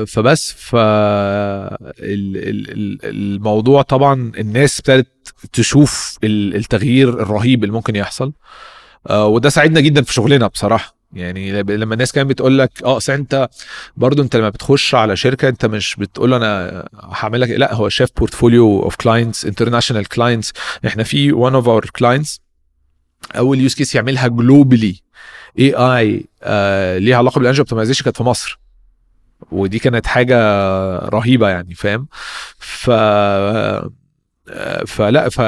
[0.07, 0.78] فبس ف ال...
[1.99, 2.72] ال...
[2.72, 8.34] ال- الموضوع طبعا الناس ابتدت تشوف ال- التغيير الرهيب اللي ممكن يحصل.
[9.10, 10.98] آه، وده ساعدنا جدا في شغلنا بصراحة.
[11.14, 13.49] يعني لما الناس كانت بتقول لك آه اصل أنت
[13.98, 18.10] برضو أنت لما بتخش على شركة أنت مش بتقول أنا هعمل لك لأ هو شاف
[18.18, 20.53] portfolio of clients international clients
[20.88, 22.41] إحنا في one of our clients
[23.38, 25.02] أول use case يعملها globally
[25.60, 26.26] AI
[26.99, 28.60] ليها علاقة بالانجو optimization كانت في مصر.
[29.52, 30.38] ودي كانت حاجة
[30.99, 32.07] رهيبة يعني فاهم؟
[32.60, 33.90] ف آه،
[34.88, 35.40] فلأ ف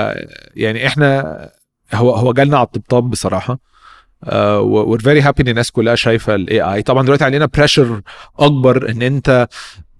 [0.55, 1.49] يعني إحنا
[1.93, 3.59] هو هو جالنا على الطبطاب بصراحة.
[4.59, 8.01] we're very happy إن الناس كلها شايفة ال AI طبعا دلوقتي علينا pressure
[8.39, 9.47] أكبر إن أنت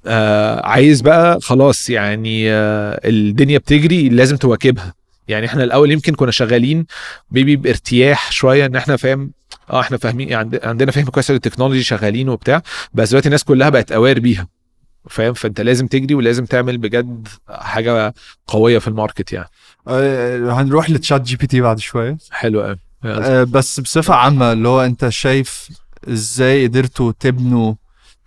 [0.06, 4.94] آه، عايز بقى خلاص يعني آه، الدنيا بتجري لازم تواكبها.
[5.28, 6.86] يعني إحنا الأول يمكن كنا شغالين
[7.32, 9.32] بيبي بارتياح شوية إن إحنا فاهم
[9.70, 12.62] آه إحنا فاهمين عند- عندنا فهم كويس لل technology شغالين وبتاع
[12.94, 14.48] بس دلوقتي الناس كلها بقت aware بيها.
[15.10, 18.14] فاهم؟ فأنت لازم تجري ولازم تعمل بجد حاجة
[18.48, 19.50] قوية في ال market يعني.
[19.88, 22.18] آه، هنروح ل ChatGPT بعد شوية.
[22.32, 22.78] حلو قوي
[23.44, 25.70] بس بصفة عامة اللي هو انت شايف
[26.10, 27.74] إزاي قدرتوا تبنوا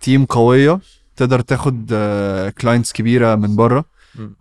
[0.01, 0.79] team قوية
[1.15, 1.85] تقدر تاخد
[2.61, 3.85] clients كبيرة من بره.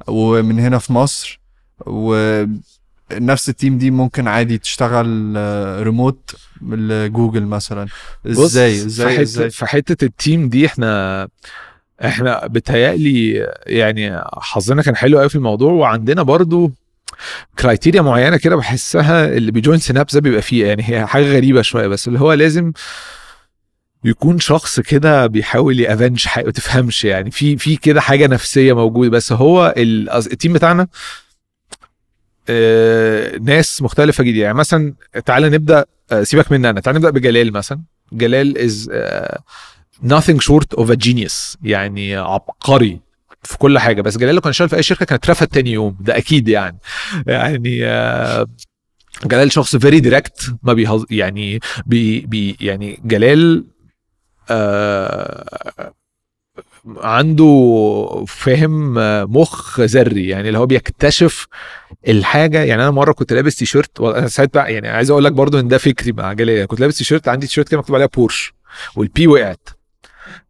[0.07, 1.41] ومن هنا في مصر
[1.87, 5.07] ونفس ال team دي ممكن عادي تشتغل
[5.83, 7.87] ريموت من جوجل مثلا.
[8.27, 11.29] إزاي؟ في إزاي؟ حتة إزاي؟ في حتة ال team دي إحنا
[12.05, 16.73] إحنا بتهيألي يعني حظنا كان حلو قوي في الموضوع وعندنا برضو
[17.59, 21.63] criteria معينة كده بحسها اللي بي join Synapse ده بيبقى فيه يعني هي حاجة غريبة
[21.63, 22.73] شوية بس اللي هو لازم
[24.05, 28.73] يكون شخص كده بيحاول ي avenge حاجة ما تفهمش يعني في في كده حاجة نفسية
[28.73, 30.87] موجودة بس هو ال- ال team بتاعنا
[32.49, 34.95] آه، ناس مختلفة جدا يعني مثلا
[35.27, 37.81] تعالى نبدأ آه، سيبك مني أنا تعالى نبدأ بجلال مثلا
[38.13, 38.91] جلال is
[40.07, 43.01] nothing short of a genius يعني عبقري.
[43.45, 46.17] في كل حاجة بس جلال كان شغال في أي شركة كان اترفد تاني يوم ده
[46.17, 46.79] أكيد يعني.
[47.27, 48.47] يعني آه،
[49.25, 53.65] جلال شخص very direct ما بيهز يعني بي بي يعني جلال
[54.51, 55.93] آه
[56.97, 61.47] عنده فهم آه، مخ ذري يعني اللي هو بيكتشف
[62.09, 62.63] الحاجة.
[62.65, 65.69] يعني أنا مرة كنت لابس تي شيرت وأنا ساعات يعني عايز أقول لك برضو إن
[65.69, 68.55] ده فكري مع جلال كنت لابس تي شيرت عندي تي شيرت كده مكتوب عليها بورش
[68.97, 69.69] وال P وقعت.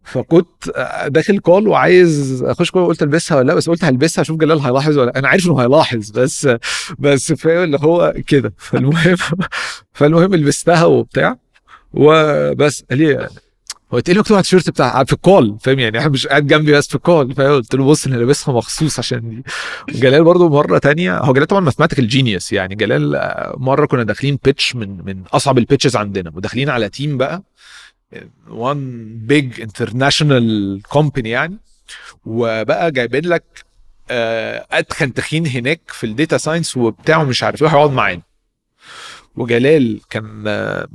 [0.05, 4.39] فكنت آه، داخل call وعايز أخش call قلت ألبسها ولا لأ بس قلت هلبسها أشوف
[4.39, 5.19] جلال هيلاحظ ولا.
[5.19, 6.49] أنا عارف إنه هيلاحظ بس
[6.99, 8.53] بس فاهم اللي هو كده.
[8.59, 9.17] فالمهم
[9.93, 11.37] فالمهم لبستها وبتاع
[11.95, 12.85] وبس.
[12.91, 13.29] قال لي
[13.95, 16.73] هو إيه مكتوب على التيشيرت بتاع؟ في ال call فاهم يعني؟ إحنا مش قاعد جنبي
[16.73, 19.43] بس في ال call فاهم؟ قلت له بص أنا لابسها مخصوص عشان دي.
[19.95, 22.75] وجلال برضو مرة تانية هو جلال طبعا mathematical genius يعني.
[22.75, 27.19] جلال آه، مرة كنا داخلين pitch من من أصعب ال pitches عندنا وداخلين على team
[27.19, 27.43] بقى.
[28.49, 31.59] one big international company يعني.
[32.27, 33.45] وبقى جايبين لك
[34.11, 38.23] آه، اتخن تخين هناك في ال data science وبتاع ومش عارف إيه هيقعد معانا.
[39.37, 40.89] وجلال كان آه،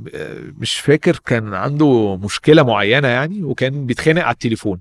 [0.58, 4.80] مش فاكر كان عنده مشكلة معينة يعني وكان بيتخانق على التليفون.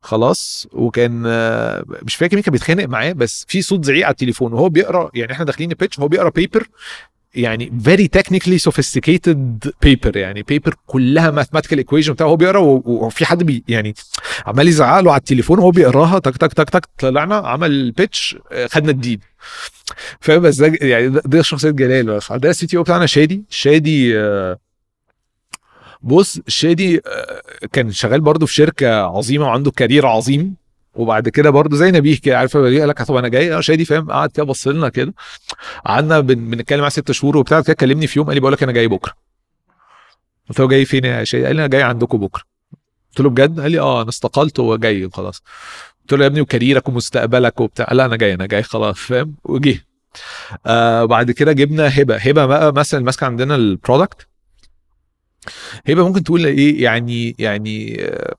[0.00, 0.68] خلاص.
[0.72, 4.52] وكان آه، مش فاكر مين كان بيتخانق معاه بس في صوت زعيق على التليفون.
[4.52, 6.68] وهو بيقرأ يعني إحنا داخلين ال pitch هو بيقرأ paper
[7.34, 13.42] يعني very technically sophisticated paper يعني paper كلها mathematical equation بتاعه هو بيقرا وفي حد
[13.42, 13.94] بي يعني
[14.46, 18.36] عمال يزعق له على التليفون وهو بيقراها تك تك تك تك طلعنا عمل pitch
[18.66, 19.18] خدنا ال deal.
[20.20, 23.44] فاهم؟ بس ده يعني ده, ده شخصية جلال بس عندنا ال CTO بتاعنا شادي.
[23.50, 24.58] شادي آه،
[26.02, 30.61] بص شادي آه، كان شغال برضه في شركة عظيمة وعنده career عظيم.
[30.94, 34.10] وبعد كده برضه زي نبيه كده عارف قال لك طب أنا جاي؟ آه شادي فاهم؟
[34.10, 35.14] قعد كده بص لنا كده.
[35.86, 38.62] قعدنا بن- بنتكلم معاه ست شهور وبتاع كده كلمني في يوم قال لي بقول لك
[38.62, 39.12] أنا جاي بكرة.
[40.48, 42.42] قلت له جاي فين يا شادي؟ قال لي أنا جاي عندكم بكرة.
[43.10, 45.42] قلت له بجد؟ قال لي آه أنا استقلت وجاي خلاص
[46.00, 47.92] قلت له يا ابني وكاريرك ومستقبلك وبتاع.
[47.92, 49.84] لا أنا جاي أنا جاي خلاص فاهم؟ وجه.
[50.66, 52.16] آه بعد كده جبنا هبة.
[52.16, 54.26] هبة بقى مثلا ماسكة عندنا ال product
[55.88, 58.34] هبة ممكن تقول إيه؟ يعني يعني آه،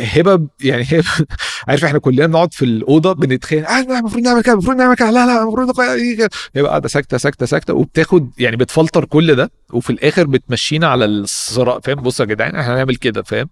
[0.00, 1.04] هبة يعني هبة.
[1.68, 3.70] عارف إحنا كلنا بنقعد في الأوضة بنتخانق.
[3.70, 7.46] آه لا، المفروض نعمل كده المفروض نعمل كده لا لا المفروض هي قاعدة ساكتة ساكتة
[7.46, 12.56] ساكتة وبتاخد يعني بتفلتر كل ده وفي الآخر بتمشينا على الصراط فاهم؟ بصوا يا جدعان
[12.56, 13.48] إحنا هنعمل كده فاهم؟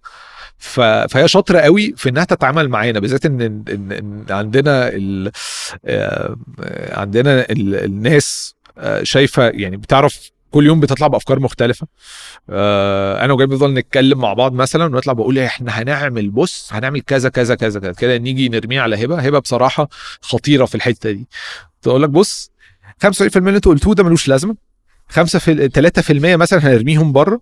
[0.58, 0.80] ف...
[0.80, 5.30] فهي شاطرة قوي في إنها تتعامل معانا بالذات إن إن, إن عندنا ال...
[5.84, 6.36] آه،
[6.92, 7.74] عندنا ال...
[7.84, 11.86] الناس آه، شايفة يعني بتعرف كل يوم بتطلع بأفكار مختلفة.
[12.50, 17.00] آه، أنا وجاي بنفضل نتكلم مع بعض مثلا ونطلع بقول إيه، إحنا هنعمل بص هنعمل
[17.00, 19.20] كذا كذا كذا كذا كده نيجي نرميه على هبة.
[19.20, 19.88] هبة بصراحة
[20.20, 21.28] خطيرة في الحتة دي.
[21.82, 22.50] تقول لك بص
[23.04, 24.56] 95% اللي أنتوا قلتوه ده ملوش لازمة.
[25.08, 27.40] 5 في 3% مثلا هنرميهم بره.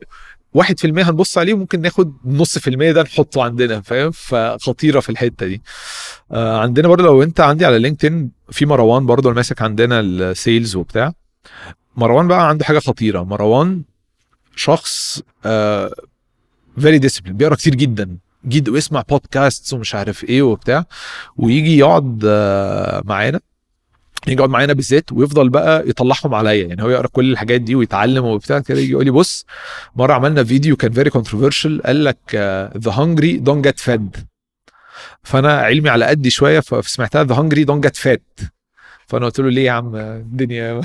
[0.54, 5.46] 1% هنبص عليه وممكن ناخد نص في المية ده نحطه عندنا فاهم؟ فخطيرة في الحتة
[5.46, 5.62] دي.
[6.32, 10.76] آه عندنا برضه لو أنت عندي على LinkedIn في مروان برضه ماسك عندنا ال sales
[10.76, 11.12] وبتاع.
[11.98, 13.22] مروان بقى عنده حاجة خطيرة.
[13.22, 13.82] مروان
[14.56, 15.22] شخص
[16.78, 18.16] very disciplined بيقرأ كتير جدا
[18.46, 20.84] جدا ويسمع بودكاست ومش عارف إيه وبتاع
[21.36, 23.40] ويجي يقعد آه، معانا
[24.26, 26.66] يجي يقعد معانا بالذات ويفضل بقى يطلعهم عليا.
[26.66, 29.46] يعني هو يقرأ كل الحاجات دي ويتعلم وبتاع كده يجي يقول لي بص
[29.96, 32.18] مرة عملنا فيديو كان very controversial قال لك
[32.78, 34.16] the hungry don't get fed
[35.22, 38.40] فأنا علمي على قدي شوية فسمعتها the hungry don't get fat
[39.08, 40.80] فانا قلت له ليه يا عم الدنيا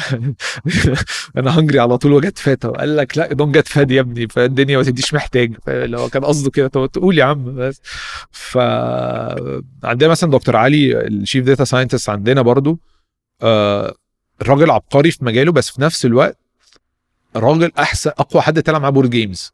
[1.37, 4.27] أنا hungry على طول و get fat قال لك لا don't get fed يا ابني
[4.27, 5.55] فالدنيا ما تديش محتاج.
[5.67, 6.67] اللي هو كان قصده كده.
[6.67, 7.81] طب تقول يا عم بس.
[8.31, 8.57] ف
[9.83, 12.79] عندنا مثلا دكتور علي ال chief data scientist عندنا برضو
[13.41, 13.95] آه،
[14.41, 16.37] راجل عبقري في مجاله بس في نفس الوقت
[17.35, 19.53] راجل أحسن أقوى حد تلعب معاه board games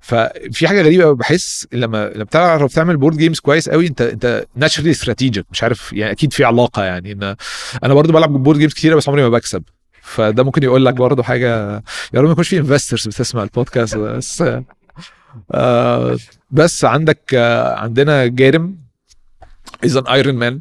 [0.00, 4.90] ففي حاجة غريبة بحس لما لما بتعرف تعمل board games كويس قوي أنت أنت naturally
[4.90, 7.12] strategic مش عارف يعني أكيد في علاقة يعني.
[7.12, 7.36] إن
[7.84, 9.62] أنا برضو بلعب board games كتيرة بس عمري ما بكسب.
[10.02, 11.82] فده ممكن يقول لك برضه حاجة
[12.14, 14.44] يا رب ما يكونش في investors بتسمع البودكاست بس
[15.54, 16.16] آه
[16.50, 18.76] بس عندك آه عندنا جارم
[19.84, 20.60] از ان ايرون مان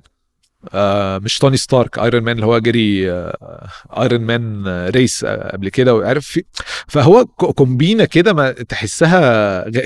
[0.74, 3.68] آه مش توني ستارك آيرون مان اللي هو جري آه
[3.98, 6.44] آيرون مان ريس آه قبل كده وعارف في
[6.88, 9.20] فهو كومبينة كده ما تحسها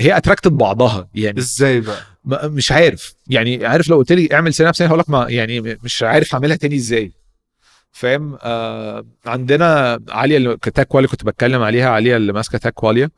[0.02, 4.70] هي اتراكتد بعضها يعني إزاي بقى؟ مش عارف يعني عارف لو قلت لي اعمل سنه
[4.70, 7.12] بسنه هقول لك ما يعني مش عارف اعملها تاني إزاي
[7.92, 13.10] فاهم؟ آه عندنا عالية اللي كتاك واليا كنت بتكلم عليها عالية اللي ماسكة تاك واليا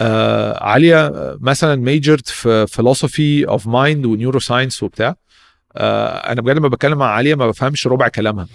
[0.00, 5.16] آه عالية مثلا majored في philosophy of mind و neuroscience وبتاع
[5.76, 8.46] آه أنا بجد لما بتكلم مع عاليه ما بفهمش ربع كلامها.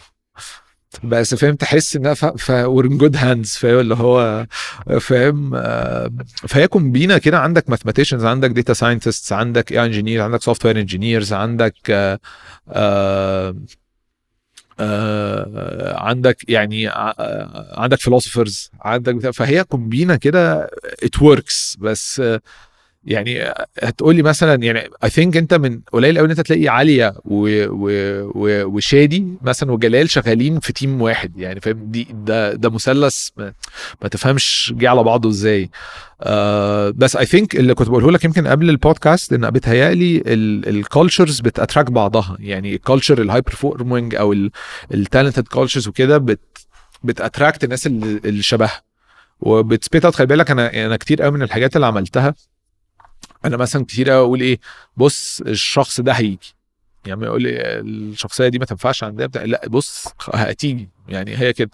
[1.03, 2.51] بس فاهم تحس انها ف...
[2.51, 4.45] we're in good hands فاهم؟ اللي هو
[4.99, 6.11] فاهم؟ آه،
[6.47, 11.75] فهي كومبينه كده عندك mathematicians عندك data scientists عندك AI engineer عندك software engineers عندك
[11.89, 12.19] آه،
[12.69, 13.55] آه،
[15.99, 16.87] عندك يعني
[17.77, 20.69] عندك philosophers عندك بتاع فهي كومبينة كده
[21.03, 22.41] it works بس آه،
[23.05, 23.53] يعني
[23.83, 27.89] هتقولي مثلا يعني I think أنت من قليل قوي إن أنت تلاقي عالية و و
[28.35, 33.53] و وشادي مثلا وجلال شغالين في team واحد يعني فاهم؟ دي ده ده مثلث ما,
[34.01, 35.69] ما تفهمش جه على بعضه إزاي.
[36.21, 40.23] آه بس I think اللي كنت بقوله لك يمكن قبل البودكاست إن بتهيألي
[40.67, 42.37] ال cultures بت attract بعضها.
[42.39, 44.33] يعني ال culture ال high performing أو
[44.93, 46.39] ال talented cultures وكده بت
[47.03, 48.81] بت attract الناس اللي شبهها.
[49.39, 52.33] وبت spit out خلي بالك أنا أنا كتير قوي من الحاجات اللي عملتها
[53.45, 54.59] أنا مثلا كتير أقول إيه
[54.97, 56.55] بص الشخص ده هيجي.
[57.05, 60.89] يعني يقول لي الشخصية دي ما تنفعش عندنا بتاع لأ بص هتيجي.
[61.07, 61.69] يعني هي كده.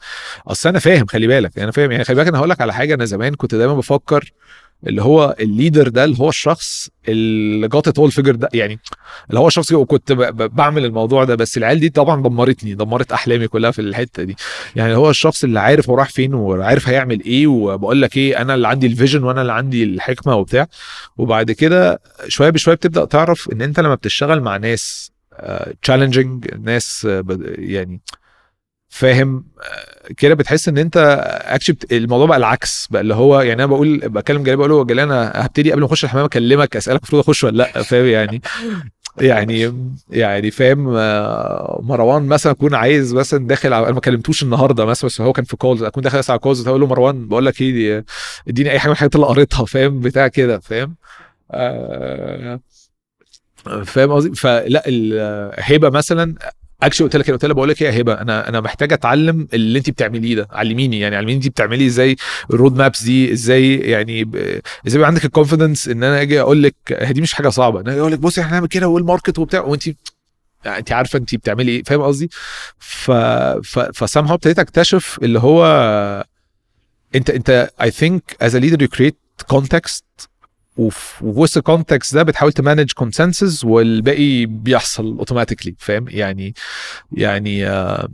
[0.47, 1.59] أصل أنا فاهم خلي بالك.
[1.59, 1.91] أنا فاهم.
[1.91, 2.93] يعني خلي بالك أنا هقول لك على حاجة.
[2.93, 4.31] أنا زمان كنت دايما بفكر
[4.87, 8.79] اللي هو ال leader ده اللي هو الشخص اللي got it all figured out يعني
[9.29, 13.71] اللي هو الشخص ب- بعمل الموضوع ده بس العيال دي طبعا دمرتني دمرت أحلامي كلها
[13.71, 14.35] في الحتة دي.
[14.75, 18.53] يعني هو الشخص اللي عارف هو رايح فين وعارف هيعمل إيه وبقول لك إيه أنا
[18.55, 20.67] اللي عندي ال vision وأنا اللي عندي الحكمة وبتاع.
[21.17, 25.11] وبعد كده شوية بشوية بتبدأ تعرف إن أنت لما بتشتغل مع ناس
[25.81, 28.01] challenging ناس آه، بد- يعني
[28.89, 29.45] فاهم؟
[30.17, 30.97] كده بتحس إن أنت
[31.45, 34.99] actually الموضوع بقى العكس بقى اللي هو يعني أنا بقول بكلم جلال بقول له جلال
[34.99, 38.41] أنا هبتدي قبل ما أخش الحمام أكلمك أسألك المفروض أخش ولا لأ؟ فاهم يعني؟
[39.21, 39.73] يعني
[40.09, 45.21] يعني فاهم آه، مروان مثلا أكون عايز مثلا داخل أنا ما كلمتوش النهارده مثلا بس
[45.21, 48.05] هو كان في calls أكون داخل على calls أقول له مروان بقول لك إيه دي-
[48.47, 50.95] اديني أي حاجة من الحاجات اللي قريتها فاهم؟ بتاع كده فاهم؟
[51.51, 52.59] آه،
[53.85, 56.35] فاهم قصدي؟ فلا الهبه مثلا
[56.83, 59.79] actually قلت لك قلت لها بقول لك إيه يا هبة أنا أنا محتاج أتعلم اللي
[59.79, 62.15] انت بتعمليه ده علميني يعني علميني انت بتعملي إزاي
[62.53, 64.31] ال roadmaps دي إزاي يعني.
[64.87, 67.99] إزاي عندك ال confidence إن أنا أجي أقول لك هي دي مش حاجة صعبة أنا
[67.99, 69.87] أقول لك بصي إحنا هنعمل كده وال market وبتاع وانت
[70.65, 72.29] يعني انت عارفة انت بتعملي إيه فاهم قصدي
[72.79, 75.65] ف ف ف somehow ابتديت أكتشف اللي هو
[77.15, 80.05] أنت أنت I think as a leader you create context
[80.77, 86.53] وفي وسط ال context ده بتحاول ت manage consensus والباقي بيحصل automatically فاهم؟ يعني
[87.11, 88.09] يعني آه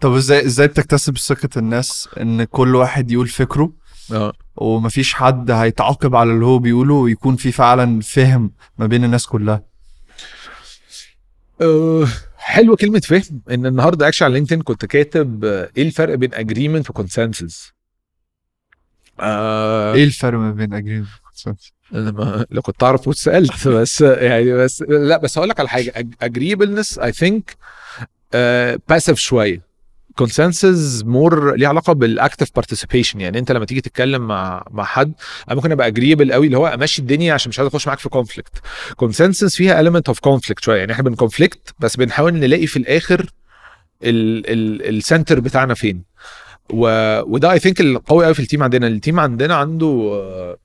[0.00, 3.72] طب إزاي إزاي بتكتسب ثقة الناس إن كل واحد يقول فكره؟
[4.12, 4.32] آه.
[4.56, 9.62] ومفيش حد هيتعاقب على اللي هو بيقوله ويكون في فعلا فهم ما بين الناس كلها؟
[11.60, 12.06] أه
[12.36, 13.42] حلوة كلمة فهم.
[13.50, 17.72] إن النهارده اكشن على LinkedIn كنت كاتب آه، إيه الفرق بين agreement و consensus
[19.20, 21.08] آه إيه الفرق ما بين agreement
[21.94, 25.68] أنا ما لو كنت أعرف كنت سألت بس يعني بس لا بس هقول لك على
[25.68, 26.08] حاجة.
[26.22, 27.56] agreeableness I think
[28.88, 29.70] passive شوية.
[30.16, 35.12] consensus more ليه علاقة بال active participation يعني أنت لما تيجي تتكلم مع مع حد
[35.48, 38.08] أنا ممكن أبقى agreeable قوي اللي هو أمشي الدنيا عشان مش عايز أخش معاك في
[38.08, 38.52] conflict
[38.96, 40.78] consensus فيها element of conflict شوية.
[40.78, 43.30] يعني إحنا بن conflict بس بنحاول نلاقي في الآخر
[44.02, 46.02] ال center بتاعنا فين.
[46.72, 46.86] و...
[47.20, 48.86] وده I think القوي قوي في ال team عندنا.
[48.86, 50.56] ال team عندنا عنده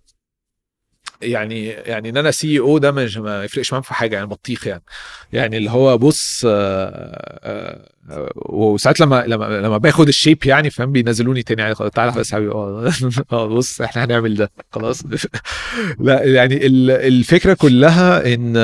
[1.21, 4.83] يعني يعني إن أنا CEO ده مش ما يفرقش معاهم في حاجة يعني بطيخ يعني.
[5.33, 10.91] يعني اللي هو بص آه، آه، وساعات لما لما لما باخد ال shape يعني فاهم
[10.91, 12.91] بينزلوني تاني يعني تعالى بس حبيبي آه
[13.31, 15.03] آه، بص إحنا هنعمل ده خلاص.
[15.99, 18.57] لا يعني ال- الفكرة كلها إن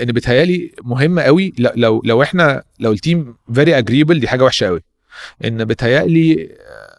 [0.00, 4.66] إن بيتهيألي مهم قوي لو لو إحنا لو ال team very agreeable دي حاجة وحشة
[4.66, 4.82] قوي.
[5.44, 6.97] إن بيتهيألي ال-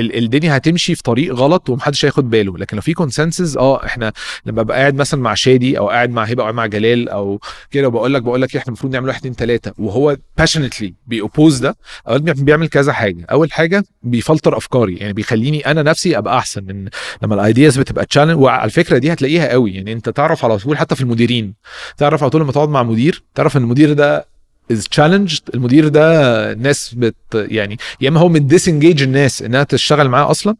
[0.00, 2.58] الدنيا هتمشي في طريق غلط ومحدش هياخد باله.
[2.58, 4.12] لكن لو في consensus آه إحنا
[4.46, 7.40] لما أبقى قاعد مثلا مع شادي أو قاعد مع هبة أو مع جلال أو
[7.70, 11.19] كده وبقول لك بقول لك إيه، إحنا المفروض نعمل واحد اتنين تلاتة وهو patiently بي
[11.19, 11.76] oppose ده
[12.08, 13.26] اوقات بي- بيعمل كذا حاجة.
[13.30, 14.96] أول حاجة بيفلتر أفكاري.
[14.96, 16.88] يعني بيخليني أنا نفسي أبقى أحسن من
[17.22, 19.74] لما ال ideas بتبقى challenge وعلى الفكرة دي هتلاقيها قوي.
[19.74, 21.54] يعني أنت تعرف على طول حتى في المديرين.
[21.96, 24.26] تعرف على طول لما تقعد مع مدير تعرف إن المدير ده
[24.72, 25.40] is challenged.
[25.54, 30.56] المدير ده ناس بت يعني يا إما هو من disengage الناس إنها تشتغل معاه أصلا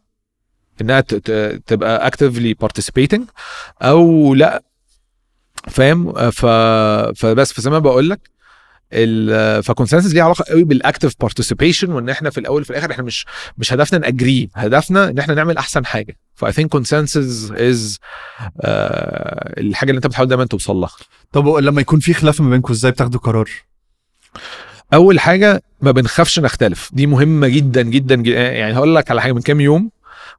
[0.81, 1.01] إنها
[1.67, 3.21] تبقى actively participating
[3.81, 4.63] أو لأ.
[5.67, 6.45] فاهم؟ ف
[7.15, 8.19] فبس فزي ما بقول لك
[9.63, 13.03] ف consensus ليه علاقة قوي بال active participation وإن إحنا في الأول وفي الآخر إحنا
[13.03, 13.25] مش
[13.57, 16.17] مش هدفنا ن agree هدفنا إن إحنا نعمل أحسن حاجة.
[16.35, 17.99] ف I think consensus is
[19.57, 20.91] الحاجة اللي أنت بتحاول دايما توصل لها.
[21.31, 23.49] طب لما يكون في خلاف ما بينكم إزاي بتاخدوا قرار؟
[24.93, 26.89] أول حاجة ما بنخافش نختلف.
[26.93, 28.51] دي مهمة جدا جدا, جداً.
[28.51, 29.33] يعني هقول لك على حاجة.
[29.33, 29.89] من كام يوم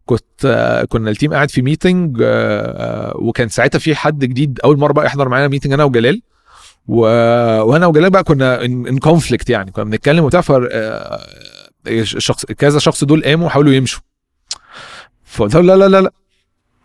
[0.07, 2.23] كنت آه، كنا ال team قاعد في meeting
[3.15, 6.23] وكان ساعتها في حد جديد أول مرة بقى يحضر معانا meeting أنا وجلال.
[6.89, 7.01] و...
[7.63, 9.71] وأنا وجلال بقى كنا in conflict يعني.
[9.71, 10.43] كنا بنتكلم وبتاع
[10.73, 11.21] آه،
[12.03, 14.01] شخص كذا شخص دول قاموا وحاولوا يمشوا.
[15.25, 16.13] فقلت له لا لا لا لا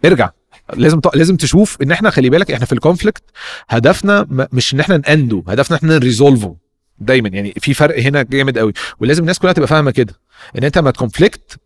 [0.06, 0.30] ارجع.
[0.74, 1.16] لازم ت...
[1.16, 3.24] لازم تشوف إن إحنا خلي بالك إحنا في ال conflict
[3.70, 6.56] هدفنا مش إن إحنا ن end ه هدفنا إحنا ن resolve ه
[7.06, 7.30] دايما.
[7.30, 8.74] يعني في فرق هنا جامد قوي.
[9.00, 10.14] ولازم الناس كلها تبقى فاهمة كده.
[10.58, 11.60] إن أنت ما ت conflict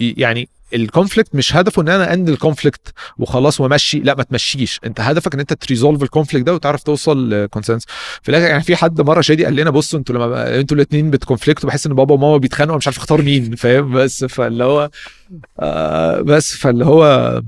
[0.00, 3.98] يعني ال conflict مش هدفه إن أنا end ال conflict وخلاص وأمشي.
[4.00, 4.80] لا ما تمشيش.
[4.84, 7.84] أنت هدفك إن أنت ت resolve ال conflict ده وتعرف توصل ل consensus
[8.22, 11.20] في الآخر يعني في حد مرة شادي قال لنا بصوا أنتوا لما أنتوا الاثنين بت
[11.20, 13.56] conflict وا بحس إن بابا وماما بيتخانقوا مش عارف أختار مين.
[13.56, 14.90] فاهم؟ بس فاللي هو
[15.60, 17.42] آه بس فاللي هو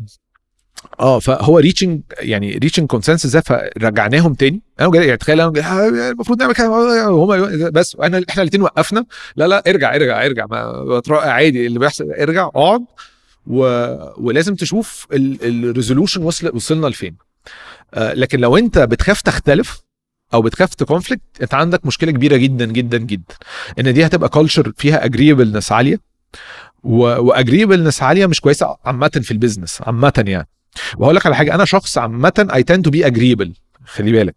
[1.00, 4.62] آه فهو reaching يعني reaching consensus ده فرجعناهم تاني.
[4.80, 6.70] أنا يعني تخيل أنا آه، المفروض نعمل كده.
[7.10, 9.04] وهم بس انا إحنا الاثنين وقفنا.
[9.36, 10.46] لا لا ارجع ارجع ارجع.
[10.46, 12.84] ما عادي اللي بيحصل ارجع اقعد
[13.46, 13.64] و...
[14.16, 17.16] ولازم تشوف ال resolution وصل وصلنا لفين.
[17.94, 19.80] آه لكن لو أنت بتخاف تختلف
[20.34, 23.34] أو بتخاف ت conflict أنت عندك مشكلة كبيرة جدا جدا جدا.
[23.78, 26.00] إن دي هتبقى culture فيها agreeableness عالية.
[26.84, 30.48] و agreeableness عالية مش كويسة عامة في ال business عامة يعني.
[30.98, 33.52] وهقول لك على حاجة أنا شخص عامة I tend to be agreeable
[33.86, 34.34] خلي بالك.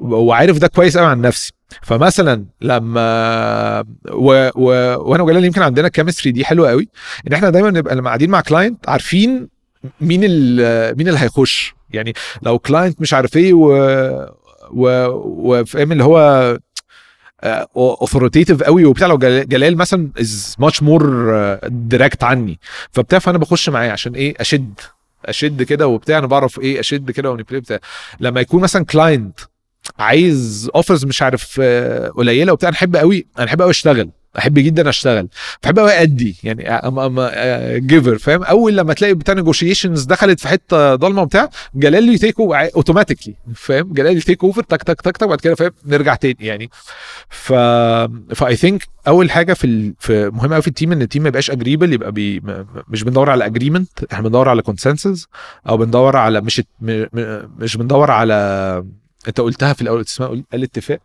[0.00, 1.52] وعارف ده كويس قوي عن نفسي.
[1.82, 3.80] فمثلا لما
[4.10, 4.50] و...
[4.54, 4.64] و...
[5.10, 6.88] وأنا وجلال يمكن عندنا ال chemistry دي حلوة قوي
[7.28, 9.48] إن إحنا دايما نبقى لما قاعدين مع client عارفين
[10.00, 10.96] مين ال...
[10.98, 11.74] مين اللي هيخش.
[11.90, 13.68] يعني لو client مش عارف إيه و
[14.70, 16.58] و وفاهم اللي هو
[17.76, 21.04] authoritative قوي وبتاع لو جلال مثلا is much more
[21.64, 22.58] direct عني.
[22.92, 24.80] فبتاع فأنا بخش معاه عشان إيه؟ أشد.
[25.24, 27.78] أشد كده وبتاع أنا بعرف إيه أشد كده ونبلاي بتاع.
[28.20, 29.38] لما يكون مثلا كلاينت
[29.98, 34.10] عايز اوفرز مش عارف آه، قليلة وبتاع أنا أحب قوي أنا أحب قوي أشتغل.
[34.38, 35.28] أحب جدا أشتغل.
[35.62, 37.30] بحب قوي أدي يعني ام ام
[37.86, 42.34] جيفر فاهم؟ أول لما تلاقي بتاع نيجوشيشنز دخلت في حتة ضلمة وبتاع جلال لي تيك
[42.40, 46.36] اوتوماتيكلي فاهم؟ جلال لي تيك اوفر تك تك تك تك بعد كده فاهم؟ نرجع تاني
[46.40, 46.70] يعني.
[47.28, 47.52] ف
[48.34, 49.94] فاي ثينك أول حاجة في.
[49.98, 52.42] في مهم قوي في التيم إن التيم ما يبقاش اجريبل يبقى بي...
[52.88, 55.26] مش بندور على agreement إحنا بندور على consensus
[55.68, 56.62] أو بندور على مش
[57.58, 58.34] مش بندور على
[59.28, 60.98] أنت قلتها في الأول اسمها الاتفاق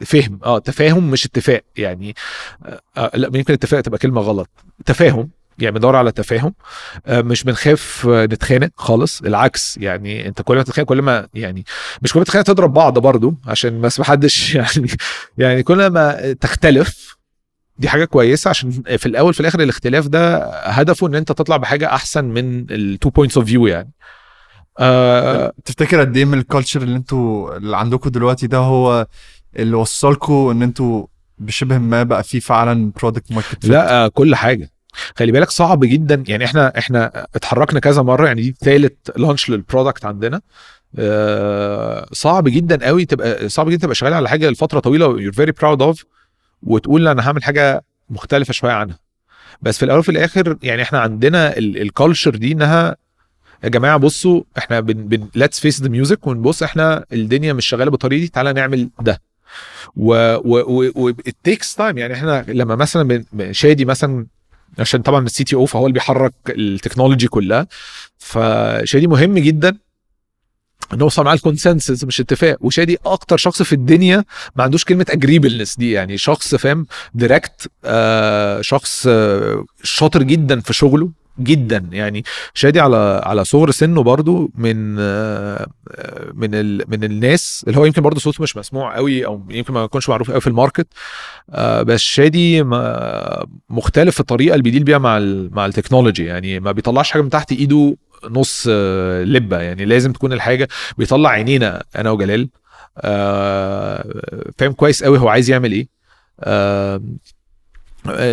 [0.00, 1.62] فهم آه تفاهم مش اتفاق.
[1.76, 2.14] يعني
[2.66, 4.48] آه آه، لا يمكن اتفاق تبقى كلمة غلط.
[4.86, 6.54] تفاهم يعني بندور على تفاهم.
[7.06, 9.22] آه، مش بنخاف آه، نتخانق خالص.
[9.22, 11.64] العكس يعني انت كل ما تتخانق كل ما يعني
[12.02, 14.90] مش كل ما تتخانق تضرب بعض برضو عشان بس محدش يعني
[15.38, 17.16] يعني كل ما تختلف
[17.78, 18.48] دي حاجة كويسة.
[18.48, 22.80] عشان في الأول في الآخر الاختلاف ده هدفه إن أنت تطلع بحاجة أحسن من ال
[22.80, 23.90] two points of view يعني.
[24.78, 29.06] آه تفتكر قد إيه من ال culture اللي أنتوا اللي عندكم دلوقتي ده هو
[29.56, 31.06] اللي وصلكم إن أنتوا
[31.38, 34.70] بشبه ما بقى فيه فعلا product market لا كل حاجة.
[35.16, 36.24] خلي بالك صعب جدا.
[36.28, 40.40] يعني إحنا إحنا اتحركنا كذا مرة يعني دي ثالث launch لل product عندنا.
[40.98, 45.52] آه، صعب جدا قوي تبقى صعب جدا تبقى شغال على حاجة لفترة طويلة you're very
[45.62, 46.04] proud of
[46.62, 48.98] وتقول أنا هعمل حاجة مختلفة شوية عنها.
[49.62, 52.96] بس في الأول وفي الآخر يعني إحنا عندنا ال culture دي إنها
[53.64, 58.20] يا جماعة بصوا إحنا بن let's face the music ونبص إحنا الدنيا مش شغالة بالطريقة
[58.20, 59.20] دي تعالى نعمل ده.
[59.96, 61.96] و و و it takes time.
[61.96, 64.26] يعني إحنا لما مثلا شادي مثلا
[64.78, 67.66] عشان طبعا ال CTO فهو اللي بيحرك ال technology كلها.
[68.18, 69.76] فشادي مهم جدا
[70.92, 72.56] نوصل معاه ال consensus مش اتفاق.
[72.60, 74.24] وشادي أكتر شخص في الدنيا
[74.56, 75.92] ما عندوش كلمة agreeableness دي.
[75.92, 81.23] يعني شخص فاهم؟ direct آه شخص آه شاطر جدا في شغله.
[81.40, 81.88] جدا.
[81.92, 82.24] يعني
[82.54, 84.94] شادي على على صغر سنه برضو من
[86.34, 89.84] من ال من الناس اللي هو يمكن برضو صوته مش مسموع قوي أو يمكن ما
[89.84, 90.86] يكونش معروف قوي في ال market.
[91.50, 92.62] آه، بس شادي
[93.70, 95.18] مختلف في الطريقة اللي بي deal بيها مع
[95.52, 96.24] مع ال technology.
[96.24, 97.96] يعني ما بيطلعش حاجة من تحت إيده
[98.30, 99.60] نص آه، لبة.
[99.60, 102.48] يعني لازم تكون الحاجة بيطلع عينينا أنا وجلال.
[102.98, 104.04] آه،
[104.58, 105.88] فاهم كويس قوي هو عايز يعمل إيه.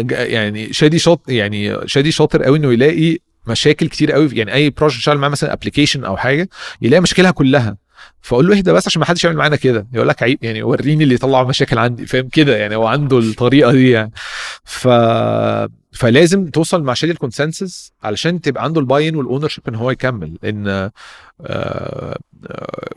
[0.10, 3.18] يعني شادي شاط يعني شادي شاطر قوي إنه يلاقي
[3.48, 6.50] مشاكل كتير قوي يعني أي project شغال معاه مثلا application أو حاجة
[6.82, 7.78] يلاقي مشكلها كلها.
[8.22, 9.88] فأقول له اهدى بس عشان ما حدش يعمل معانا كده.
[9.94, 13.72] يقول لك عيب يعني وريني اللي يطلع مشاكل عندي فاهم كده؟ يعني هو عنده الطريقة
[13.72, 14.12] دي يعني.
[14.64, 14.88] ف
[15.94, 19.92] فلازم توصل مع شادي ال consensus علشان تبقى عنده ال buy-in وال ownership إن هو
[19.92, 20.38] يكمل.
[20.44, 20.92] ان آه،
[21.46, 22.20] آه،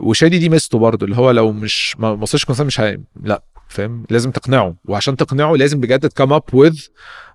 [0.01, 2.99] وشادي دي ميزته برضه اللي هو لو مش ما وصلش consensus مش هي...
[3.23, 3.43] لا.
[3.75, 4.75] فاهم؟ لازم تقنعه.
[4.85, 6.79] وعشان تقنعه لازم بجد ت come up with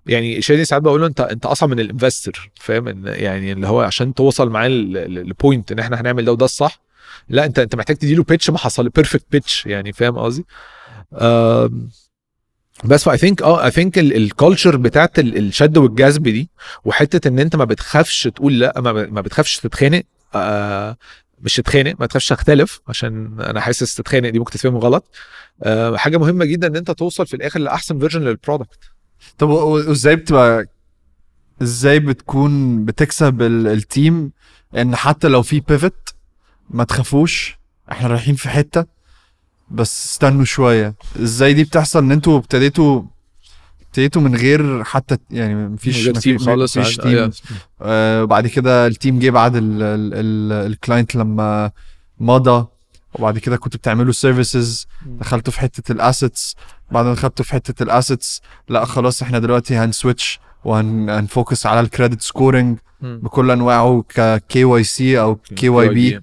[0.08, 3.68] يعني شادي ساعات بقول له انت انت أصعب من ال investor فاهم؟ إن يعني اللي
[3.68, 6.82] هو عشان توصل معاه لل point إن إحنا هنعمل ده وده الصح.
[7.30, 10.46] لا أنت أنت محتاج تديله pitch ما حصل perfect pitch يعني فاهم قصدي؟
[12.86, 16.50] بس ف I think آه I think ال culture بتاعت ال- الشد والجذب دي
[16.86, 20.04] وحتة إن أنت ما بتخافش تقول لأ ما بتخافش تتخانق
[20.36, 20.98] آه
[21.42, 25.06] مش تتخانق ما تخافش تختلف عشان أنا حاسس تتخانق دي ممكن تتفهم غلط.
[25.64, 28.80] آه حاجة مهمة جدا إن أنت توصل في الآخر لأحسن version لل product
[29.38, 30.66] طب وإزاي بتبقى
[31.62, 34.32] إزاي بتكون بتكسب ال- ال team
[34.78, 36.16] إن حتى لو في pivot
[36.70, 37.58] ما تخافوش
[37.92, 38.86] إحنا رايحين في حتة
[39.72, 40.96] بس استنوا شوية.
[41.20, 43.02] إزاي دي بتحصل إن أنتوا ابتديتوا
[43.90, 47.18] ابتديتوا من غير حتى يعني مفيش غير team خالص مفيش عاد- team.
[47.82, 51.72] آه، آه وبعد كده ال team جه بعد ال client لما
[52.20, 52.66] مضى.
[53.14, 56.56] وبعد كده كنتوا بتعملوا services دخلتوا في حتة ال assets
[56.92, 61.66] بعد ما دخلتوا في حتة ال assets لا خلاص إحنا دلوقتي هن switch وهن focus
[61.66, 62.78] على ال credit scoring.
[63.02, 66.20] بكل أنواعه ك KYC أو KYB.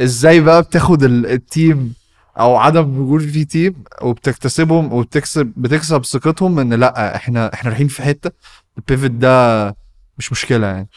[0.00, 1.92] إزاي بقى بتاخد ال- ال team
[2.38, 8.02] أو عدم وجود في team وبتكتسبهم وبتكسب بتكسب ثقتهم إن لأ إحنا إحنا رايحين في
[8.02, 8.30] حتة.
[8.78, 9.66] ال pivot ده
[10.18, 10.88] مش مشكلة يعني.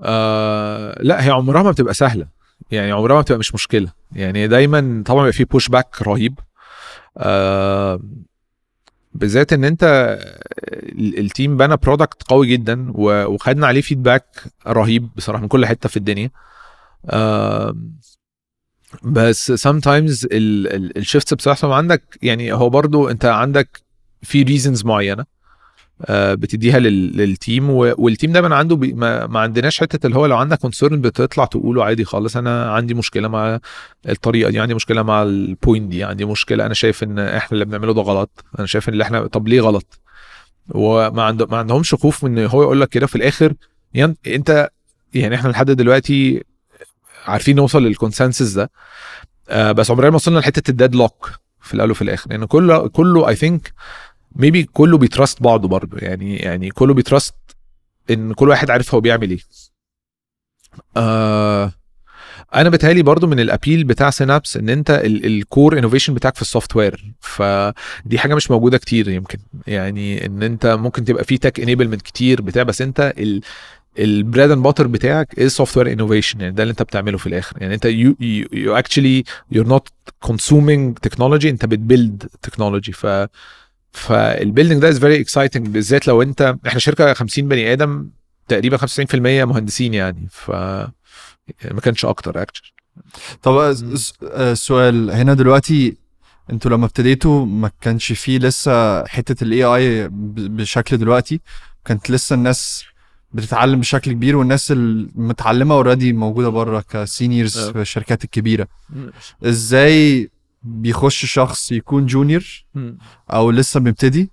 [0.00, 2.26] آه لأ هي عمرها ما بتبقى سهلة.
[2.70, 3.88] يعني عمرها ما بتبقى مش مشكلة.
[4.12, 6.38] يعني دايما طبعا بيبقى في push back رهيب.
[7.18, 8.00] آه
[9.14, 9.82] بالذات إن أنت
[10.72, 14.24] ال- ال team بنى product قوي جدا وخدنا عليه feedback
[14.66, 16.30] رهيب بصراحة من كل حتة في الدنيا.
[17.10, 17.92] آم،
[19.02, 23.80] بس sometimes ال shifts بتحصل عندك يعني هو برضو انت عندك
[24.22, 25.24] في reasons معينة
[26.04, 30.16] آه، بتديها لل- لل team وال team دايما عنده بي ما, ما عندناش حتة اللي
[30.18, 32.36] هو لو عندك concern بتطلع تقوله عادي خالص.
[32.36, 33.60] أنا عندي مشكلة مع
[34.08, 37.64] الطريقة دي عندي مشكلة مع ال point دي عندي مشكلة أنا شايف إن إحنا اللي
[37.64, 38.44] بنعمله ده غلط.
[38.58, 40.00] أنا شايف إن اللي إحنا طب ليه غلط؟
[40.68, 43.06] وما عنده ما عندهمش خوف من هو يقول لك كده.
[43.06, 43.54] في الآخر
[43.94, 44.68] يعني أنت
[45.14, 46.42] يعني إحنا لحد دلوقتي
[47.26, 48.70] عارفين نوصل لل consensus ده.
[49.48, 52.30] آه بس عمرنا ما وصلنا لحتة ال deadlock في الأول وفي الآخر.
[52.30, 53.72] يعني كله كله I think
[54.36, 55.98] maybe كله بي trust بعضه برضه.
[55.98, 57.34] يعني يعني كله بي trust
[58.10, 59.38] إن كل واحد عارف هو بيعمل إيه.
[60.96, 61.72] آه
[62.54, 66.42] أنا بتهيألي برضو من ال appeal بتاع Synapse إن أنت ال core innovation بتاعك في
[66.42, 69.38] ال software فدي حاجة مش موجودة كتير يمكن.
[69.66, 73.12] يعني إن أنت ممكن تبقى في tech enablement كتير بتاع بس أنت
[74.04, 77.56] ال bread and butter بتاعك is software innovation يعني ده اللي انت بتعمله في الآخر.
[77.62, 78.16] يعني انت you
[78.52, 79.88] you actually you're not
[80.20, 83.06] consuming technology انت بت build technology ف
[83.92, 88.08] فال building ده is very exciting بالذات لو انت إحنا شركة 50 بني آدم
[88.48, 90.28] تقريبا 95% مهندسين يعني.
[90.30, 90.50] ف
[91.70, 92.62] ما كانش أكتر اكشن
[93.42, 95.96] طب س- آه، سؤال هنا دلوقتي
[96.52, 101.40] أنتوا لما ابتديتوا ما كانش فيه لسه حتة ال AI بشكل دلوقتي
[101.84, 102.84] كانت لسه الناس
[103.32, 107.72] بتتعلم بشكل كبير والناس المتعلمة already موجودة بره ك seniors آه.
[107.72, 108.68] في الشركات الكبيرة
[109.44, 110.30] إزاي
[110.62, 112.64] بيخش شخص يكون junior
[113.30, 114.30] أو لسه بيبتدي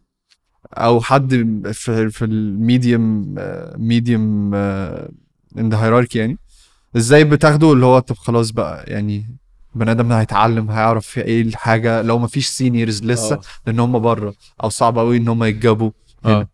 [0.74, 1.30] أو حد
[1.74, 3.36] في في ال medium
[3.78, 6.38] medium in the hierarchy يعني
[6.98, 9.38] إزاي بتاخده اللي هو طب خلاص بقى يعني
[9.76, 13.42] بني آدم هيتعلم هيعرف إيه الحاجة لو ما فيش seniors لسه آه.
[13.68, 14.34] لأن هم بره
[14.64, 15.92] أو صعب قوي إن هم يتجابوا.
[16.26, 16.48] آه.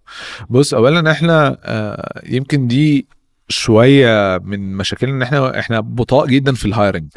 [0.50, 3.08] بص اولا إحنا آه يمكن دي
[3.50, 7.10] شوية من مشاكلنا إن إحنا إحنا بطاء جدا في ال hiring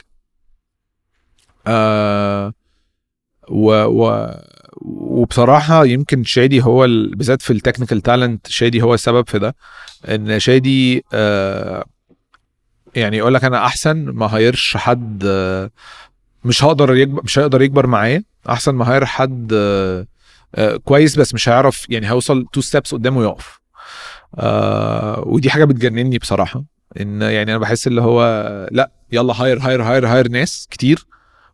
[1.66, 2.52] آه
[3.48, 4.30] و, و
[4.82, 9.54] وبصراحة يمكن شادي هو ال- بالذات في ال technical talent شادي هو السبب في ده
[10.08, 11.84] إن شادي آه
[12.94, 15.24] يعني يقول لك أنا أحسن ما hireش حد
[16.44, 20.06] مش هقدر يكبر مش هيقدر يكبر معايا أحسن ما hire حد آه
[20.84, 23.60] كويس بس مش هيعرف يعني هيوصل two steps قدامه يقف.
[24.38, 26.64] آه ودي حاجة بتجنني بصراحة
[27.00, 28.22] إن يعني أنا بحس اللي هو
[28.72, 31.06] لأ يلا hire hire hire hire ناس كتير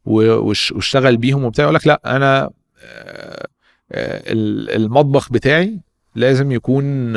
[0.05, 2.51] واشتغل بيهم وبتاع يقول لك لأ أنا
[2.85, 3.47] آه،
[3.93, 5.81] آه، ال- المطبخ بتاعي
[6.15, 7.15] لازم يكون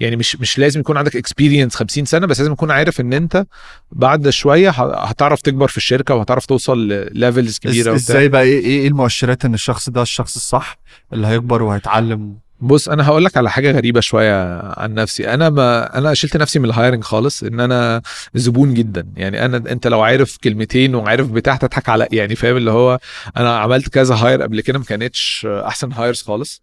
[0.00, 3.46] يعني مش مش لازم يكون عندك experience 50 سنة بس لازم يكون عارف إن أنت
[3.92, 8.80] بعد شوية هتعرف تكبر في الشركة وهتعرف توصل لل levels كبيرة إزاي بقى إيه إيه
[8.80, 10.78] إيه المؤشرات إن الشخص ده الشخص الصح
[11.12, 15.34] اللي هيكبر وهيتعلم؟ بص أنا هقول لك على حاجة غريبة شوية عن نفسي.
[15.34, 18.02] أنا ما أنا شلت نفسي من ال hiring خالص إن أنا
[18.34, 19.06] زبون جدا.
[19.16, 22.98] يعني أنا أنت لو عارف كلمتين وعارف بتاع تضحك على يعني فاهم اللي هو
[23.36, 26.62] أنا عملت كذا hire قبل كده ما كانتش أحسن hires خالص.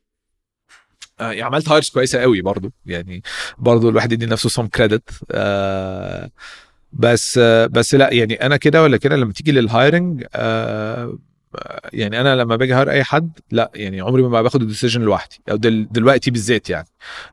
[1.29, 2.71] عملت hires كويسة قوي برضو.
[2.85, 3.23] يعني
[3.57, 6.29] برضو الواحد يدي نفسه some credit آه
[6.93, 11.17] بس آه بس لا يعني أنا كده ولا كده لما تيجي لل hiring آه
[11.93, 15.41] يعني أنا لما باجي hire أي حد لا يعني عمري ما باخد ال decision لوحدي.
[15.51, 16.87] أو دل دلوقتي بالذات يعني.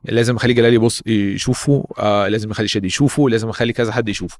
[0.05, 4.37] لازم أخلي جلال يبص يشوفه آه لازم أخلي شادي يشوفه لازم أخلي كذا حد يشوفه.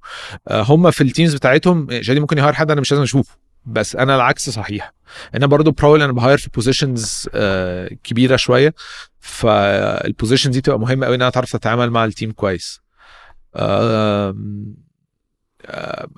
[0.48, 3.36] آه هم في ال teams بتاعتهم شادي ممكن ي hire حد أنا مش لازم أشوفه.
[3.66, 4.94] بس أنا العكس صحيح.
[5.36, 8.74] أنا برضو براول أنا ب hire في positions آه كبيرة شوية.
[9.20, 12.82] فال positions دي بتبقى مهمة قوي إن أنا تعرف تتعامل مع ال team كويس.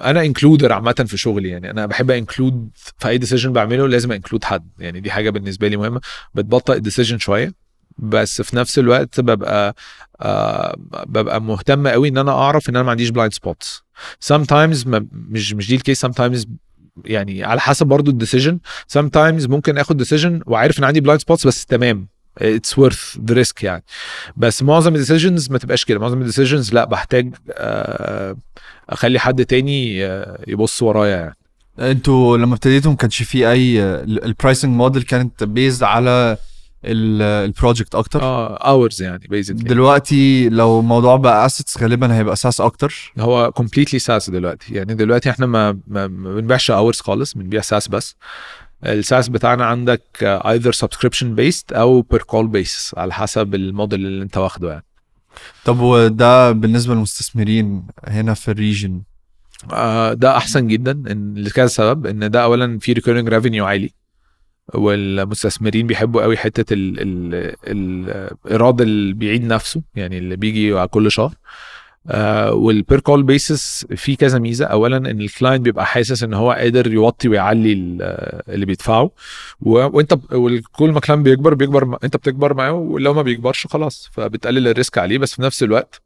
[0.01, 1.71] أنا includer عامة في شغلي يعني.
[1.71, 4.99] أنا بحب include في أي decision بعمله لازم include حد يعني.
[4.99, 6.01] دي حاجة بالنسبة لي مهمة.
[6.33, 7.53] بتبطئ ال decision شوية.
[7.97, 9.75] بس في نفس الوقت ببقى
[10.21, 10.75] آه
[11.05, 13.84] ببقى مهتم قوي إن أنا أعرف إن أنا ما عنديش blind spots
[14.33, 16.45] sometimes ما مش مش دي ال case sometimes
[17.05, 18.59] يعني على حسب برضو ال decision
[18.97, 22.07] sometimes ممكن آخد decision وعارف إن عندي blind spots بس تمام.
[22.38, 23.83] it's worth the risk يعني.
[24.37, 25.99] بس معظم ال decisions ما تبقاش كده.
[25.99, 28.35] معظم ال decisions لا بحتاج آه
[28.89, 31.35] أخلي حد تاني آه يبص ورايا يعني.
[31.79, 36.37] أنتوا لما ابتديتوا ما كانش فيه أي ال pricing model كانت based على
[36.85, 38.22] ال project أكتر.
[38.22, 43.14] آه hours يعني basically دلوقتي لو الموضوع بقى اسيتس غالبا هيبقى SaaS أكتر.
[43.19, 44.73] هو completely SaaS دلوقتي.
[44.73, 45.72] يعني دلوقتي إحنا ما
[46.07, 48.15] بنبيعش hours خالص بنبيع SaaS بس.
[48.85, 54.23] ال SaaS بتاعنا عندك either subscription based أو per call base على حسب الموديل اللي
[54.23, 54.85] أنت واخده يعني.
[55.65, 59.01] طب وده بالنسبة للمستثمرين هنا في ال region؟
[59.73, 63.93] آه، ده أحسن جدا إن لكذا سبب إن ده اولا في recurring revenue عالي.
[64.73, 67.35] والمستثمرين بيحبوا قوي حتة ال ال
[68.45, 71.34] الإيراد اللي بيعيد نفسه يعني اللي بيجي على كل شهر.
[72.51, 74.65] وال per call basis في كذا ميزة.
[74.65, 78.02] اولا إن ال client بيبقى حاسس إن هو قادر يوطي ويعلي ال-
[78.53, 79.11] اللي بيدفعه.
[79.61, 84.68] وأنت وكل ما ال client بيكبر بيكبر أنت بتكبر معاه ولو ما بيكبرش خلاص فبتقلل
[84.67, 85.18] ال risk عليه.
[85.18, 86.02] بس في نفس الوقت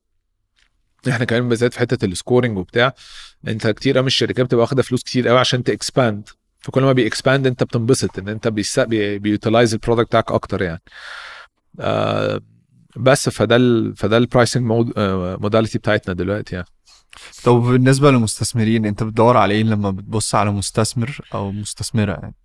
[1.10, 2.94] إحنا كمان بالذات في حتة ال scoring وبتاع
[3.48, 6.30] أنت كتير قوي الشركات بتبقى واخدة فلوس كتير قوي عشان ت expand
[6.68, 8.48] فكل ما بي expand انت بتنبسط ان انت
[9.20, 10.82] بي utilize ال product بتاعك أكتر يعني.
[11.80, 12.42] آه
[12.96, 14.66] بس فده ال فده ال pricing
[15.42, 16.68] modality بتاعتنا دلوقتي يعني.
[17.44, 22.36] طب بالنسبة للمستثمرين انت بتدور على إيه لما بتبص على مستثمر أو مستثمرة يعني؟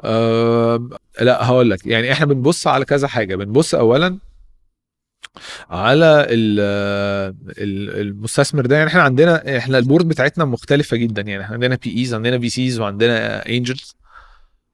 [0.00, 0.88] أه
[1.20, 1.86] لا هقول لك.
[1.86, 3.36] يعني إحنا بنبص على كذا حاجة.
[3.36, 4.18] بنبص اولا
[5.70, 6.60] على ال-
[7.58, 8.76] ال- المستثمر ده.
[8.76, 11.22] يعني إحنا عندنا إحنا ال board بتاعتنا مختلفة جدا.
[11.22, 13.96] يعني إحنا عندنا PEs عندنا VCs وعندنا angels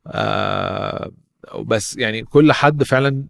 [0.07, 1.11] آه
[1.59, 3.25] بس يعني كل حد فعلا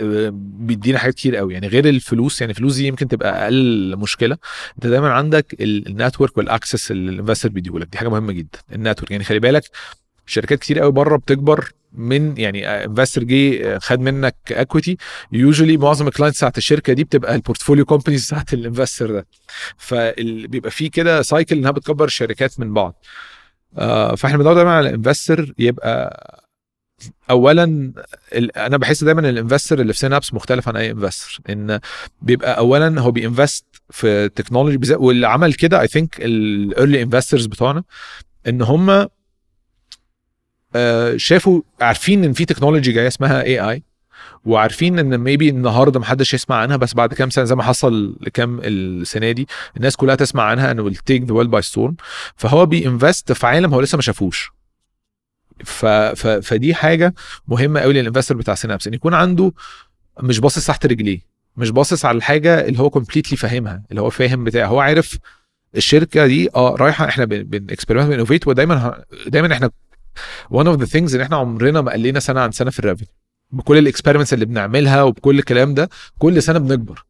[0.00, 1.54] آه، بيدينا حاجات كتير قوي.
[1.54, 4.38] يعني غير الفلوس يعني الفلوس دي يمكن تبقى أقل مشكلة.
[4.76, 7.88] أنت دايما عندك ال network وال access اللي ال investor بيديهولك.
[7.92, 8.58] دي حاجة مهمة جدا.
[8.72, 9.10] ال network.
[9.10, 9.62] يعني خلي بالك
[10.26, 14.96] شركات كتير قوي بره بتكبر من يعني investor جه خد منك equity
[15.32, 19.26] usually معظم ال clients بتاعت الشركة دي بتبقى ال portfolio companies بتاعت ال investor ده.
[19.76, 23.04] فبيبقى في كده cycle إنها بتكبر الشركات من بعض.
[23.78, 26.42] آه، فإحنا بندور دايما على ال investor يبقى
[27.30, 27.92] اولا
[28.56, 31.80] أنا بحس دايما ال investor اللي في سينابس مختلف عن أي investor إن
[32.22, 37.46] بيبقى اولا هو بي invest في technology واللي عمل كده I think ال early investors
[37.46, 37.84] بتوعنا
[38.48, 39.08] إن هم آه،
[41.16, 43.82] شافوا عارفين إن في technology جاية اسمها AI
[44.44, 48.60] وعارفين إن maybe النهارده محدش يسمع عنها بس بعد كام سنة زي ما حصل لكام
[48.64, 51.96] السنة دي الناس كلها تسمع عنها and will take the by storm
[52.36, 54.50] فهو بي invest في عالم هو لسه ما شافوش.
[55.64, 55.86] ف...
[55.86, 56.26] ف...
[56.26, 57.14] فدي حاجة
[57.48, 59.52] مهمة قوي لل investor بتاع سينابس إن يكون عنده
[60.20, 61.20] مش باصص تحت رجليه
[61.56, 65.18] مش باصص على الحاجة اللي هو completely فاهمها اللي هو فاهم بتاع هو عارف
[65.76, 69.70] الشركة دي آه رايحة إحنا بن experiment بن innovate ودايما دايما إحنا
[70.54, 73.08] one of the things إن إحنا عمرنا ما قلنا سنة عن سنة في ال revenue
[73.50, 77.04] بكل ال experiments اللي بنعملها وبكل الكلام ده كل سنة بنكبر.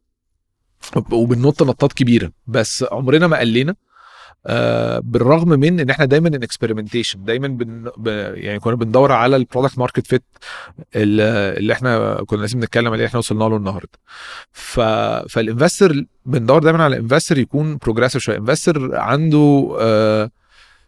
[0.95, 2.31] وب- وبننط نطات كبيرة.
[2.47, 3.75] بس عمرنا ما قلنا
[4.47, 7.91] آه بالرغم من إن إحنا دايما in experimentation دايما بن
[8.35, 10.23] يعني كنا بندور على ال product market fit
[10.95, 13.99] اللي إحنا كنا لازم نتكلم عليه إحنا وصلنا له النهارده.
[14.51, 14.79] ف
[15.29, 18.37] فال investor بندور دايما على investor يكون progressive شوية.
[18.37, 20.29] investor عنده آه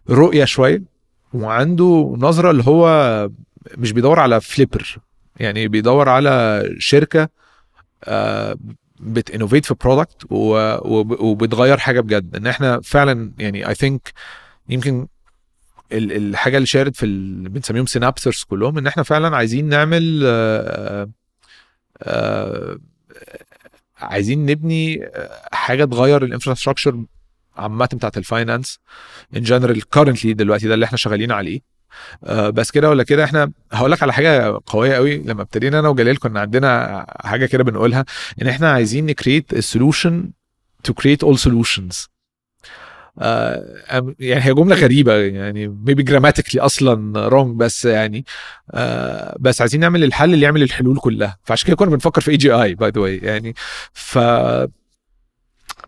[0.09, 0.94] رؤية شوية.
[1.35, 3.29] وعنده نظرة اللي هو
[3.77, 4.97] مش بيدور على flipper
[5.37, 7.29] يعني بيدور على شركة
[8.03, 8.57] آه
[8.99, 12.35] بت innovate في product وبتغير حاجة بجد.
[12.35, 14.13] إن إحنا فعلا يعني I think
[14.69, 15.07] يمكن
[15.91, 17.49] ال- الحاجة اللي shared في ال...
[17.49, 21.09] بنسميهم Synapsers كلهم إن إحنا فعلا عايزين نعمل آه
[22.03, 22.77] آه
[24.01, 25.09] عايزين نبني
[25.51, 27.03] حاجة تغير ال infrastructure
[27.57, 28.79] عامة بتاعت ال finance
[29.35, 31.59] in general currently دلوقتي ده اللي إحنا شغالين عليه.
[32.23, 35.17] آه، بس كده ولا كده إحنا هقول لك على حاجة قوية قوي.
[35.17, 38.05] لما ابتدينا أنا وجلال كنا عندنا حاجة كده بنقولها
[38.41, 40.29] إن إحنا عايزين ن create ال solution
[40.83, 42.07] to create all solutions
[43.17, 48.25] يعني هي جملة غريبة يعني maybe grammatically أصلا wrong بس يعني
[48.71, 51.37] آه بس عايزين نعمل الحل اللي يعمل الحلول كلها.
[51.43, 53.55] فعشان كده كنا بنفكر في AGI by the way يعني.
[53.93, 54.17] ف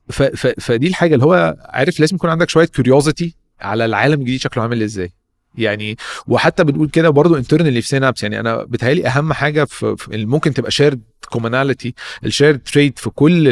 [0.10, 4.40] ف ف فدي الحاجة اللي هو عارف لازم يكون عندك شوية curiosity على العالم الجديد
[4.42, 5.14] شكله عامل إزاي.
[5.58, 5.98] يعني
[6.28, 10.54] وحتى بنقول كده برضو internally في Synapse يعني أنا بتهيألي أهم حاجة في, في ممكن
[10.54, 11.94] تبقى shared commonality
[12.26, 13.46] ال shared trait في كل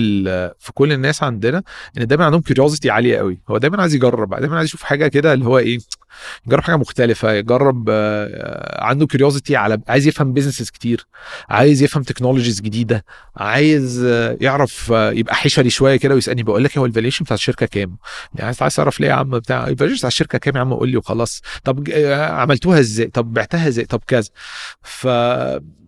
[0.59, 1.63] في كل الناس عندنا
[1.97, 3.39] إن دايما عندهم curiosity عالية قوي.
[3.49, 5.79] هو دايما عايز يجرب دايما عايز يشوف حاجة كده اللي هو إيه
[6.47, 11.07] يجرب حاجة مختلفة يجرب آه، عنده curiosity على عايز يفهم businesses كتير
[11.49, 13.05] عايز يفهم technologies جديدة
[13.37, 17.33] عايز آه، يعرف آه، يبقى حشري شوية كده ويسألني بقول لك هو ال valuation بتاع
[17.35, 17.97] الشركة كام؟
[18.35, 20.89] يعني عايز تعرف ليه يا عم بتاع ال valuation بتاع الشركة كام يا عم؟ قول
[20.89, 21.41] لي وخلاص.
[21.63, 24.29] طب آه، عملتوها إزاي؟ طب بعتها إزاي؟ طب كذا.
[24.83, 25.07] ف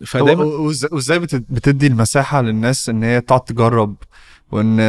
[0.06, 0.44] فدايما
[0.92, 3.96] وإزاي بت- بتدي المساحة للناس إن هي تقعد تجرب؟
[4.52, 4.80] وإن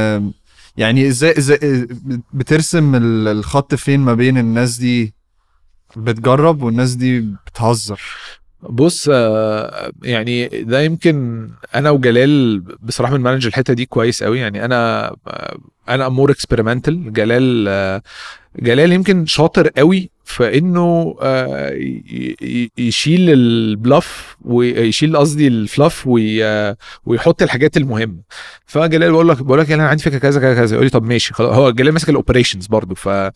[0.77, 1.87] يعني إزاي إزاي
[2.33, 5.15] بترسم ال- الخط فين ما بين الناس دي؟
[5.97, 8.01] بتجرب والناس دي بتهزر.
[8.63, 14.39] بص آه، يعني ده يمكن أنا وجلال بصراحة بن manage الحتة دي كويس قوي.
[14.39, 15.59] يعني أنا آه،
[15.89, 18.03] أنا more experimental جلال آه،
[18.59, 21.15] جلال يمكن شاطر قوي في إنه
[22.79, 26.75] يشيل ال bluff ويشيل قصدي ال fluff وي-
[27.07, 28.17] ويحط الحاجات المهمة.
[28.67, 30.75] فجلال بقول لك بقول لك أنا عندي فكرة كذا كذا كذا.
[30.75, 31.55] يقول لي طب ماشي خلاص.
[31.55, 33.31] هو جلال ماسك ال operations برضو ف ف-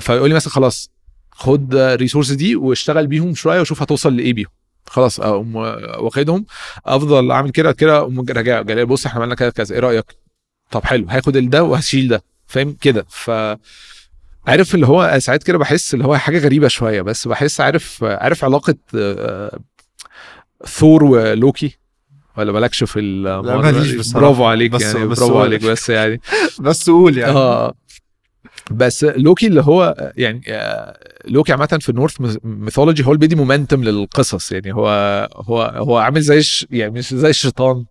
[0.00, 0.90] فيقول لي مثلا خلاص
[1.38, 4.48] خد الريسورس دي واشتغل بيهم شوية وشوف هتوصل لإيه بيهم.
[4.86, 6.46] خلاص أقوم واخدهم.
[6.86, 10.04] أفضل أعمل كده كده أقوم راجع جاي بص إحنا عملنا كده كذا إيه رأيك؟
[10.70, 13.30] طب حلو هاخد ده وهشيل ده فاهم كده؟ ف
[14.46, 18.44] عارف اللي هو ساعات كده بحس اللي هو حاجة غريبة شوية بس بحس عارف عارف
[18.44, 19.58] علاقة آه،
[20.66, 21.78] ثور ولوكي؟
[22.36, 24.12] ولا مالكش في الموضوع ماليش.
[24.12, 26.20] برافو عليك بس- يعني بس برافو عليك بس يعني.
[26.60, 27.32] بس قول يعني.
[27.32, 27.74] آه.
[28.70, 33.36] بس لوكي اللي هو يعني آه، لوكي عامة في ال Norse mythology هو اللي بيدي
[33.36, 34.52] momentum للقصص.
[34.52, 34.88] يعني هو
[35.36, 37.84] هو هو عامل زي يعني مش زي الشيطان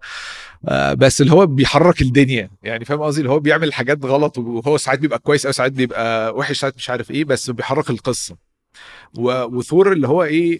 [0.67, 2.49] آه، بس اللي هو بيحرك الدنيا.
[2.63, 6.35] يعني فاهم قصدي؟ اللي هو بيعمل حاجات غلط وهو ساعات بيبقى كويس أو ساعات بيبقى
[6.35, 8.46] وحش ساعات مش عارف إيه بس بيحرك القصة.
[9.15, 10.59] وثور اللي هو إيه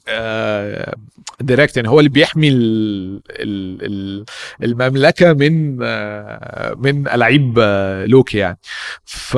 [1.42, 4.26] direct يعني هو اللي بيحمي ال ال ال
[4.64, 8.58] المملكة من آه، من الاعيب آه، لوكي يعني.
[9.06, 9.38] ف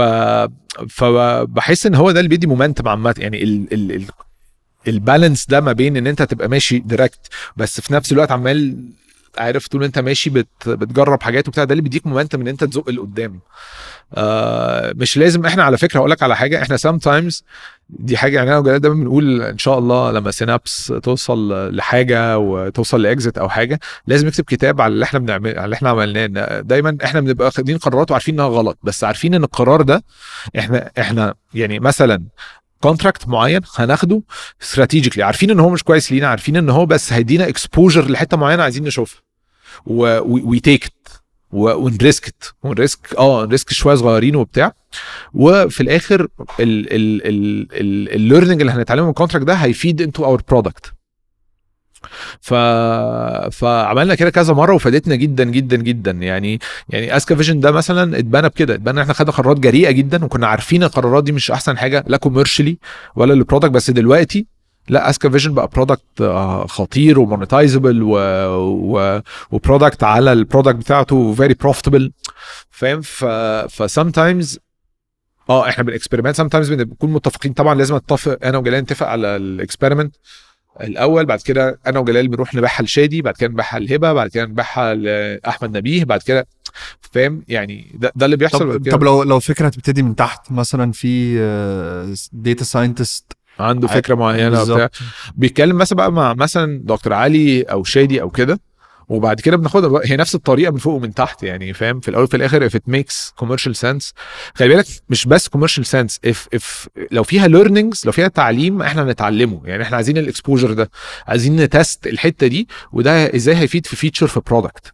[0.90, 3.16] فبحس إن هو ده اللي بيدي momentum عامة.
[3.18, 4.06] يعني ال ال ال
[4.88, 7.20] ال balance ده ما بين إن أنت تبقى ماشي direct
[7.58, 8.78] بس في نفس الوقت عمال
[9.38, 12.90] عارف طول انت ماشي بت بتجرب حاجات وبتاع ده اللي بيديك momentum إن أنت تزق
[12.90, 13.40] لقدام.
[14.14, 17.44] آه مش لازم إحنا على فكرة أقول لك على حاجة إحنا sometimes
[17.90, 23.02] دي حاجة يعني أنا وجلال دايما بنقول إن شاء الله لما Synapse توصل لحاجة وتوصل
[23.02, 26.60] ل exit أو حاجة لازم نكتب كتاب على اللي إحنا بنعمل على اللي إحنا عملناه.
[26.60, 30.04] دايما إحنا بنبقى واخدين قرارات وعارفين إنها غلط بس عارفين إن القرار ده
[30.58, 32.24] إحنا إحنا يعني مثلا
[32.82, 34.22] contract معين هناخده
[34.62, 38.64] strategically عارفين إن هو مش كويس لينا عارفين إن هو بس هيدينا exposure لحتة معينة
[38.64, 39.22] عايزين نشوفها.
[39.86, 41.08] ويتيك ات
[41.52, 44.74] ونريسكت ونريسك آه ن risk شوية صغيرين وبتاع.
[45.34, 46.28] وفي الآخر
[46.60, 50.94] ال learning اللي هنتعلمه من ال contract ده هيفيد into our product
[52.42, 52.54] ف...
[53.52, 56.12] فعملنا كده كذا مرة وفادتنا جدا جدا جدا.
[56.12, 56.60] يعني
[56.90, 58.74] يعني Azka Vision ده مثلا اتبنى بكده.
[58.76, 62.78] اتبنى إحنا خدنا قرارات جريئة جدا وكنا عارفين القرارات دي مش أحسن حاجة لا commercially
[63.16, 64.48] ولا لل product بس دلوقتي
[64.90, 66.24] لا Azka Vision بقى product
[66.70, 68.16] خطير و monetizable و...
[68.58, 69.22] و...
[69.52, 72.12] و product على ال product بتاعته very profitable
[72.70, 73.26] فاهم؟ ف
[73.70, 74.58] ف sometimes
[75.50, 77.54] آه إحنا بال experiment sometimes بنكون متفقين.
[77.54, 80.16] طبعا لازم أتفق أنا وجلال نتفق على ال experiment
[80.82, 84.94] الأول بعد كده أنا وجلال بنروح نبيعها لشادي بعد كده نبيعها لهبة بعد كده نبيعها
[84.94, 86.48] لأحمد نبيه بعد كده
[87.12, 90.92] فاهم؟ يعني ده, ده اللي بيحصل طب, طب لو لو فكرة هتبتدي من تحت مثلا
[90.92, 91.36] في
[92.34, 94.90] data scientist عنده فكرة معينة وبتاع.
[95.36, 98.60] بيتكلم مثلا بقى مع مثلا دكتور علي أو شادي أو كده.
[99.10, 102.24] وبعد كده بناخدها بقى هي نفس الطريقة من فوق ومن تحت يعني فاهم؟ في الأول
[102.24, 104.14] وفي الآخر if it makes commercial sense.
[104.56, 109.04] خلي بالك مش بس commercial sense if if لو فيها learnings لو فيها تعليم إحنا
[109.04, 109.62] هنتعلمه.
[109.66, 110.90] يعني إحنا عايزين ال exposure ده
[111.28, 114.92] عايزين ن test الحتة دي وده إزاي هيفيد في feature في product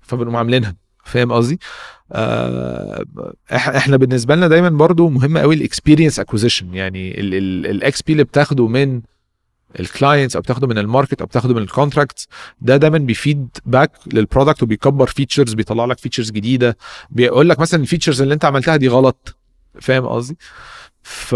[0.00, 0.76] فبنقوم عاملينها.
[1.04, 1.60] فاهم قصدي؟
[2.12, 3.04] آه
[3.52, 8.68] إحنا بالنسبة لنا دايما برضو مهم قوي ال experience acquisition يعني ال XP اللي بتاخده
[8.68, 9.00] من
[9.80, 12.28] ال clients أو بتاخده من ال market أو بتاخده من ال contracts
[12.60, 16.76] ده دايما بي feed back لل product وبيكبر features بيطلع لك features جديدة
[17.10, 19.36] بيقول لك مثلا ال features اللي أنت عملتها دي غلط
[19.80, 20.36] فاهم قصدي؟
[21.02, 21.34] ف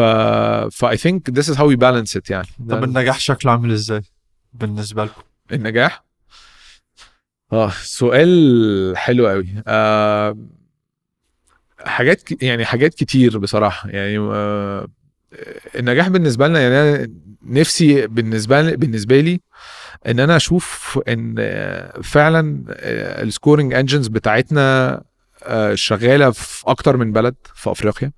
[0.85, 4.03] I think this is how we balance it يعني طب النجاح شكله عامل إزاي
[4.53, 5.23] بالنسبة لكم؟
[5.53, 6.05] النجاح
[7.53, 10.37] آه سؤال حلو قوي آه
[11.79, 12.43] حاجات.
[12.43, 14.89] يعني حاجات كتير بصراحة يعني آه
[15.79, 17.09] النجاح بالنسبة لنا يعني أنا
[17.47, 19.41] نفسي بالنسبة لي بالنسبة لي
[20.07, 21.35] إن أنا أشوف إن
[22.03, 22.65] فعلا
[23.23, 25.03] ال scoring engines بتاعتنا
[25.75, 28.13] شغالة في أكتر من بلد في أفريقيا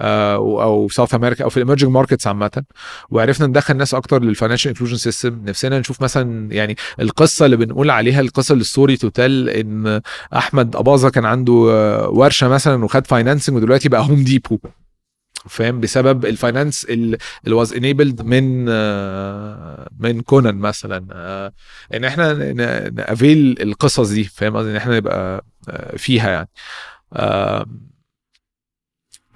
[0.00, 2.62] أو South America أو في ال emerging markets عامة.
[3.10, 7.90] وعرفنا ندخل ناس أكتر لل financial inclusion system نفسنا نشوف مثلا يعني القصة اللي بنقول
[7.90, 10.00] عليها القصة ال story to tell إن
[10.36, 11.52] أحمد أباظة كان عنده
[12.10, 14.58] ورشة مثلا وخد financing ودلوقتي بقى Home Depot
[15.48, 18.64] فاهم؟ بسبب ال finance اللي was enabled من
[19.98, 21.52] من Konan مثلا.
[21.94, 22.32] إن إحنا
[22.90, 25.44] ن enable القصص دي فاهم إن إحنا نبقى
[25.96, 26.48] فيها يعني.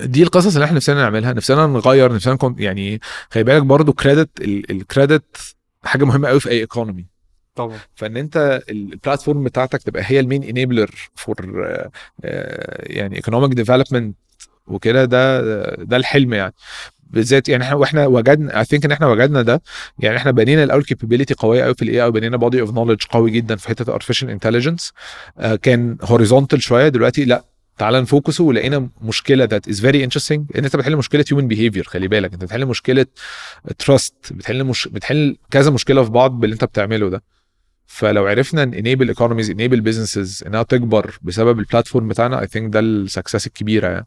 [0.01, 4.30] دي القصص اللي إحنا نفسنا نعملها نفسنا نغير نفسنا نكون يعني خلي بالك برضو credit
[4.70, 5.54] ال credit
[5.84, 7.06] حاجة مهمة قوي في أي economy
[7.55, 7.78] طبعا.
[7.94, 11.36] فإن أنت ال platform بتاعتك تبقى هي ال main enabler for
[12.82, 14.16] يعني economic development
[14.66, 15.40] وكده ده
[15.74, 16.55] ده الحلم يعني.
[17.10, 19.62] بالذات يعني إحنا وإحنا وجدنا I think إن إحنا وجدنا ده
[19.98, 23.30] يعني إحنا بنينا الأول capability قوية قوي في ال AI وبنينا body of knowledge قوي
[23.30, 24.92] جدا في حتة ال artificial intelligence
[25.62, 27.44] كان horizontal شوية دلوقتي لأ
[27.78, 31.48] تعال ن focus ه ولقينا مشكلة that is very interesting إن أنت بتحل مشكلة human
[31.48, 32.32] behavior خلي بالك.
[32.32, 33.06] أنت بتحل مشكلة
[33.78, 37.22] trust بتحل مش بتحل كذا مشكلة في بعض باللي أنت بتعمله ده.
[37.86, 42.80] فلو عرفنا enable economies enable businesses إنها تكبر بسبب ال platform بتاعنا I think ده
[42.80, 44.06] ال success الكبيرة يعني.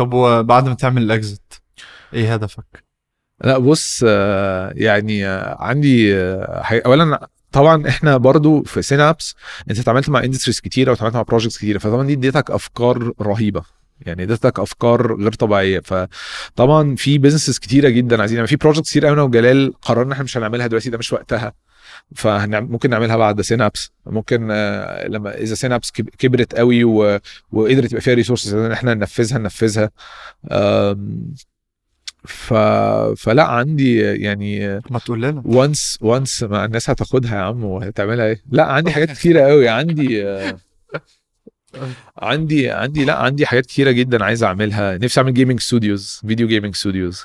[0.00, 1.62] طب وبعد ما تعمل ال exit
[2.14, 2.84] إيه هدفك؟
[3.44, 9.34] لا بص آه، يعني آه، عندي آه، اولا طبعا إحنا برضو في Synapse
[9.70, 13.62] أنت اتعاملت مع industries كتيرة واتعاملت مع projects كتيرة فطبعا دي اديتك أفكار رهيبة.
[14.00, 15.80] يعني اديتك أفكار غير طبيعية.
[15.80, 20.24] فطبعا في businesses كتيرة جدا عايزين يعني في projects كتير قوي أنا وجلال قررنا إحنا
[20.24, 21.52] مش هنعملها دلوقتي ده مش وقتها.
[22.16, 26.84] فممكن نعملها بعد Synapse ممكن آه، لما إذا Synapse كب- كبرت قوي.
[27.52, 29.90] وقدرت يبقى فيها resources ان إحنا ننفذها ننفذها.
[32.24, 32.54] ف...
[33.16, 35.42] فلا عندي يعني ما تقول لنا.
[35.44, 39.68] once once ما الناس هتاخدها يا عم وهتعملها إيه؟ لا عندي حاجات كتيرة قوي.
[39.68, 40.56] عندي آه،
[42.18, 44.98] عندي عندي لا عندي حاجات كتيرة جدا عايز أعملها.
[44.98, 47.24] نفسي أعمل gaming studios video gaming studios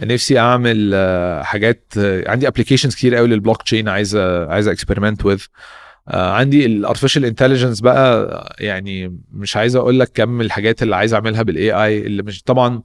[0.00, 5.24] نفسي أعمل آه، حاجات آه، عندي applications كتير قوي للبلوك تشين عايز آه، عايز experiment
[5.26, 5.42] with
[6.08, 11.14] عندي ال artificial intelligence بقى آه، يعني مش عايز أقول لك كم الحاجات اللي عايز
[11.14, 12.82] أعملها بال AI اللي مش طبعا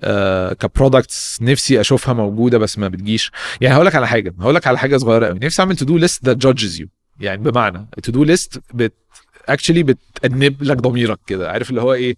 [0.00, 3.30] آه ك products نفسي أشوفها موجودة بس ما بتجيش.
[3.60, 5.38] يعني هقول لك على حاجة هقول لك على حاجة صغيرة قوي.
[5.42, 6.88] نفسي أعمل to-do list that judges you
[7.20, 8.94] يعني بمعنى to-do list but
[9.48, 12.16] actually بتأنب لك ضميرك كده عارف اللي هو إيه؟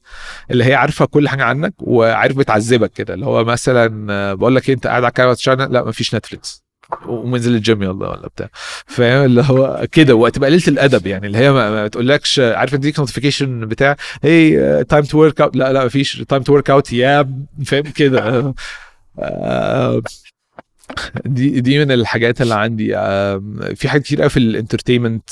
[0.50, 4.74] اللي هي عارفة كل حاجة عنك وعارف بتعذبك كده اللي هو مثلا بقول لك إيه،
[4.74, 6.66] أنت قاعد على channel لا مفيش Netflix
[7.06, 8.48] ومنزل الجيم يلا ولا بتاع.
[8.86, 13.60] فاهم؟ اللي هو كده وتبقى قليلة الأدب يعني اللي هي ما, تقولكش عارف تديك notification
[13.66, 17.34] بتاع hey time to work out لا لا مفيش time to work out يا
[17.66, 18.54] فاهم؟ كده.
[19.18, 20.02] آه،
[21.24, 22.88] دي دي من الحاجات اللي عندي.
[23.76, 25.30] في حاجات كتير قوي في ال entertainment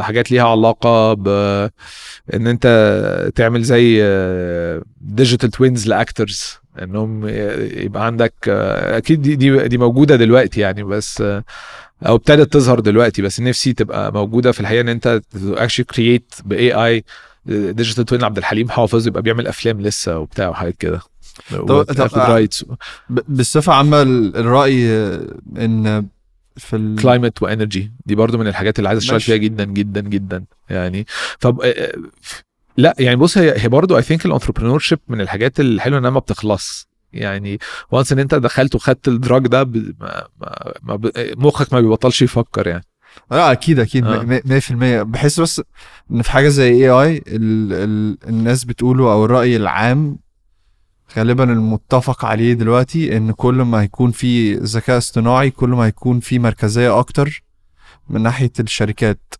[0.00, 1.28] حاجات ليها علاقة ب
[2.34, 2.66] إن أنت
[3.34, 4.02] تعمل زي
[5.00, 7.28] digital twins ل actors إنهم
[7.84, 11.44] يبقى عندك آه، أكيد دي دي دي موجودة دلوقتي يعني بس آه،
[12.06, 16.72] أو ابتدت تظهر دلوقتي بس نفسي تبقى موجودة في الحقيقة إن أنت actually create by
[16.72, 17.04] AI
[17.46, 20.96] digital twin عبد الحليم حافظ يبقى بيعمل أفلام لسه وبتاع وحاجات كده.
[20.96, 21.13] آه،
[22.28, 22.64] rights
[23.10, 25.26] ب- بصفه عامة ال- الرأي آه،
[25.58, 26.06] إن
[26.56, 26.96] في ال...
[27.02, 29.20] climate و energy دي برضو من الحاجات اللي عايز أشتغل.
[29.20, 31.06] فيها جدا جدا جدا يعني.
[31.40, 31.92] طب آه، آه،
[32.76, 36.18] لا يعني بص هي هي برضو I think ال entrepreneurship من الحاجات الحلوة إنها ما
[36.20, 36.88] بتخلص.
[37.12, 37.58] يعني
[37.90, 39.94] once إن أنت دخلت وخدت ال drug ده ب...
[40.00, 40.24] ما...
[40.82, 41.00] ما...
[41.36, 42.84] مخك ما بيبطلش يفكر يعني.
[43.30, 44.22] لا أكيد أكيد آه.
[44.22, 45.62] م- م- 100% بحس بس
[46.10, 47.72] إن في حاجة زي AI ال...
[47.72, 48.18] ال...
[48.28, 50.18] الناس بتقوله أو الرأي العام
[51.18, 56.38] غالبا المتفق عليه دلوقتي إن كل ما هيكون في ذكاء اصطناعي كل ما هيكون في
[56.38, 57.42] مركزية أكتر
[58.08, 59.34] من ناحية الشركات.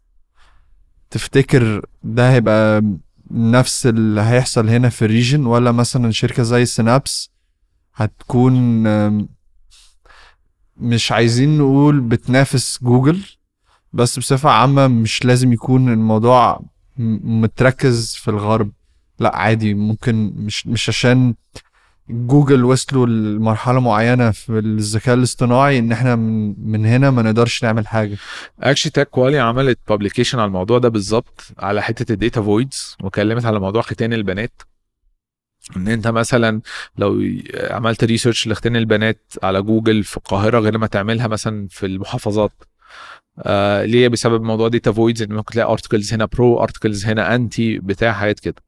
[1.11, 2.83] تفتكر ده هيبقى
[3.31, 7.31] نفس اللي هيحصل هنا في ال region؟ ولا مثلا شركة زي Synapse
[7.95, 8.85] هتكون
[10.77, 13.25] مش عايزين نقول بتنافس جوجل
[13.93, 16.61] بس بصفة عامة مش لازم يكون الموضوع
[17.25, 18.71] متركز في الغرب؟
[19.19, 21.35] لا عادي ممكن مش مش عشان
[22.11, 27.87] جوجل وصلوا لمرحلة معينة في الذكاء الاصطناعي إن إحنا من, من هنا ما نقدرش نعمل
[27.87, 28.17] حاجة.
[28.61, 33.45] actually تاك كوالي عملت publication على الموضوع ده بالظبط على حتة ال data voids وكلمت
[33.45, 34.63] على موضوع ختان البنات.
[35.77, 36.61] إن أنت مثلا
[36.99, 37.23] لو
[37.71, 42.53] عملت research لختان البنات على جوجل في القاهرة غير ما تعملها مثلا في المحافظات.
[43.39, 47.79] آه ليه؟ بسبب موضوع data voids إن ممكن تلاقي articles هنا pro articles هنا anti
[47.79, 48.63] بتاع حاجات كده.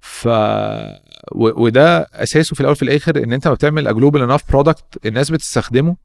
[0.00, 0.28] ف.
[1.34, 5.96] وده أساسه في الأول في الآخر إن أنت ما بتعمل global enough product الناس بتستخدمه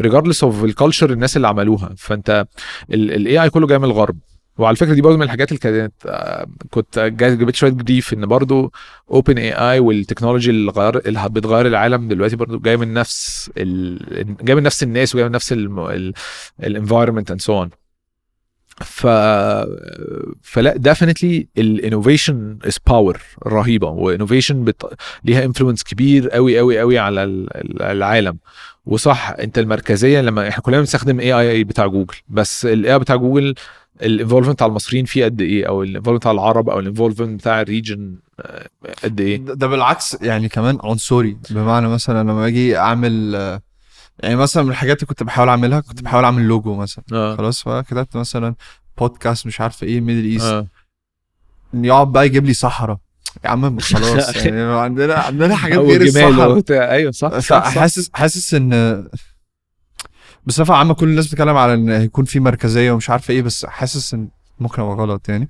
[0.00, 2.46] regardless of ال culture الناس اللي عملوها فأنت
[2.90, 4.16] ال AI كله جاي من الغرب
[4.58, 8.70] وعلى فكرة دي برضه من الحاجات اللي كانت آه، كنت جبت شوية grief إن برضه
[9.10, 14.36] OpenAI وال technology اللي غير اللي بتغير العالم دلوقتي برضه جاي من نفس ال...
[14.44, 15.54] جاي من نفس الناس وجاي من نفس
[16.60, 17.70] ال environment and so on
[18.80, 19.06] ف
[20.42, 24.82] فلا definitely ال innovation از باور رهيبة و innovation بت...
[25.24, 28.38] ليها influence كبير قوي قوي قوي على ال- ال- العالم.
[28.86, 33.54] وصح أنت المركزية لما إحنا كلنا بنستخدم AI بتاع جوجل بس ال AI بتاع Google
[34.02, 37.40] ال involvement على المصريين فيه قد إيه؟ أو ال involvement على العرب أو ال involvement
[37.40, 38.14] بتاع ال region
[39.04, 41.36] قد إيه؟ ده بالعكس يعني كمان عنصري.
[41.50, 43.60] بمعنى مثلا لما أجي أعمل آه،
[44.22, 47.04] يعني مثلا من الحاجات اللي كنت بحاول أعملها كنت بحاول أعمل لوجو مثلا.
[47.12, 47.36] آه.
[47.36, 48.54] خلاص فكتبت مثلا
[48.98, 50.66] بودكاست مش عارف إيه Middle East آه.
[51.74, 52.98] يقعد بقى يجيب لي صحراء.
[53.44, 56.90] يا عم خلاص يعني عندنا عندنا حاجات غير الصحراء.
[56.90, 57.74] أيوه صح صح, صح.
[57.78, 59.04] حاسس حاسس إن
[60.46, 64.14] بصفة عامة كل الناس بتتكلم على إن هيكون في مركزية ومش عارف إيه بس حاسس
[64.14, 64.28] إن
[64.60, 65.48] ممكن أبقى غلط يعني.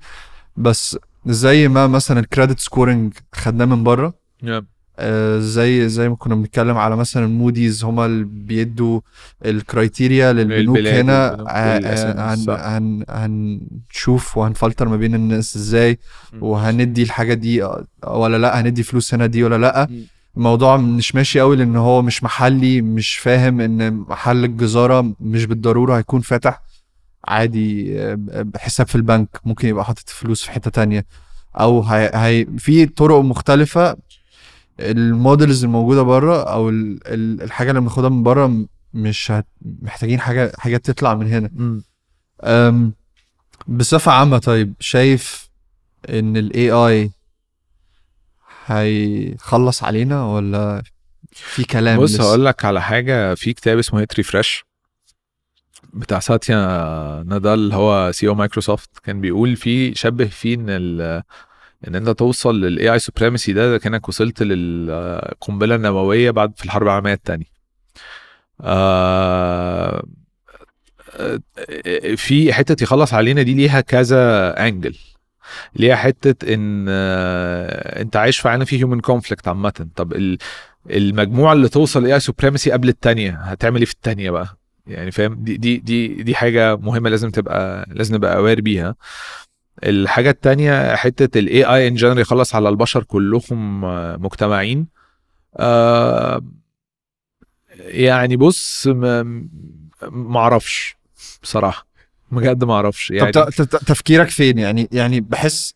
[0.57, 4.63] بس زي ما مثلا ال credit scoring خدناه من بره Yeah.
[5.01, 9.01] آه، زي زي ما كنا بنتكلم على مثلا موديز هما اللي بيدوا
[9.45, 13.03] ال criteria للبنوك هنا آه، آه، هن.
[13.09, 13.59] هن
[13.89, 15.99] هنشوف وهنفلتر ما بين الناس إزاي.
[16.41, 17.63] وهندي الحاجة دي
[18.07, 19.87] ولا لأ هندي فلوس هنا دي ولا لأ.
[20.37, 25.97] الموضوع مش ماشي قوي لأن هو مش محلي مش فاهم إن محل الجزارة مش بالضرورة
[25.97, 26.61] هيكون فاتح
[27.27, 27.93] عادي
[28.43, 31.05] بحساب في البنك ممكن يبقى حاطط فلوس في حتة تانية
[31.59, 33.95] أو هي, هي في طرق مختلفة
[34.79, 39.47] ال models الموجودة بره أو ال- ال- الحاجة اللي بناخدها من بره مش هت...
[39.81, 41.49] محتاجين حاجة حاجات تطلع من هنا.
[42.43, 42.93] أم
[43.67, 45.49] بصفة عامة طيب شايف
[46.09, 47.11] إن ال AI
[48.65, 50.83] هيخلص علينا ولا
[51.31, 54.63] في كلام بص؟ هقول لك على حاجة في كتاب اسمه Hit Refresh
[55.93, 56.55] بتاع ساتيا
[57.27, 61.23] نادالا اللي هو CEO Microsoft كان بيقول فيه شبه فيه إن ال
[61.87, 67.13] إن أنت توصل لل AI supremacy ده, كأنك وصلت للقنبله النوويه بعد في الحرب العالمية
[67.13, 67.45] الثانية
[68.61, 70.03] آه
[72.15, 74.95] في حتة يخلص علينا دي ليها كذا angle
[75.75, 79.87] ليها حتة إن آه، أنت عايش في عالم فيه human conflict عامة.
[79.95, 80.37] طب ال-
[80.89, 85.43] المجموعة اللي توصل ل AI supremacy قبل الثانية هتعمل إيه في الثانية بقى؟ يعني فاهم؟
[85.43, 88.95] دي دي دي دي حاجة مهمة لازم تبقى لازم نبقى aware بيها.
[89.83, 93.81] الحاجة الثانية حتة ال AI in general يخلص على البشر كلهم
[94.23, 94.87] مجتمعين.
[95.57, 96.41] آه
[97.77, 100.95] يعني بص ما أعرفش
[101.43, 101.87] بصراحة.
[102.31, 103.11] بجد ما أعرفش.
[103.11, 105.73] يعني طب تفكيرك فين؟ يعني يعني بحس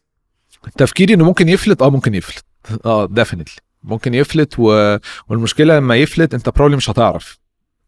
[0.77, 2.45] تفكيري إنه ممكن يفلت؟ آه ممكن يفلت.
[2.85, 4.97] آه definitely ممكن يفلت و...
[5.29, 7.37] والمشكلة لما يفلت أنت probably مش هتعرف.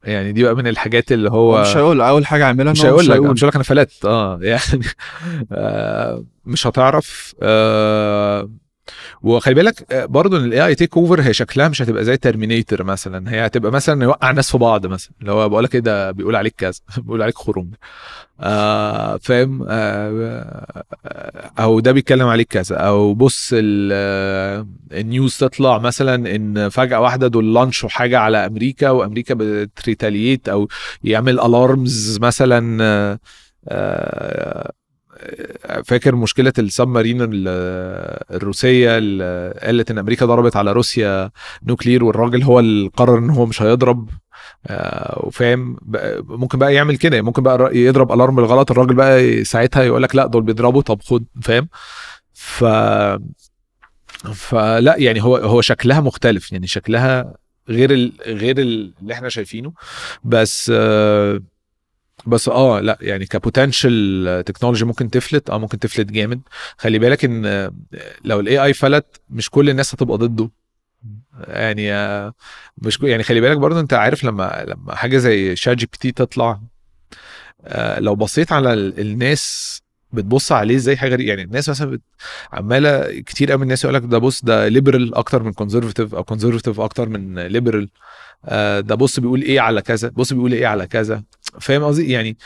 [0.07, 3.19] يعني دي بقى من الحاجات اللي هو مش هيقول أول حاجة اعملها مش هيقول لك
[3.19, 4.05] مش هيقول لك أنا فلت.
[4.05, 4.83] آه يعني.
[5.51, 8.49] آه مش هتعرف آه
[9.23, 13.31] وخلي بالك آه، برضه إن ال AI takeover هي شكلها مش هتبقى زي Terminator مثلا.
[13.31, 15.11] هي هتبقى مثلا يوقع ناس في بعض مثلا.
[15.21, 17.67] اللي هو بقول لك إيه ده بيقول عليك كذا بيقول عليك خروج.
[18.39, 22.75] آه فاهم؟ آه آه، أو ده بيتكلم عليك كذا.
[22.75, 28.45] أو بص آه، ال news تطلع مثلا إن فجأة واحدة دول launch وا حاجة على
[28.45, 30.67] أمريكا وأمريكا بت retaliate أو
[31.03, 33.17] يعمل alarms مثلا
[33.69, 34.71] آه،
[35.85, 37.17] فاكر مشكلة ال submarine
[38.31, 41.31] الروسية اللي قالت إن أمريكا ضربت على روسيا
[41.63, 44.09] nuclear والراجل هو اللي قرر إن هو مش هيضرب.
[44.67, 45.77] آه، وفاهم؟
[46.29, 50.25] ممكن بقى يعمل كده ممكن بقى يضرب alarm بالغلط الراجل بقى ساعتها يقول لك لا
[50.27, 51.69] دول بيضربوا طب خد فاهم؟
[52.33, 52.63] ف
[54.33, 57.33] فلا يعني هو هو شكلها مختلف يعني شكلها
[57.69, 58.11] غير ال...
[58.25, 59.73] غير ال- اللي إحنا شايفينه.
[60.23, 61.39] بس آه،
[62.25, 66.41] بس آه لا يعني ك potential technology ممكن تفلت آه ممكن تفلت جامد
[66.77, 67.71] خلي بالك إن آه،
[68.25, 70.49] لو ال AI فلت مش كل الناس هتبقى ضده
[71.47, 72.33] يعني آه،
[72.77, 76.59] مش يعني خلي بالك برضه أنت عارف لما لما حاجة زي ChatGPT تطلع
[77.63, 79.77] آه، لو بصيت على ال- الناس
[80.13, 81.21] بتبص عليه إزاي حاجة.
[81.23, 81.99] يعني الناس مثلا.
[82.53, 86.79] عمالة كتير قوي الناس يقول لك ده بص ده liberal أكتر من conservative أو conservative
[86.79, 87.89] أكتر من liberal
[88.79, 91.23] ده بص بيقول إيه على كذا بص بيقول إيه على كذا
[91.61, 92.37] فاهم قصدي؟ يعني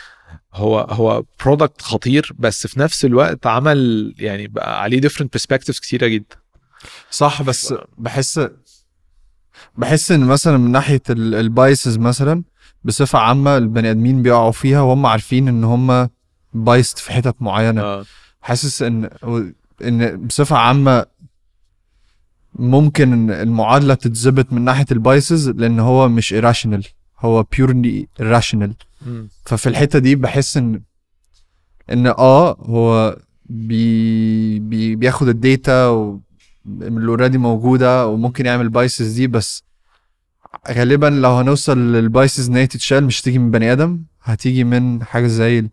[0.53, 6.07] هو هو product خطير بس في نفس الوقت عمل يعني بقى عليه different perspectives كتيرة
[6.07, 6.35] جدا.
[7.11, 8.41] صح بس بحس
[9.77, 12.43] بحس إن مثلا من ناحية ال biases مثلا
[12.83, 16.09] بصفة عامة البني آدمين بيقعوا فيها وهم عارفين إن هم
[16.53, 17.81] biased في حتت معينة.
[17.81, 18.05] آه.
[18.41, 19.09] حاسس إن
[19.81, 21.05] إن بصفة عامة
[22.55, 26.87] ممكن إن المعادلة تتظبط من ناحية ال biases لأن هو مش irrational
[27.19, 28.90] هو purely rational.
[29.45, 30.81] ففي الحتة دي بحس ان
[31.91, 35.89] إن آه هو بي بي بياخد ال data
[36.67, 39.63] اللي already موجودة وممكن يعمل biases دي بس
[40.71, 45.03] غالبا لو هنوصل لل biases إن هي تتشال مش هتيجي من بني آدم هتيجي من
[45.03, 45.69] حاجة زي ال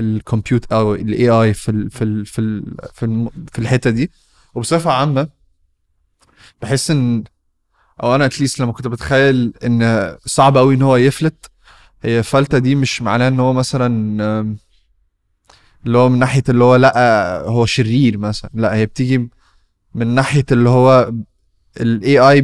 [0.00, 3.90] ال compute أو ال AI في ال في ال في ال في, الم- في الحتة
[3.90, 4.10] دي.
[4.54, 5.28] وبصفة عامة
[6.62, 7.24] بحس ان
[8.02, 11.50] أو أنا at least لما كنت بتخيل إن صعب قوي إن هو يفلت
[12.02, 13.86] هي فلتة دي مش معناه إن هو مثلا
[15.86, 19.30] اللي هو من ناحية اللي هو لأ هو شرير مثلا لأ هي بتيجي
[19.94, 21.12] من ناحية اللي هو
[21.80, 22.38] ال AI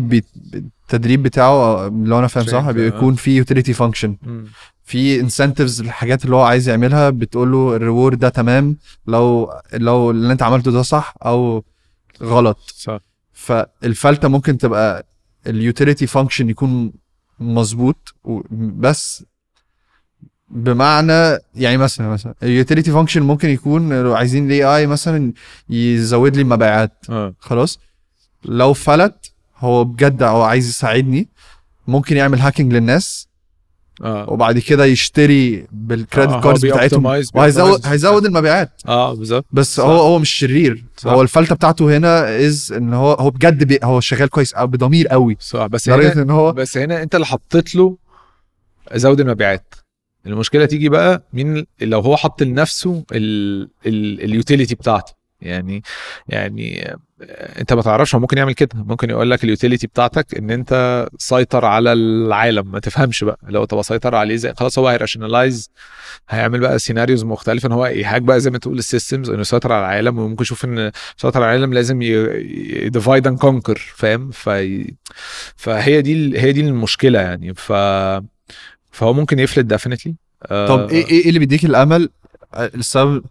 [0.55, 2.72] التدريب بتاعه لو أنا فاهم صح آه.
[2.72, 4.16] بيكون في utility function.
[4.85, 8.76] في incentives الحاجات اللي هو عايز يعملها بتقول له ال reward ده تمام
[9.06, 11.64] لو لو اللي أنت عملته ده صح أو
[12.22, 13.01] غلط صح
[13.32, 15.06] فالفلتة ممكن تبقى
[15.47, 16.93] ال utility function يكون
[17.40, 18.14] مظبوط
[18.60, 19.24] بس
[20.51, 25.33] بمعنى يعني مثلا مثلا ال utility function ممكن يكون لو عايزين ال AI مثلا
[25.70, 27.35] يزود لي مبيعات آه.
[27.39, 27.79] خلاص؟
[28.45, 31.29] لو فلت هو بجد هو عايز يساعدني
[31.87, 33.29] ممكن يعمل hacking للناس.
[34.03, 34.31] آه.
[34.31, 37.05] وبعد كده يشتري بال credit آه، cards بتاعتهم.
[37.35, 37.87] وهيزود.
[37.87, 38.70] هيزود المبيعات.
[38.89, 39.47] آه بالظبط.
[39.53, 39.85] بس صح.
[39.85, 40.85] هو هو مش شرير.
[40.97, 41.11] صح.
[41.11, 45.09] هو الفلتة بتاعته هنا is إن هو هو بجد بي هو شغال كويس قوي بضمير
[45.09, 45.37] قوي.
[45.41, 45.66] صح.
[45.66, 47.97] بس هنا إن هو بس هنا أنت اللي حطيت له
[48.95, 49.75] زود المبيعات.
[50.32, 53.05] المشكلة تيجي بقى مين لو هو حط لنفسه
[53.86, 55.18] ال utility بتاعته.
[55.40, 55.82] يعني
[56.28, 56.88] يعني
[57.22, 58.68] آه، انت ما تعرفش هو ممكن يعمل كده.
[58.74, 62.70] ممكن يقول لك ال utility بتاعتك ان انت سيطر على العالم.
[62.72, 63.38] ما تفهمش بقى.
[63.48, 65.70] لو تبقى سيطر عليه زي خلاص هو ه rationalize
[66.28, 69.40] هيعمل بقى scenarios مختلفة ان هو ي hack بقى زي ما تقول ال systems انه
[69.40, 71.98] يسيطر على العالم وممكن يشوف ان يسيطر على العالم لازم
[72.89, 74.30] divide and conquer فاهم؟
[75.56, 77.55] فهي دي هي دي المشكلة يعني.
[77.55, 77.72] ف
[78.99, 80.15] فهو ممكن يفلت definitely
[80.51, 82.11] طب إيه إيه إيه اللي بيديك الأمل؟
[82.55, 83.25] آه، السبب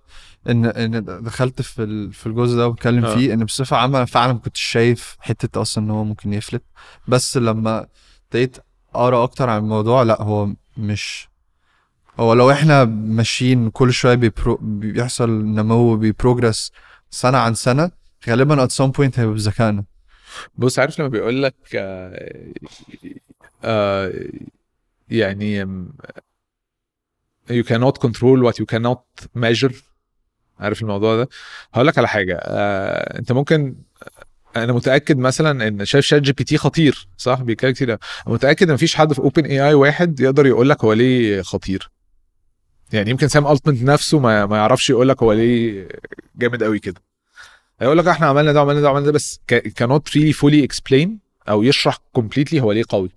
[0.50, 3.16] ان إن دخلت في ال- في الجزء ده واتكلم آه.
[3.16, 6.64] فيه إن بصفة عامة أنا فعلا ما كنتش شايف حتة أصلا إن هو ممكن يفلت.
[7.08, 7.88] بس لما
[8.26, 8.58] ابتديت
[8.96, 11.30] أقرأ أكتر عن الموضوع لأ هو مش
[12.20, 16.72] هو لو إحنا ماشيين كل شوية بي pro بيحصل نمو بي progress
[17.10, 17.92] سنة عن سنة
[18.30, 19.84] غالبا at some point هيبقى بذكائنا.
[20.58, 22.52] بص عارف لما بيقول لك آه
[23.64, 24.14] آه
[25.10, 25.88] يعني um,
[27.50, 29.76] you cannot control what you cannot measure.
[30.60, 31.30] عارف الموضوع ده؟
[31.74, 32.40] هقول لك على حاجة.
[32.42, 33.76] آه انت ممكن
[34.56, 37.98] أنا متأكد مثلا إن شايف ChatGPT خطير صح؟ بيتكلم كتير
[38.28, 41.92] متأكد إن مفيش حد في OpenAI واحد يقدر يقول لك هو ليه خطير.
[42.94, 45.88] يعني يمكن Sam Altman نفسه ما, ما يعرفش يقول لك هو ليه
[46.36, 47.02] جامد قوي كده.
[47.82, 49.40] هيقول لك إحنا عملنا ده وعملنا ده وعملنا ده بس
[49.76, 53.10] كانوت ريلي فولي اكسبلين أو يشرح completely هو ليه قوي.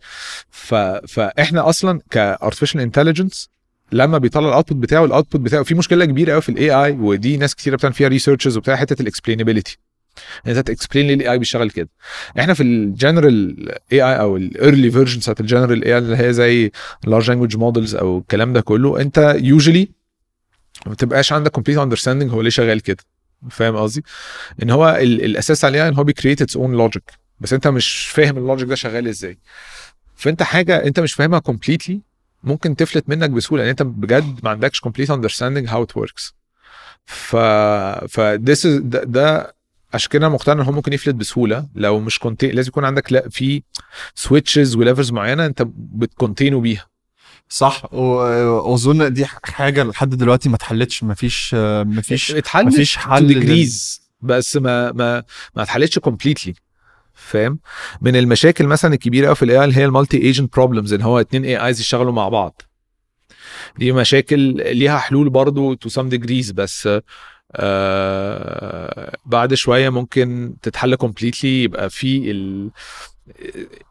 [0.50, 0.74] ف...
[1.08, 3.50] فإحنا أصلا ك artificial intelligence
[3.92, 6.92] لما بيطلع ال output بتاعه ال output بتاعه في مشكلة كبيرة قوي في ال AI
[6.92, 9.78] ودي ناس كتيرة بتعمل فيها researches وبتاع حتة ال explainability
[10.46, 11.88] أنت ت explain ليه ال AI بيشتغل كده.
[12.38, 16.32] إحنا في ال general AI أو ال early versions بتاعت ال general AI اللي هي
[16.32, 16.70] زي
[17.04, 19.88] ال large language models أو الكلام ده كله أنت usually
[20.86, 23.04] ما بتبقاش عندك complete understanding هو ليه شغال كده.
[23.50, 24.04] فاهم قصدي؟
[24.62, 27.10] إن هو ال- الأساس عليها إن هو بي create its own logic
[27.40, 29.38] بس انت مش فاهم ال logic ده شغال إزاي.
[30.16, 32.00] فانت حاجة انت مش فاهمها completely
[32.44, 36.34] ممكن تفلت منك بسهولة لأن انت بجد ما عندكش complete understanding how it works
[37.06, 37.36] ف
[38.08, 39.54] ف this is ده, ده
[39.94, 41.66] عشان كده أنا مقتنع إن هو ممكن يفلت بسهولة.
[41.74, 43.62] لو مش contain لازم يكون عندك لا في
[44.14, 46.86] switches و levers معينة انت بت contain ه بيها.
[47.48, 47.94] صح.
[47.94, 51.04] واظن دي حاجة لحد دلوقتي ما اتحلتش.
[51.04, 55.24] مفيش مفيش اتحل مفيش حل لل- degrees بس ما ما
[55.56, 56.54] ما اتحلتش completely
[57.30, 57.58] فاهم؟
[58.00, 61.02] من المشاكل مثلا الكبيرة قوي في ال AI اللي هي ال multi agent problems إن
[61.02, 62.62] هو اتنين AIs يشتغلوا مع بعض.
[63.78, 64.38] دي مشاكل
[64.76, 66.88] ليها حلول برضو to some degrees بس
[67.52, 72.70] آه بعد شوية ممكن تتحل completely يبقى في ال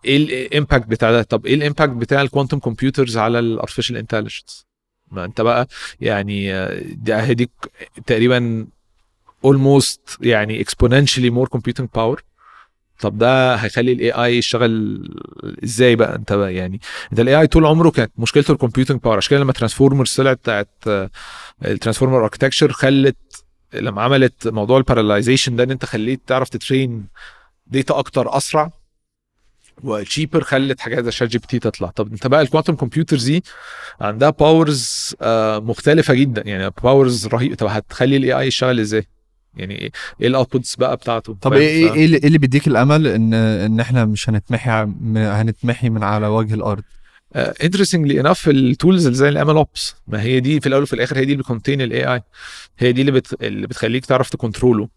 [0.06, 0.18] إيه
[0.48, 3.98] ال impact بتاع ده؟ طب إيه ال impact بتاع ال quantum computers على ال artificial
[3.98, 4.66] intelligence
[5.12, 5.68] ما أنت بقى
[6.02, 6.52] يعني
[6.96, 7.52] ده هديك
[8.06, 8.68] تقريبا
[9.48, 12.18] almost يعني exponentially more computing power.
[13.00, 15.08] طب ده هيخلي ال AI يشتغل
[15.64, 16.80] إزاي بقى؟ انت بقى يعني
[17.12, 20.38] انت ال AI طول عمره كانت مشكلته ال computing power عشان كده لما transformers طلعت
[20.38, 20.70] بتاعت
[21.66, 23.18] ال transformer architecture خلت
[23.74, 27.06] لما عملت موضوع ال parallelization ده ان انت خليت تعرف ت train
[27.68, 28.72] data أكتر أسرع
[29.84, 31.88] و cheaper خلت حاجات زي ChatGPT تطلع.
[31.90, 33.44] طب انت بقى ال quantum computers دي
[34.02, 35.16] عندها powers
[35.58, 36.44] مختلفة جدا.
[36.46, 39.08] يعني powers رهيبه طب هتخلي ال AI يشتغل إزاي؟
[39.56, 42.68] يعني إيه إيه ال outputs بقى بتاعته؟ طب؟ إيه إيه ف- إيه اللي, إيه بيديك
[42.68, 44.70] الأمل ان إن إحنا مش هنتمحي
[45.16, 46.84] هنتمحي من على وجه الأرض؟
[47.36, 50.94] interestingly enough ال tools اللي زي ال ML Ops ما هي دي في الأول وفي
[50.94, 52.22] الآخر هي دي اللي بت contain ال AI
[52.80, 53.44] هي دي اللي بت...
[53.44, 54.90] اللي بتخليك تعرف ت control ه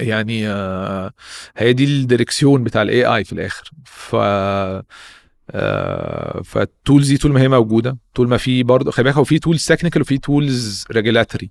[0.00, 1.12] يعني آه،
[1.56, 3.70] هي دي ال direction بتاع ال AI في الآخر.
[3.84, 4.16] ف
[5.50, 7.98] آه، فال tools دي طول ما هي موجودة.
[8.14, 11.50] طول ما في برضه خلي بالك هو في tools technical وفي tools regulatory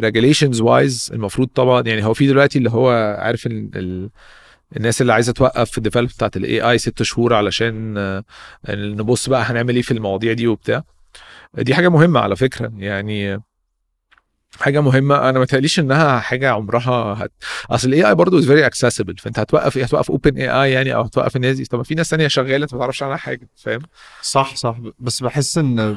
[0.00, 3.70] regulations wise المفروض طبعا يعني هو في دلوقتي اللي هو عارف ال...
[3.74, 4.10] ال...
[4.76, 8.24] الناس اللي عايزة توقف في ال develop بتاعت ال AI ست شهور علشان آه،
[8.68, 10.82] نبص بقى هنعمل إيه في المواضيع دي وبتاع.
[11.54, 13.42] دي حاجة مهمة على فكرة يعني
[14.60, 15.28] حاجة مهمة.
[15.28, 17.32] أنا ما تقليش إنها حاجة عمرها هت...
[17.70, 21.36] أصل ال AI برضه is very accessible فأنت هتوقف إيه هتوقف OpenAI يعني أو هتوقف
[21.36, 21.64] الناس دي.
[21.64, 23.82] طب في ناس ثانية شغالة أنت ما تعرفش عنها حاجة فاهم؟
[24.22, 24.76] صح صح.
[24.98, 25.96] بس بحس إن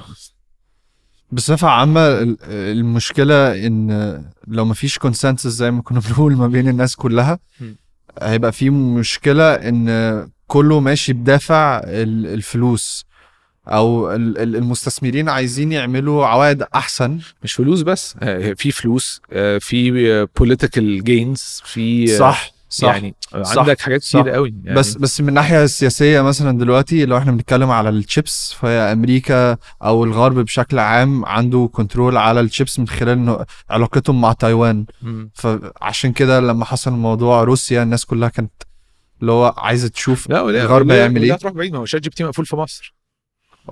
[1.32, 6.96] بصفة عامة ال- المشكلة إن لو مفيش consensus زي ما كنا بنقول ما بين الناس
[6.96, 7.40] كلها.
[8.22, 13.06] هيبقى في مشكلة إن كله ماشي بدافع ال- الفلوس
[13.68, 19.58] أو ال- ال- المستثمرين عايزين يعملوا عوائد أحسن مش فلوس بس آه، في فلوس آه،
[19.58, 24.20] في political gains في صح صح يعني صح، عندك حاجات صح.
[24.20, 28.54] كتير قوي يعني بس بس من الناحيه السياسيه مثلا دلوقتي لو إحنا بنتكلم على الشيبس
[28.54, 34.86] فهي أمريكا أو الغرب بشكل عام عنده control على الشيبس من خلال علاقتهم مع تايوان
[35.02, 35.32] مم.
[35.34, 38.52] فعشان كده لما حصل موضوع روسيا الناس كلها كانت
[39.22, 42.46] اللي هو عايزة تشوف لا ولا الغرب هيعمل إيه هتروح بعيد ما هو ChatGPT مقفول
[42.46, 42.96] في مصر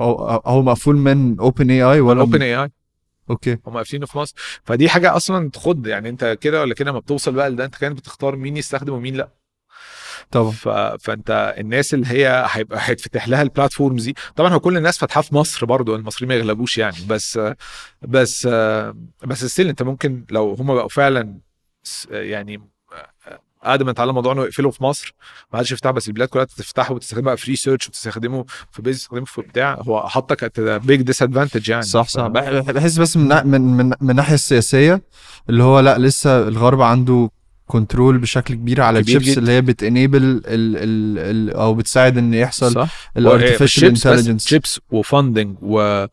[0.02, 3.58] هو هو مقفول من OpenAI ولا OpenAI okay.
[3.68, 4.36] هم قافلينه في مصر.
[4.64, 7.98] فدي حاجة أصلا تخض يعني أنت كده ولا كده ما بتوصل بقى لده أنت كانت
[7.98, 9.30] بتختار مين يستخدم ومين لأ.
[10.32, 10.52] طبعا.
[10.52, 10.70] ف...
[11.00, 15.22] فأنت الناس اللي هي هيبقى هيتفتح لها ال platforms دي طبعا هو كل الناس فاتحاه
[15.22, 16.96] في مصر برضو المصريين ما يغلبوش يعني.
[17.10, 17.40] بس
[18.02, 18.48] بس
[19.26, 21.40] بس still أنت ممكن لو هم بقوا فعلا
[22.10, 22.62] يعني
[23.64, 25.14] ادمنت على موضوع انه يقفلوا في مصر
[25.54, 29.26] ما حدش يفتح بس البلاد كلها تفتحه وتستخدمه بقى في research وتستخدمه في business تستخدمه
[29.26, 31.84] في بتاع هو حطك at big disadvantage يعني.
[31.84, 32.28] صح صح.
[32.28, 35.02] بحس بس من من من من الناحيه السياسية
[35.50, 37.30] اللي هو لا لسه الغرب عنده
[37.68, 39.38] control بشكل كبير على الشيبس.
[39.38, 42.88] اللي هي بت enable ال ال ال أو بتساعد إن يحصل
[43.18, 46.06] ال artificial intelligence chips و funding و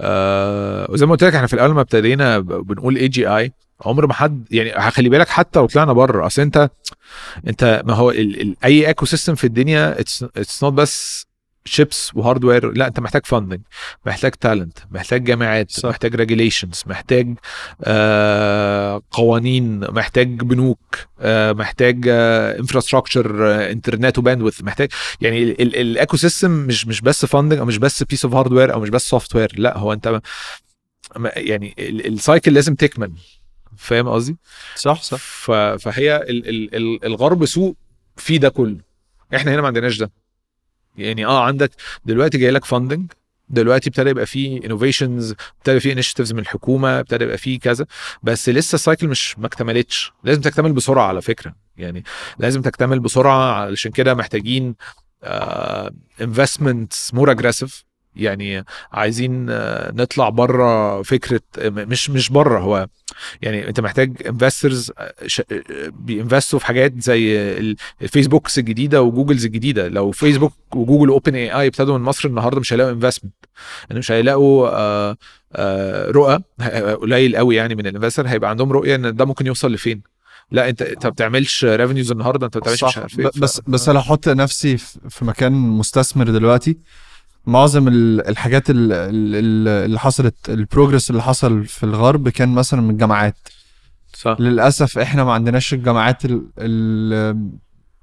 [0.00, 3.52] آه وزي ما قلت لك إحنا في الأول ما ابتدينا بنقول AGI
[3.84, 6.70] عمر ما حد يعني خلي بالك حتى لو طلعنا بره أصل انت
[7.48, 11.26] أنت ما هو ال ال أي ecosystem في الدنيا it's not بس
[11.68, 13.60] chips و hardware لا انت محتاج funding
[14.06, 15.88] محتاج talent محتاج جامعات صح.
[15.88, 17.34] محتاج regulations محتاج
[17.84, 20.78] آه قوانين محتاج بنوك
[21.20, 24.88] آه محتاج infrastructure إنترنت و bandwidth محتاج
[25.20, 28.88] يعني ال ecosystem مش مش بس funding أو مش بس piece of hardware أو مش
[28.88, 30.20] بس software لا هو انت
[31.36, 33.12] يعني ال cycle لازم تكمل
[33.76, 34.36] فاهم قصدي؟
[34.76, 35.18] صح صح
[35.76, 37.76] فهي ال ال ال الغرب سوق
[38.16, 38.76] فيه ده كله
[39.34, 40.10] إحنا هنا ما عندناش ده
[40.98, 41.70] يعني آه عندك
[42.04, 43.12] دلوقتي جاي لك funding
[43.48, 47.86] دلوقتي ابتدى يبقى فيه innovations ابتدى فيه initiatives من الحكومة ابتدى يبقى فيه كذا
[48.22, 50.12] بس لسه ال cycle مش ما اكتملتش.
[50.24, 51.54] لازم تكتمل بسرعة على فكرة.
[51.76, 52.04] يعني
[52.38, 54.74] لازم تكتمل بسرعة علشان كده محتاجين
[56.20, 57.84] investments more aggressive
[58.18, 59.46] يعني عايزين
[59.96, 62.86] نطلع بره فكرة مش مش بره هو
[63.42, 64.92] يعني انت محتاج investors
[65.90, 69.88] بي invest وا في حاجات زي ال- الFacebooks الجديدة و Googles الجديدة.
[69.88, 73.34] لو Facebook و Google OpenAI ابتدوا من مصر النهارده مش هيلاقوا investment
[73.92, 75.16] مش هيلاقوا آه،
[75.52, 76.38] آه، رؤى
[77.00, 80.02] قليل قوي يعني من ال investor هيبقى عندهم رؤية إن ده ممكن يوصل لفين.
[80.50, 83.26] لا انت انت ما بتعملش revenues النهارده انت ما بتعملش مش عارف إيه.
[83.26, 84.76] ف- بس بس أنا أحط نفسي
[85.08, 86.78] في مكان مستثمر دلوقتي.
[87.48, 92.80] معظم ال- الحاجات ال- ال- ال- اللي حصلت البروجرس اللي حصل في الغرب كان مثلا
[92.80, 93.36] من الجامعات.
[94.14, 94.36] صح.
[94.40, 97.50] للأسف إحنا ما عندناش الجامعات ال ال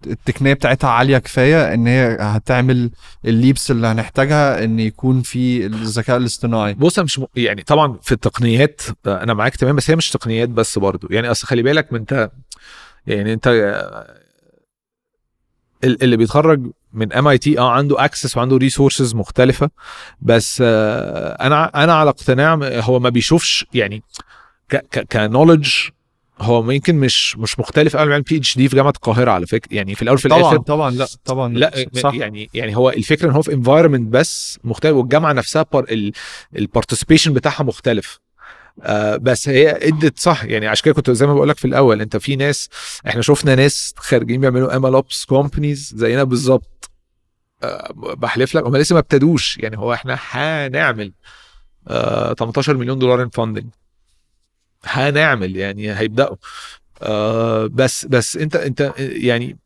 [0.07, 2.91] التقنية بتاعتها عالية كفاية إن هي هتعمل
[3.25, 6.73] الليبس اللي هنحتاجها إن يكون في الذكاء الاصطناعي.
[6.73, 7.25] بص مش م...
[7.35, 11.07] يعني طبعا في التقنيات أنا معاك تمام بس هي مش تقنيات بس برضو.
[11.11, 12.31] يعني أصل خلي بالك من أنت
[13.07, 13.47] يعني أنت
[15.83, 19.69] ال- اللي بيتخرج من MIT آه عنده access وعنده resources مختلفة.
[20.21, 24.03] بس آه، أنا أنا على اقتناع هو ما بيشوفش يعني
[25.11, 25.69] knowledge
[26.41, 29.75] هو يمكن مش مش مختلف قوي عن PhD في جامعة القاهرة على فكرة.
[29.75, 32.13] يعني في الأول في طبعا الآخر طبعا لا طبعا لا صح.
[32.13, 35.65] يعني يعني هو الفكرة إن هو في environment بس مختلف والجامعة نفسها
[36.55, 38.19] ال participation بتاعها مختلف.
[38.83, 40.43] آه بس هي ادت صح.
[40.43, 42.69] يعني عشان كده كنت زي ما بقول لك في الأول انت في ناس
[43.07, 46.89] إحنا شفنا ناس خارجين بيعملوا MLOps companies زينا بالظبط.
[47.63, 49.57] آه بحلف لك هم لسه ما ابتدوش.
[49.57, 51.13] يعني هو إحنا هنعمل
[51.87, 53.65] آه 18 مليون دولار in funding
[54.85, 56.35] هنعمل يعني هيبدأوا.
[57.01, 59.57] آه بس بس انت انت يعني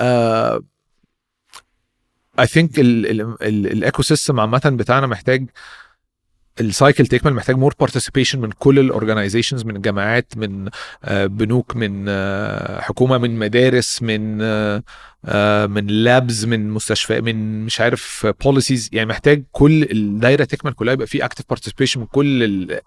[0.00, 0.62] آه
[2.40, 5.46] I think ال ecosystem عامة بتاعنا محتاج
[6.60, 10.68] ال cycle تكمل محتاج more participation من كل ال organizations من جامعات من
[11.04, 17.80] آه، بنوك من آه، حكومة من مدارس من آه، من labs من مستشفى من مش
[17.80, 22.42] عارف policies يعني محتاج كل الدايره تكمل كلها يبقى في active participation من كل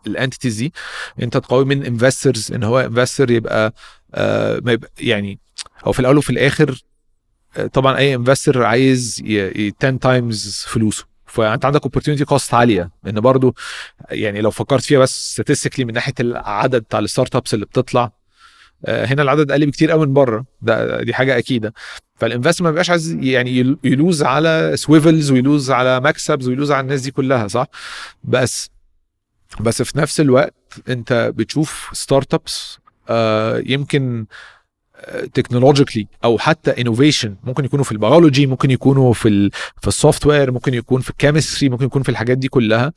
[0.07, 0.73] ال entities دي.
[1.21, 3.73] انت تقوي من investors ان هو investor يبقى
[4.63, 5.39] ما يبقى يعني
[5.85, 6.81] هو في الأول وفي الآخر
[7.73, 11.14] طبعا أي investor عايز ي- ي- 10 times فلوسه.
[11.35, 12.89] فأنت عندك opportunity cost عالية.
[13.07, 13.55] ان برضو
[14.09, 18.11] يعني لو فكرت فيها بس statistically من ناحية العدد بتاع ال startups اللي بتطلع
[18.85, 20.45] آه، هنا العدد أقل بكتير قوي من بره.
[20.61, 21.73] ده دي حاجة أكيدة.
[22.15, 26.47] فال investor ما بيبقاش عايز يعني يل- ي lose على Swvls وي lose على مكسبز
[26.47, 27.67] وي lose على الناس دي كلها صح؟
[28.23, 28.69] بس
[29.59, 30.53] بس في نفس الوقت
[30.89, 32.77] أنت بتشوف startups
[33.71, 34.25] يمكن
[35.33, 39.51] technologically أو حتى innovation ممكن يكونوا في البيولوجي ممكن يكونوا في ال
[39.81, 42.93] في ال software ممكن يكون في ال chemistry ممكن يكون في الحاجات دي كلها.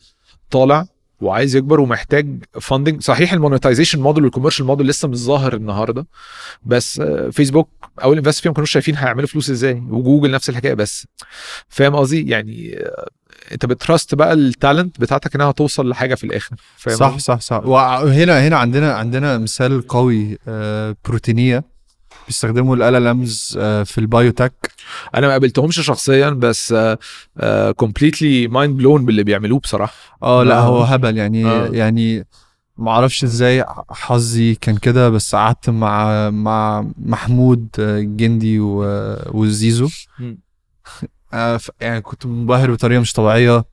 [0.51, 0.87] طالع
[1.21, 6.07] وعايز يكبر ومحتاج funding صحيح ال monetization model وال commercial model لسه مش ظاهر النهارده.
[6.63, 7.03] بس
[7.33, 7.69] فيسبوك
[8.03, 9.83] اول invest فيهم كانوا شايفين هيعملوا فلوس إزاي.
[9.91, 11.07] وجوجل نفس الحكاية بس.
[11.69, 12.85] فاهم قصدي؟ يعني
[13.53, 16.57] أنت بت trust بقى ال talent بتاعتك إنها توصل لحاجة في الآخر.
[16.77, 17.67] فاهم صح؟ صح صح.
[17.67, 21.78] وهنا هنا عندنا عندنا مثال قوي آه، Proteinea.
[22.29, 22.83] بيستخدموا ال
[23.27, 24.73] LLMs آه، في ال biotech
[25.15, 26.75] أنا ما قابلتهمش شخصيا بس
[27.77, 30.61] completely mind blown باللي بيعملوه بصراحة آه لا.
[30.61, 31.67] هو هبل يعني آه.
[31.73, 32.27] يعني
[32.77, 39.89] ما أعرفش إزاي حظي كان كده بس قعدت مع مع محمود آه، جندي وزيزو.
[41.35, 43.65] آه، ف- يعني كنت منبهر بطريقة مش طبيعية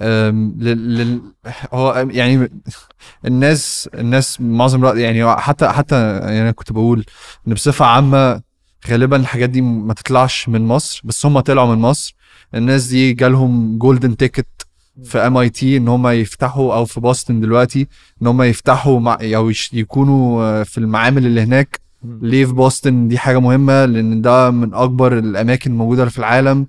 [0.00, 1.20] لل...
[1.72, 2.50] هو يعني
[3.26, 7.04] الناس الناس معظم الوقت يعني حتى حتى يعني أنا كنت بقول
[7.48, 8.42] إن بصفة عامة
[8.88, 12.16] غالبا الحاجات دي ما تطلعش من مصر بس هم طلعوا من مصر.
[12.54, 14.46] الناس دي جالهم golden ticket
[15.04, 17.86] في MIT إن هم يفتحوا أو في Boston دلوقتي
[18.22, 21.80] إن هم يفتحوا مع أو يكونوا في المعامل اللي هناك.
[22.04, 26.66] ليه في بوسطن دي حاجة مهمة؟ لأن ده من أكبر الأماكن الموجودة في العالم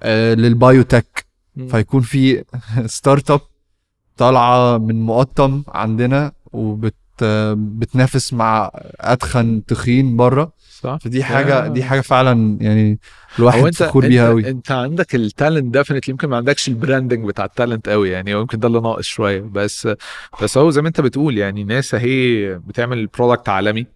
[0.00, 1.27] آه، لل biotech.
[1.70, 2.44] فيكون في
[2.86, 3.40] startup
[4.16, 6.94] طالعة من مقطم عندنا وبت
[7.52, 10.52] بتنافس مع أتخن تخين بره
[10.82, 11.68] صح؟ فدي حاجة آه.
[11.68, 12.98] دي حاجة فعلا يعني
[13.38, 17.44] الواحد فخور بيها قوي أنت عندك ال talent definitely يمكن ما عندكش ال branding بتاع
[17.44, 18.34] ال talent قوي يعني.
[18.34, 19.40] هو يمكن ده اللي ناقص شوية.
[19.40, 19.88] بس
[20.42, 23.86] بس هو زي ما أنت بتقول يعني ناس اهي بتعمل product عالمي.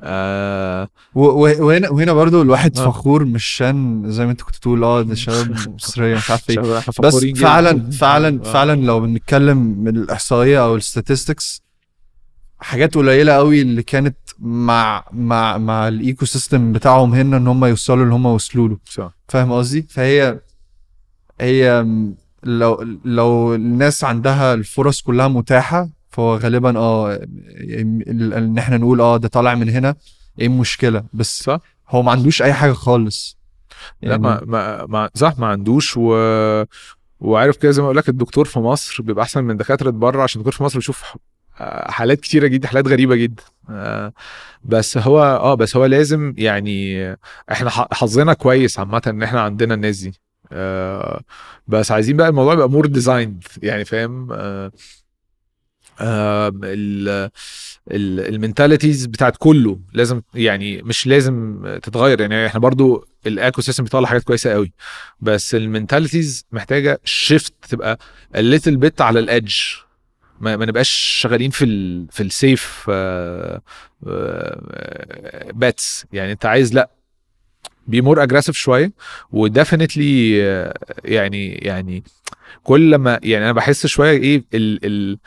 [0.00, 2.84] آه وهنا وهنا برضو الواحد آه.
[2.84, 6.60] فخور مش عشان زي ما انت كنت تقول آه ده شباب مصرية مش عارف إيه
[7.02, 7.24] بس.
[7.36, 8.52] فعلا فعلا آه.
[8.52, 11.62] فعلا لو بنتكلم من الإحصائية أو ال statistics
[12.58, 18.02] حاجات قليلة قوي اللي كانت مع مع مع ال ecosystem بتاعهم هنا إن هم يوصلوا
[18.04, 19.10] اللي هم وصلوا له.
[19.28, 20.40] فاهم قصدي فهي
[21.40, 21.86] هي
[22.42, 27.14] لو لو الناس عندها الفرص كلها متاحة فهو غالبا آه
[27.78, 29.94] إن إحنا نقول آه ده طالع من هنا
[30.40, 31.60] إيه المشكلة؟ بس صح.
[31.88, 33.38] هو ما عندوش أي حاجة خالص.
[34.02, 36.02] لا ما ما ما صح ما عندوش و
[37.20, 40.40] وعارف كده زي ما أقول لك الدكتور في مصر بيبقى أحسن من دكاترة بره عشان
[40.40, 41.04] الدكتور في مصر بيشوف
[41.60, 43.42] آه، حالات كتيرة جدا حالات غريبة جدا.
[43.70, 44.12] آه،
[44.64, 47.12] بس هو آه بس هو لازم يعني
[47.52, 50.14] إحنا حظنا كويس عامة إن إحنا عندنا الناس دي.
[50.52, 51.20] آه،
[51.68, 54.28] بس عايزين بقى الموضوع يبقى more designed يعني فاهم؟
[56.00, 56.50] آه، آه،
[57.90, 62.20] ال mentalities بتاعت كله لازم يعني مش لازم تتغير.
[62.20, 64.72] يعني إحنا برضو ال ecosystem بيطلع حاجات كويسة قوي
[65.20, 67.98] بس ال mentalities محتاجة shift تبقى
[68.36, 69.54] a little bit على ال edge
[70.40, 70.90] ما, ما نبقاش
[71.22, 72.90] شغالين في ال في ال safe
[75.54, 76.90] bets يعني انت عايز لأ
[77.86, 78.92] be more aggressive شوية
[79.30, 80.38] و definitely
[81.04, 82.04] يعني يعني
[82.62, 85.18] كل لما يعني أنا بحس شوية إيه ال ال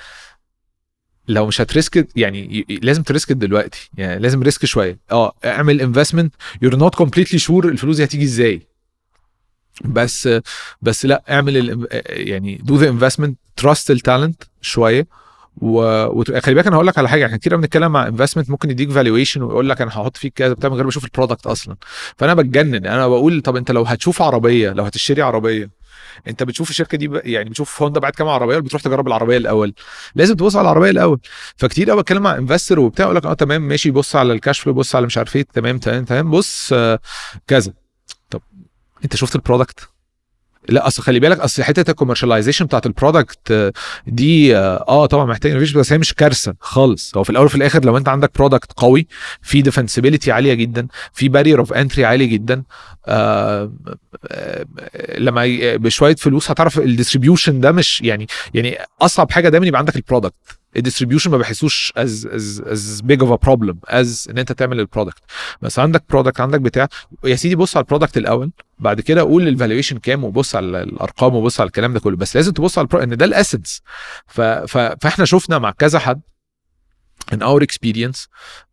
[1.30, 5.00] لو مش هت risk يعني لازم ت risk دلوقتي يعني لازم risk شوية.
[5.12, 8.68] آه اعمل investment you're not completely sure الفلوس دي هتيجي إزاي.
[9.86, 10.30] بس
[10.82, 15.08] بس لا اعمل ال يعني do the investment trust ال talent شوية.
[15.58, 17.26] وخلي بالك أنا هقول لك على حاجة.
[17.26, 20.70] إحنا كتير بنتكلم مع investment ممكن يديك valuation ويقول لك أنا هحط فيك كذا بتاع
[20.70, 21.76] من غير ما أشوف ال product أصلا.
[22.18, 22.86] فأنا بتجنن.
[22.86, 25.79] أنا بقول طب أنت لو هتشوف عربية لو هتشتري عربية
[26.28, 29.74] انت بتشوف الشركة دي يعني بتشوف هوندا بعد كام عربية بتروح تجرب العربية الأول.
[30.16, 31.20] لازم تبص على العربية الأول.
[31.56, 34.60] فكتير قوي بتكلم مع investor وبتاع يقول لك آه تمام ماشي بص على ال cash
[34.60, 37.00] flow بص على مش عارف إيه تمام تمام تمام بص آه،
[37.48, 37.74] كذا.
[38.30, 38.42] طب
[39.04, 39.89] أنت شفت ال product
[40.70, 43.72] لا أصل خلي بالك أصل حتة ال commercialization بتاعت ال product آه،
[44.08, 47.18] دي آه آه، طبعا محتاج innovation بس هي مش كارثة خالص.
[47.18, 49.08] هو في الأول وفي الآخر لو أنت عندك product قوي
[49.42, 52.64] في defensibility عالية جدا في barrier of entry عالي جدا
[53.08, 53.74] آه
[54.28, 54.66] آه
[55.18, 55.44] لما
[55.76, 60.01] بشوية فلوس هتعرف ال distribution ده مش يعني يعني أصعب حاجة دايما يبقى عندك ال
[60.01, 60.36] product
[60.76, 64.80] ال distribution ما بحسوش as as as big of a problem as ان انت تعمل
[64.80, 65.22] ال product
[65.62, 66.88] بس عندك product عندك بتاع
[67.24, 70.84] يا سيدي بص على ال product الأول بعد كده قول ال valuation كام وبص على
[70.84, 72.88] الأرقام وبص على الكلام ده كله بس لازم تبص على.
[72.94, 73.44] إن ده.
[74.28, 74.42] ف...
[75.02, 76.22] فإحنا شفنا مع كذا حد
[77.36, 78.28] in our experience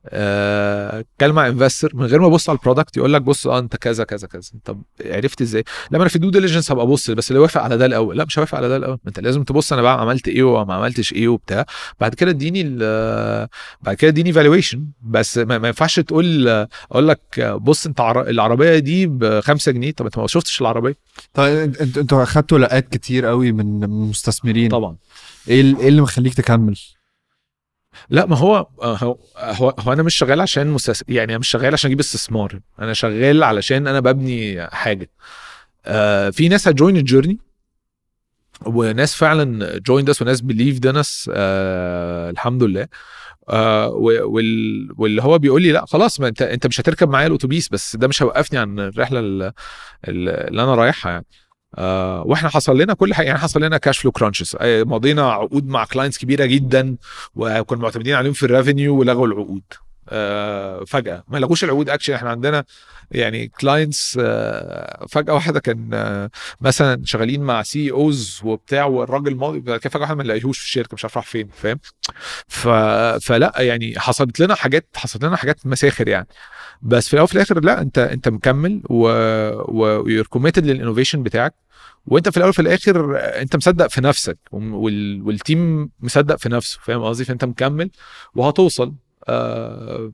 [0.08, 3.58] آه، اتكلم مع investor من غير ما ابص على ال product يقول لك بص آه
[3.58, 4.50] انت كذا كذا كذا.
[4.64, 7.76] طب عرفت إزاي؟ لما أنا في ال due diligence هبقى ابص بس اللي وافق على
[7.76, 8.16] ده الأول.
[8.18, 8.98] لا مش هوافق على ده الأول.
[9.06, 11.66] انت لازم تبص أنا بقى عملت إيه وما عملتش إيه وبتاع.
[12.00, 12.62] بعد كده اديني
[13.82, 16.48] بعد كده اديني valuation بس ما, ما ينفعش تقول
[16.90, 19.90] أقول لك بص انت عر- العربية دي ب 5 جنيه.
[19.92, 20.96] طب انت ما شفتش العربية؟
[21.34, 24.68] طيب انت- انت- أنتوا اخدتوا لاءات كتير قوي من مستثمرين.
[24.68, 24.96] طبعا.
[25.48, 26.76] إيه إيه اللي مخليك تكمل؟
[28.10, 31.04] لا ما هو هو هو, هو أنا مش شغال عشان مستس...
[31.08, 35.10] يعني أنا مش شغال عشان أجيب استثمار أنا شغال علشان أنا ببني حاجة.
[35.86, 37.38] آه في ناس هت join ال journey
[38.66, 42.88] وناس فعلا joined us وناس believed us آه الحمد لله.
[43.48, 47.68] آه وال- واللي هو بيقول لي لا خلاص ما أنت أنت مش هتركب معايا الأتوبيس
[47.68, 49.52] بس ده مش هيوقفني عن الرحلة ال- ال-
[50.48, 51.24] اللي أنا رايحها يعني.
[51.74, 55.84] آه وإحنا حصل لنا كل حاجة يعني حصل لنا cash flow crunches مضينا عقود مع
[55.84, 56.96] clients كبيرة جدا
[57.36, 59.62] وكنا معتمدين عليهم في ال revenue ولغوا العقود.
[60.08, 61.24] آه فجأة.
[61.28, 62.64] ما لغوش العقود اكشن إحنا عندنا
[63.10, 66.28] يعني clients آه فجأة واحدة كان
[66.60, 71.04] مثلا شغالين مع CEOs وبتاع والراجل ماضي كده فجأة واحد ما نلاقيهوش في الشركة مش
[71.04, 71.78] عارف راح فين فاهم.
[73.20, 76.26] فلا يعني حصلت لنا حاجات حصلت لنا حاجات مساخر يعني.
[76.82, 78.98] بس في الأول وفي الآخر لا أنت أنت مكمل و
[79.68, 81.54] و you're committed لل innovation بتاعك.
[82.06, 85.22] وأنت في الأول وفي الآخر أنت مصدق في نفسك وال...
[85.22, 87.90] وال team مصدق في نفسه فاهم قصدي؟ فأنت مكمل
[88.34, 88.92] وهتوصل.
[89.28, 90.12] آه...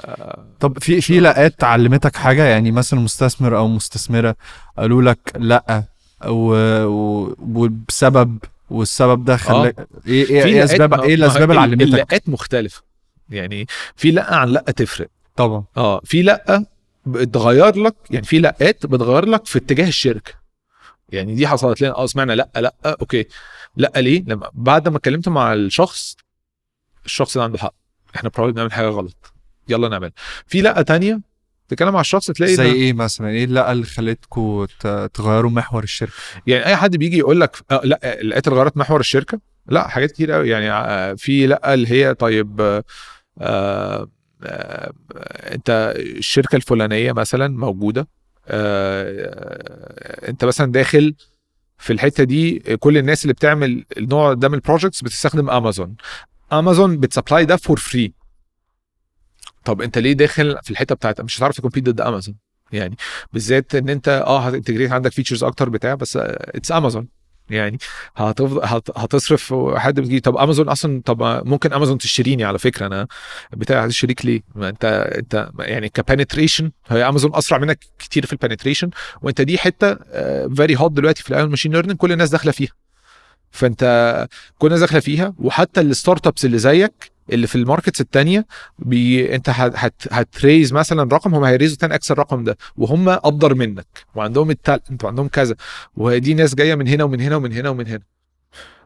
[0.00, 0.44] آه...
[0.60, 4.36] طب في في لاءات علمتك حاجة؟ يعني مثلا مستثمر أو مستثمرة
[4.78, 5.84] قالوا لك لا
[6.26, 8.38] و- و- وبسبب
[8.70, 9.76] والسبب ده خلاك
[10.06, 12.82] إيه إيه, في إيه لاءات- أسباب إيه الأسباب اللي علمتك؟ اللاءات مختلفة.
[13.30, 15.08] يعني في لأه عن لأه تفرق.
[15.38, 15.64] طبعا.
[15.76, 16.66] آه في لأه
[17.06, 20.32] بتغير لك يعني في لأات بتغير لك في اتجاه الشركة.
[21.08, 23.24] يعني دي حصلت لنا آه سمعنا لأ لأ okay.
[23.76, 26.16] لأ ليه؟ لما بعد ما اتكلمت مع الشخص
[27.04, 27.74] الشخص ده عنده حق.
[28.16, 29.32] إحنا probably بنعمل حاجة غلط.
[29.68, 30.12] يلا نعمل
[30.46, 31.20] في لأه تانية؟
[31.68, 34.66] تتكلم مع الشخص تلاقي زي إيه مثلا؟ إيه اللأه اللي خلتكم
[35.14, 36.12] تغيروا محور الشركة؟
[36.46, 40.32] يعني أي حد بيجي يقول لك آه لأ لقيت غيرت محور الشركة؟ لأ حاجات كتير
[40.32, 42.84] قوي يعني آه في لأ اللي هي طيب آه
[43.40, 44.08] آه آه
[45.52, 48.08] انت الشركة الفلانية مثلا موجودة
[48.48, 51.14] آه انت مثلا داخل
[51.78, 55.96] في الحتة دي كل الناس اللي بتعمل النوع ده من ال projects بتستخدم Amazon
[56.52, 58.12] Amazon بت supply ده for free
[59.64, 62.34] طب انت ليه داخل في الحتة بتاعت مش هتعرف ت compete ضد امازون
[62.72, 62.96] يعني
[63.32, 67.08] بالذات ان انت آه هت integrate عندك features أكتر بتاع بس it's Amazon
[67.50, 67.78] يعني
[68.16, 73.06] هتفضل هت- هتصرف حد بيجي طب امازون أصلا طب ممكن امازون تشتريني على فكرة أنا.
[73.52, 74.84] بتاع هتشتريك ليه؟ ما أنت
[75.18, 78.90] أنت يعني ك penetration هي امازون أسرع منك كتير في ال penetration
[79.22, 79.94] وأنت دي حتة
[80.54, 82.72] very hot دلوقتي في ال AI و machine learning كل الناس داخلة فيها.
[83.50, 88.46] فأنت كل الناس داخلة فيها وحتى ال startups اللي زيك اللي في ال markets التانية
[88.78, 92.44] بي انت هت هت هت raise مثلا رقم هم هي raise وا 10 X الرقم
[92.44, 95.54] ده وهم ابدر منك وعندهم ال talent وعندهم كذا
[95.96, 98.00] ودي ناس جاية من هنا ومن هنا ومن هنا ومن هنا.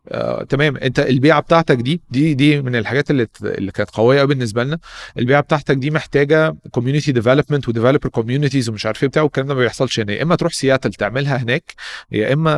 [0.08, 0.76] آه، تمام.
[0.76, 4.78] انت البيعة بتاعتك دي دي دي من الحاجات اللي اللي كانت قوية قوي بالنسبة لنا.
[5.18, 9.54] البيعة بتاعتك دي محتاجة community development و developer communities ومش عارف إيه بتاع والكلام ده
[9.54, 10.12] ما بيحصلش هنا.
[10.12, 11.74] يا إما تروح سياتل تعملها هناك
[12.12, 12.50] يا إما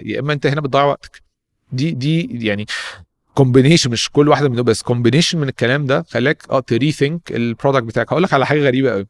[0.00, 1.22] يا إما انت هنا بتضيع وقتك.
[1.72, 2.66] دي دي يعني
[3.36, 7.36] combination مش كل واحدة منهم بس combination من الكلام ده خلاك آه ت rethink ال
[7.36, 8.12] product بتاعك.
[8.12, 9.06] هقول لك على حاجة غريبة قوي.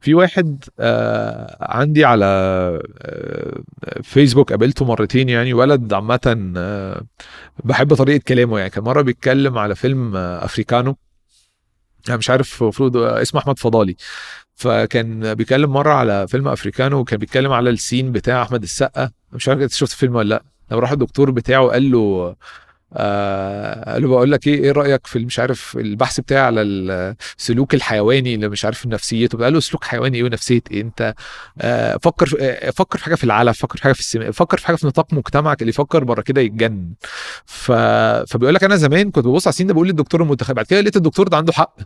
[0.00, 3.60] في واحد آه عندي على آه
[4.02, 7.02] فيسبوك قابلته مرتين يعني ولد عامة آه
[7.64, 8.70] بحب طريقة كلامه يعني.
[8.70, 10.96] كان مرة بيتكلم على فيلم آه أفريكانو.
[12.08, 13.96] أنا مش عارف المفروض اسمه أحمد فضالي.
[14.54, 19.10] فكان بيتكلم مرة على فيلم أفريكانو وكان بيتكلم على ال scene بتاع أحمد السقا.
[19.32, 20.42] مش عارف أنت شفت الفيلم ولا لأ.
[20.70, 22.34] لما راح الدكتور بتاعه قال له
[22.92, 28.48] آه بقول لك إيه إيه رأيك في مش عارف البحث بتاعي على السلوك الحيواني اللي
[28.48, 31.14] مش عارف نفسيته قال له سلوك حيواني إيه ونفسية إيه؟ أنت
[31.60, 34.66] آه فكر آه فكر في حاجة في العلف فكر في حاجة في السماء فكر في
[34.66, 36.92] حاجة في نطاق مجتمعك اللي يفكر بره كده يتجنن.
[37.46, 37.72] ف...
[38.28, 40.80] فبيقول لك أنا زمان كنت ببص على ال scene ده بقول للدكتور المنتخب بعد كده
[40.80, 41.76] لقيت الدكتور ده عنده حق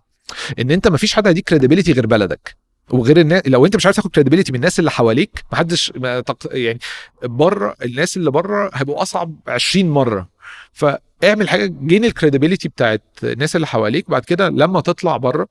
[0.59, 2.57] إن أنت ما فيش حد هيديك credibility غير بلدك.
[2.91, 6.21] وغير الناس لو أنت مش عارف تاخد credibility من الناس اللي حواليك ما حدش ما
[6.21, 6.37] تق...
[6.53, 6.79] يعني
[7.23, 10.29] بره الناس اللي بره هيبقوا أصعب 20 مرة.
[10.75, 15.47] فاعمل حاجة gain ال credibility بتاعت الناس اللي حواليك بعد كده لما تطلع بره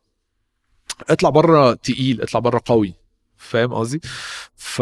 [1.10, 2.94] اطلع بره تقيل اطلع بره قوي.
[3.38, 4.02] فاهم قصدي؟
[4.56, 4.82] ف...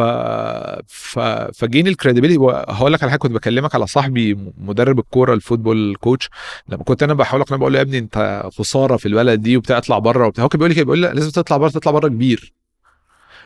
[0.88, 1.20] ف...
[1.54, 5.41] ف gain ال credibility وهقول لك على حاجة كنت بكلمك على صاحبي مدرب الكورة ال
[5.41, 6.30] football coach
[6.70, 9.78] لما كنت أنا بحاول أقنعه بقول له يا ابني أنت خسارة في البلد دي وبتاع
[9.78, 10.44] اطلع بره وبتاع.
[10.44, 12.54] هو كان بيقول لي كده بيقول لي لا، لازم تطلع بره تطلع بره كبير.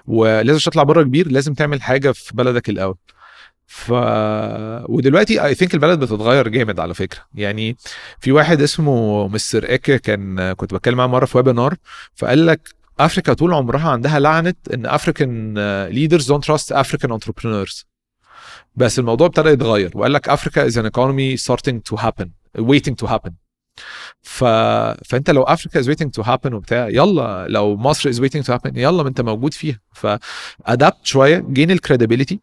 [0.08, 2.96] ولازم تطلع بره كبير لازم تعمل حاجة في بلدك الأول.
[3.68, 3.92] ف
[4.90, 7.20] ودلوقتي I think البلد بتتغير جامد على فكرة.
[7.36, 7.78] يعني
[8.20, 9.74] في واحد اسمه Mr.
[9.74, 11.76] اكا كان كنت بتكلم معاه مرة في webinar
[12.16, 15.54] فقال لك أفريكا طول عمرها عندها لعنة إن African
[15.88, 17.86] leaders don't trust African entrepreneurs
[18.76, 22.28] بس الموضوع ابتدى يتغير وقال لك Africa is an economy starting to happen
[22.60, 23.32] waiting to happen.
[24.22, 24.44] ف...
[25.06, 28.72] فأنت لو Africa is waiting to happen وبتاع يلا لو مصر is waiting to happen
[28.76, 29.80] يلا ما أنت موجود فيها.
[29.94, 32.40] ف adapt شوية gain ال credibility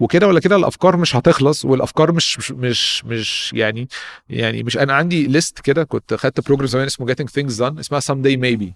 [0.00, 3.88] وكده ولا كده الأفكار مش هتخلص والأفكار مش مش مش, يعني
[4.28, 8.00] يعني مش أنا عندي list كده كنت خدت program زمان اسمه getting things done اسمها
[8.00, 8.72] someday maybe.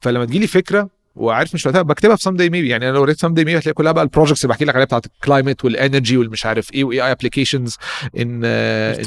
[0.00, 3.44] فلما تجيلي فكرة وعارف مش وقتها بكتبها في someday maybe يعني أنا لو قريت someday
[3.44, 6.16] maybe هتلاقي كلها بقى ال projects اللي بحكي لك عليها بتاعت ال climate وال energy
[6.16, 7.76] والمش عارف إيه و AI applications
[8.18, 8.42] in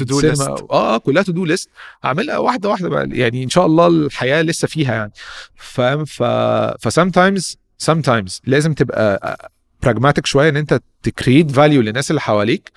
[0.00, 0.40] list.
[0.40, 1.70] آه آه كلها to-do list
[2.04, 3.08] أعملها واحدة واحدة بقى.
[3.12, 5.12] يعني إن شاء الله الحياة لسه فيها يعني.
[5.56, 6.22] فاهم؟ ف
[6.80, 9.50] ف sometimes sometimes لازم تبقى
[9.86, 12.72] pragmatic شوية إن أنت ت create value للناس اللي حواليك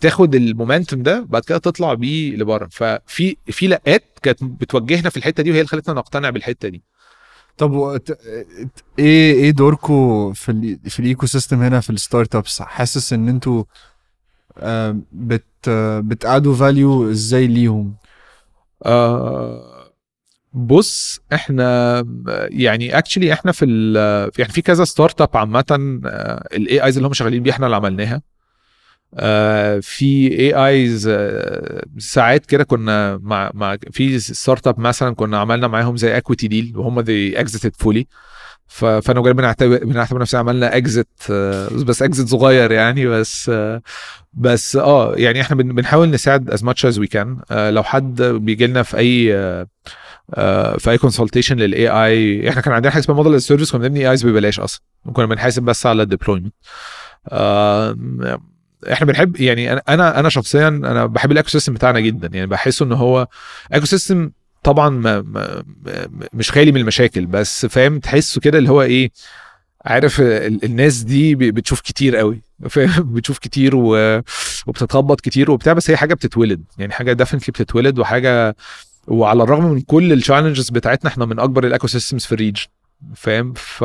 [0.00, 2.68] تاخد ال momentum ده بعد كده تطلع بيه لبره.
[2.70, 6.82] ففي في لأات كانت بتوجهنا في الحتة دي وهي اللي خلتنا نقتنع بالحتة دي.
[7.58, 7.96] طب و...
[7.96, 8.18] ت- ت-
[8.98, 10.78] إيه إيه دوركم في ال...
[10.90, 13.64] في ال ecosystem هنا في ال startups حاسس إن أنتوا
[14.58, 15.44] آه، بت
[16.04, 17.94] بتأدوا value إزاي ليهم؟
[18.86, 19.77] آه
[20.52, 22.04] بص إحنا
[22.50, 23.64] يعني actually إحنا في
[24.38, 25.64] يعني في كذا startup عامه
[26.52, 28.22] ال AIs اللي هم شغالين بيه إحنا اللي عملناها.
[29.14, 31.10] آه في AIs
[31.98, 37.00] ساعات كده كنا مع مع في startup مثلا كنا عملنا معاهم زي equity deal وهم
[37.00, 38.06] they exited fully
[38.66, 41.08] فأنا وجاي بنعتبر بنعتبر نفسنا عملنا exit
[41.86, 43.82] بس exit صغير يعني بس آه،
[44.32, 48.66] بس آه يعني إحنا بن- بنحاول نساعد as much as we can لو حد بيجي
[48.66, 49.66] لنا في أي آه، آه،
[50.78, 54.26] في أي consultation لل AI إحنا كان عندنا حاجة اسمها model service كنا بنبني AIs
[54.26, 54.82] ببلاش أصلا.
[55.06, 56.54] وكنا بنحاسب بس على ال deployment
[58.92, 62.30] إحنا بنحب يعني أنا أنا شخصيا أنا بحب ال ecosystem بتاعنا جدا.
[62.32, 63.26] يعني بحسه إن هو
[63.74, 64.30] ecosystem
[64.62, 65.62] طبعا ما ما
[66.32, 69.10] مش خالي من المشاكل بس فاهم تحسه كده اللي هو إيه
[69.84, 72.40] عارف ال- الناس دي بتشوف كتير قوي.
[72.98, 73.72] بتشوف كتير.
[74.66, 76.64] وبتتخبط كتير وبتاع بس هي حاجة بتتولد.
[76.78, 78.56] يعني حاجة definitely بتتولد وحاجة
[79.08, 82.66] وعلى الرغم من كل ال challenges بتاعتنا إحنا من أكبر ال ecosystems في ال region
[83.14, 83.84] فاهم؟ ف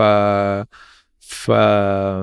[1.20, 1.52] ف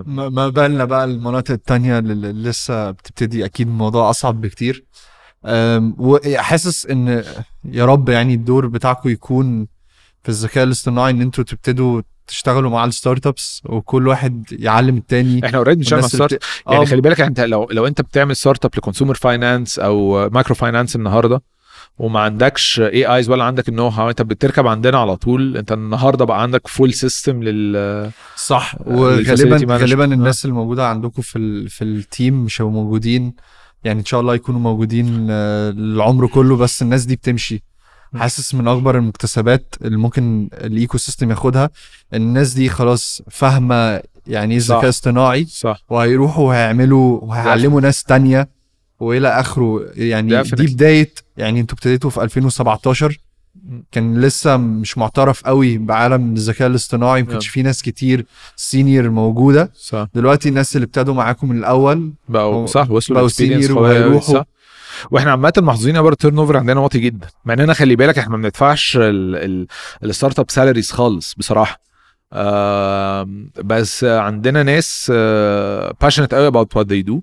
[0.07, 3.45] ما بالنا بقى المناطق التانية اللي لسه بتبتدي.
[3.45, 4.85] أكيد الموضوع أصعب بكتير.
[5.99, 7.25] وحاسس إن
[7.65, 9.67] يا رب يعني الدور بتاعكم يكون
[10.23, 15.59] في الذكاء الاصطناعي إن أنتوا تبتدوا تشتغلوا مع ال startups وكل واحد يعلم التاني إحنا
[15.59, 18.01] already بنشتغل مع والناس اللي start بت- يعني آه، خلي بالك انت لو لو أنت
[18.01, 21.43] بتعمل startup ل consumer finance أو microfinance النهارده
[22.01, 25.57] وما عندكش AIs ولا عندك ال know-how انت بتركب عندنا على طول.
[25.57, 28.75] انت النهارده بقى عندك full system لل صح.
[28.77, 29.77] لل facility وغالبا.
[29.77, 30.15] غالبا آه.
[30.15, 33.35] الناس اللي موجوده عندكم في ال في ال team مش هيبقوا موجودين.
[33.85, 37.63] يعني ان شاء الله يكونوا موجودين آه، العمر كله بس الناس دي بتمشي.
[38.17, 41.71] حاسس من أكبر المكتسبات اللي ممكن ال ecosystem ياخدها
[42.15, 44.61] الناس دي خلاص فاهمة يعني إيه.
[44.61, 45.83] ذكاء اصطناعي صح.
[45.89, 48.60] وهيروحوا وهيعملوا وهيعلموا ناس تانية.
[49.01, 49.87] والى اخره.
[49.95, 50.43] يعني.
[50.43, 53.19] دي بداية يعني أنتوا ابتديتوا في 2017
[53.93, 57.49] كان لسه مش معترف قوي بعالم الذكاء الاصطناعي ما كانش.
[57.49, 59.73] في ناس كتير senior موجودة.
[59.75, 60.07] صح.
[60.15, 63.31] دلوقتي الناس اللي ابتدوا معاكم من الأول بقوا صح وصلوا بقوا
[63.71, 64.43] أوي، وهيروحوا.
[65.11, 67.27] وإحنا عامة محظوظين قوي ال turnover عندنا واطي جدا.
[67.45, 69.67] مع إننا خلي بالك إحنا ما بندفعش ال- ال-
[70.05, 71.81] ال startup salaries خالص بصراحة.
[72.33, 75.13] آم، بس عندنا ناس
[76.01, 77.15] passionate قوي about what they do.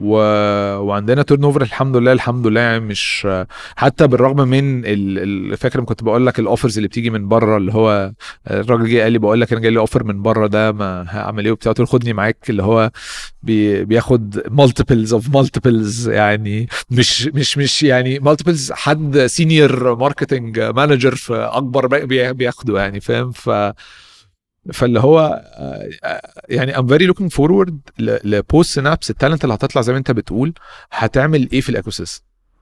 [0.00, 0.14] و...
[0.78, 3.28] وعندنا turnover الحمد لله الحمد لله يعني مش
[3.76, 5.58] حتى بالرغم من ال...
[5.74, 8.12] لما كنت بقول لك ال offers اللي بتيجي من بره اللي هو
[8.50, 11.44] الراجل جه قال لي بقول لك أنا جاي لي offer من بره ده ما هعمل
[11.44, 12.90] إيه وبتاع؟ قلت له خدني معاك اللي هو
[13.42, 21.14] بي بياخد multiples of multiples يعني مش مش مش يعني multiples حد senior marketing manager
[21.14, 23.50] في أكبر بي- بي- بياخده يعني فاهم؟ ف
[24.72, 29.54] فاللي هو آه، آه، يعني I'm very looking forward ل post Synapse ال talent اللي
[29.54, 30.54] هتطلع زي ما انت بتقول
[30.92, 31.90] هتعمل إيه في ال eco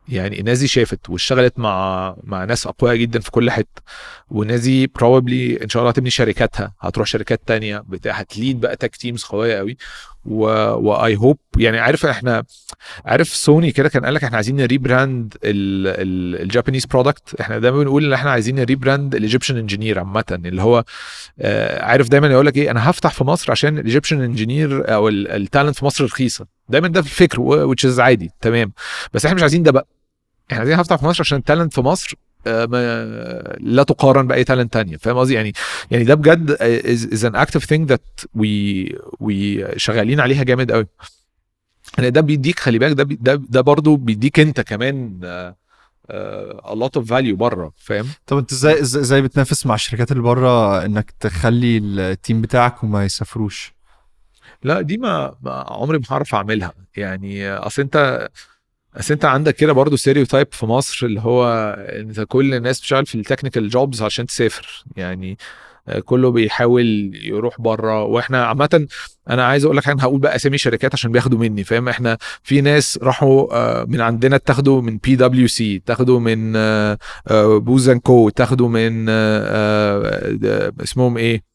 [0.09, 3.83] يعني الناس دي شافت واشتغلت مع مع ناس أقوياء جدا في كل حتة
[4.31, 8.77] والناس دي probably إن شاء الله هتبني شركاتها هتروح شركات تانية بتاع هت lead بقى
[8.77, 9.77] tech teams قوية قوي.
[10.25, 12.45] و I hope يعني عارف إحنا
[13.05, 17.79] عارف سوني كده كان قال لك إحنا عايزين ن rebrand ال Japanese product إحنا دايما
[17.79, 20.85] بنقول ان إحنا عايزين ن rebrand ال Egyptian engineer عامه اللي هو
[21.41, 25.09] آه، عارف دايما يقول لك إيه أنا هفتح في مصر عشان ال Egyptian engineer أو
[25.09, 26.47] ال talent في مصر رخيصة.
[26.69, 28.73] دايما ده الفكر is عادي تمام.
[29.15, 29.87] بس إحنا مش عايزين ده بقى.
[30.51, 32.15] إحنا عايزين هفتح في مصر عشان ال talent في مصر
[33.61, 34.97] لا تقارن بأي talent تانية.
[34.97, 35.53] فاهم قصدي؟ يعني
[35.91, 36.53] يعني ده بجد
[37.13, 38.49] is an active thing that we
[39.25, 40.87] we شغالين عليها جامد قوي.
[41.99, 45.57] يعني ده بيديك خلي بالك ده ده ده برضه بيديك انت كمان آه،
[46.11, 47.73] آه، a lot of value بره.
[47.77, 52.41] فاهم؟ طب انت إزاي إزاي إزاي بتنافس مع الشركات اللي بره انك تخلي ال team
[52.43, 53.73] بتاعك وما يسافروش؟
[54.63, 56.73] لا دي ما, ما عمري ما هعرف أعملها.
[56.97, 58.29] يعني أصل انت
[58.97, 63.15] اصل انت عندك كده برضه ستيريو في مصر اللي هو انت كل الناس بتشتغل في
[63.15, 64.85] ال technical jobs عشان تسافر.
[64.97, 65.39] يعني
[65.89, 68.03] آه، كله بيحاول يروح بره.
[68.05, 68.87] وإحنا عامة
[69.31, 72.61] أنا عايز أقول لك أنا هقول بقى أسامي شركات عشان بياخدوا مني فاهم؟ إحنا في
[72.61, 76.53] ناس راحوا آه، من عندنا اتاخدوا من بي دبليو سي اتاخدوا من
[77.59, 79.13] Booz & Co اتاخدوا من آه،
[79.45, 81.50] آه، آه، اسمهم إيه؟ آه،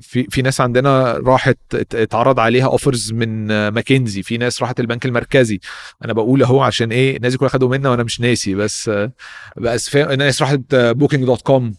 [0.00, 4.80] في في ناس عندنا راحت ات- اتعرض عليها offers من آه، ماكنزي في ناس راحت
[4.80, 5.60] البنك المركزي.
[6.04, 9.12] أنا بقول أهو عشان إيه الناس كلها خدوا منا وأنا مش ناسي بس آه،
[9.56, 11.74] بس في ناس راحت Booking.com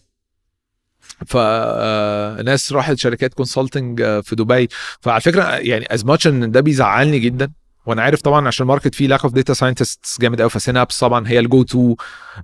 [1.26, 4.68] فناس راحت شركات consulting في دبي.
[5.00, 7.52] فعلى فكرة يعني as much إن ده بيزعلني جدا.
[7.86, 10.98] وأنا عارف طبعا عشان ال market فيه lack of data scientists جامد قوي ف Synapse
[10.98, 11.94] طبعا هي ال go-to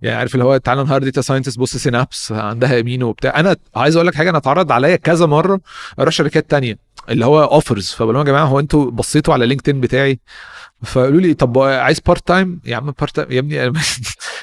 [0.02, 3.40] يعني عارف اللي هو تعالى ن hire data scientist بص Synapse عندها يمين وبتاع.
[3.40, 5.60] أنا عايز أقول لك حاجة أنا اتعرض عليا كذا مرة
[6.00, 6.78] أروح شركات تانية
[7.08, 10.20] اللي هو offers فبقول لهم يا جماعة هو أنتوا بصيتوا على LinkedIn بتاعي؟
[10.82, 13.64] فقالوا لي طب عايز part-time يا عم part-time يا ابني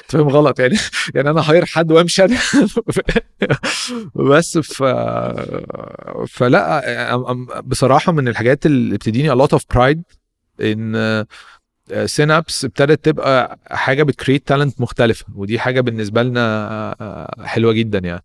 [0.02, 0.76] أنت فاهم غلط يعني.
[1.14, 2.22] يعني أنا hire حد وأمشي.
[4.14, 4.82] بس ف
[6.28, 7.16] فلا
[7.64, 10.17] بصراحة من الحاجات اللي بتديني a lot of pride
[10.60, 11.24] إن
[12.06, 16.40] Synapse ابتدت تبقى حاجة بت create talent مختلفة ودي حاجة بالنسبة لنا
[17.00, 18.24] آه، حلوة جدا يعني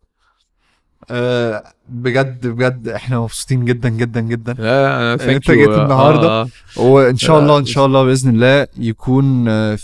[1.12, 5.52] آه، بجد بجد إحنا مبسوطين جدا جدا جدا لا you.
[5.52, 6.28] جيت النهاردة.
[6.28, 6.48] آه،
[6.78, 6.82] آه.
[6.82, 9.78] وإن شاء الله إن شاء الله بإذن الله يكون آه،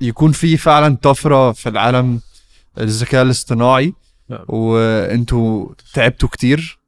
[0.00, 2.20] يكون في فعلا طفرة في العالم
[2.78, 3.94] الذكاء الاصطناعي
[4.28, 4.44] نعم.
[4.48, 6.78] وإنتوا تعبتوا كتير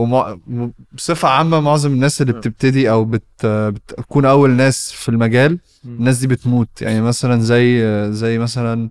[0.00, 2.32] وبصفة عامة معظم الناس اللي.
[2.32, 6.68] بتبتدي أو بت بتكون أول ناس في المجال الناس دي بتموت.
[6.82, 8.90] يعني مثلا زي زي مثلا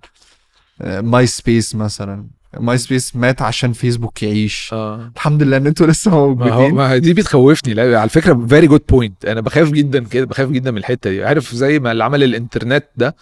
[0.84, 2.26] MySpace مثلا.
[2.60, 4.70] MySpace مات عشان فيسبوك يعيش.
[4.74, 5.12] آه.
[5.16, 7.74] الحمد لله إن أنتوا لسه ما هو موجودين ما دي بتخوفني.
[7.74, 11.26] لا على فكرة very good point أنا بخاف جدا كده بخاف جدا من الحتة دي.
[11.26, 13.16] عارف زي ما اللي عمل الإنترنت ده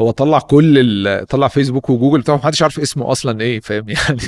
[0.00, 1.26] هو طلع كل ال...
[1.26, 4.20] طلع فيسبوك وجوجل بتاعه محدش عارف اسمه أصلا إيه فاهم؟ يعني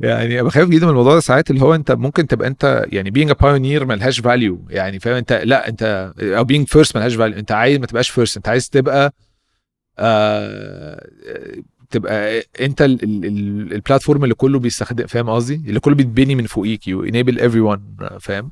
[0.00, 3.34] يعني بخاف جدا من الموضوع ده ساعات اللي هو أنت ممكن تبقى أنت يعني a
[3.34, 7.78] pioneer ملهاش value يعني فاهم؟ أنت لا أنت أو being first ملهاش value أنت عايز
[7.78, 9.14] ما تبقاش first أنت عايز تبقى
[9.98, 11.06] آه
[11.90, 16.34] تبقى أنت ال- ال- ال- ال platform اللي كله بيستخدم فاهم قصدي؟ اللي كله بيتبني
[16.34, 18.50] من فوقيك you enable everyone فاهم؟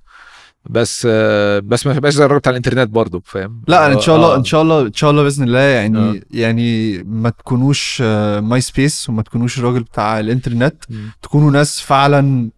[0.71, 4.35] بس آه، بس ما تبقاش زي الراجل بتاع الإنترنت برضه فاهم لا إن شاء الله
[4.35, 4.37] آه.
[4.37, 6.21] إن شاء الله إن شاء الله بإذن الله يعني آه.
[6.31, 8.03] يعني ما تكونوش
[8.41, 11.11] MySpace وما تكونوش الراجل بتاع الإنترنت مم.
[11.23, 12.51] تكونوا ناس فعلا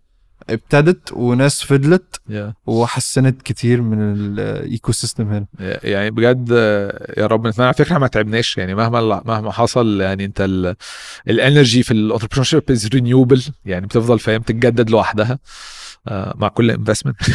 [0.50, 7.46] ابتدت وناس فضلت يا- وحسنت كتير من ال ecosystem هنا يعني بجد آه، يا رب
[7.46, 10.48] نتمنى على فكرة ما تعبناش يعني مهما مهما حصل يعني انت
[11.28, 15.38] ال energy في ال entrepreneurship is renewable يعني بتفضل فاهم تتجدد لوحدها آه،
[16.36, 17.16] مع كل investment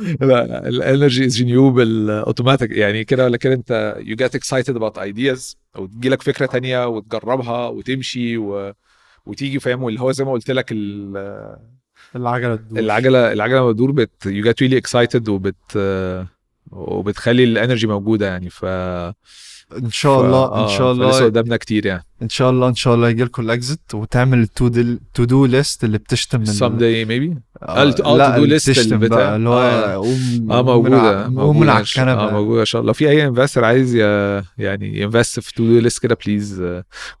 [0.20, 4.98] لا ال energy is renewable automatic يعني كده ولا كده انت you get excited about
[4.98, 8.72] ideas أو تجي لك فكرة تانية وتجربها وتمشي و...
[9.26, 11.56] وتيجي فاهم؟ واللي هو زي ما قلت لك ال-
[12.16, 15.78] العجلة العجلة العجلة لما بتدور but you get really excited وبت
[16.70, 18.50] وبتخلي ال energy موجودة يعني.
[18.50, 18.64] ف
[19.78, 22.04] إن شاء الله آه، إن شاء الله قدامنا كتير يعني.
[22.22, 24.68] إن شاء الله إن شاء الله يجي لكم ال exit وتعمل ال to
[25.14, 29.08] to do list اللي بتشتم من some day maybe آه، آه، لا to do اللي.
[29.08, 29.94] بقى اللي هو آه.
[29.94, 30.96] قوم آه موجودة.
[30.96, 32.92] ع- قوم من على الكنبه آه موجودة إن شاء الله.
[32.92, 33.94] في أي investor عايز.
[34.58, 36.64] يعني ي invest في to do list كده please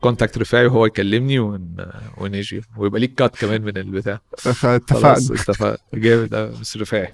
[0.00, 1.76] contact رفاعي وهو يكلمني ون...
[2.18, 2.60] ونجي.
[2.76, 4.20] ويبقى ليك cut كمان من البتاع.
[4.34, 4.80] اتفقنا.
[5.00, 7.12] خلاص اتفق جامد قوي مس رفاعي.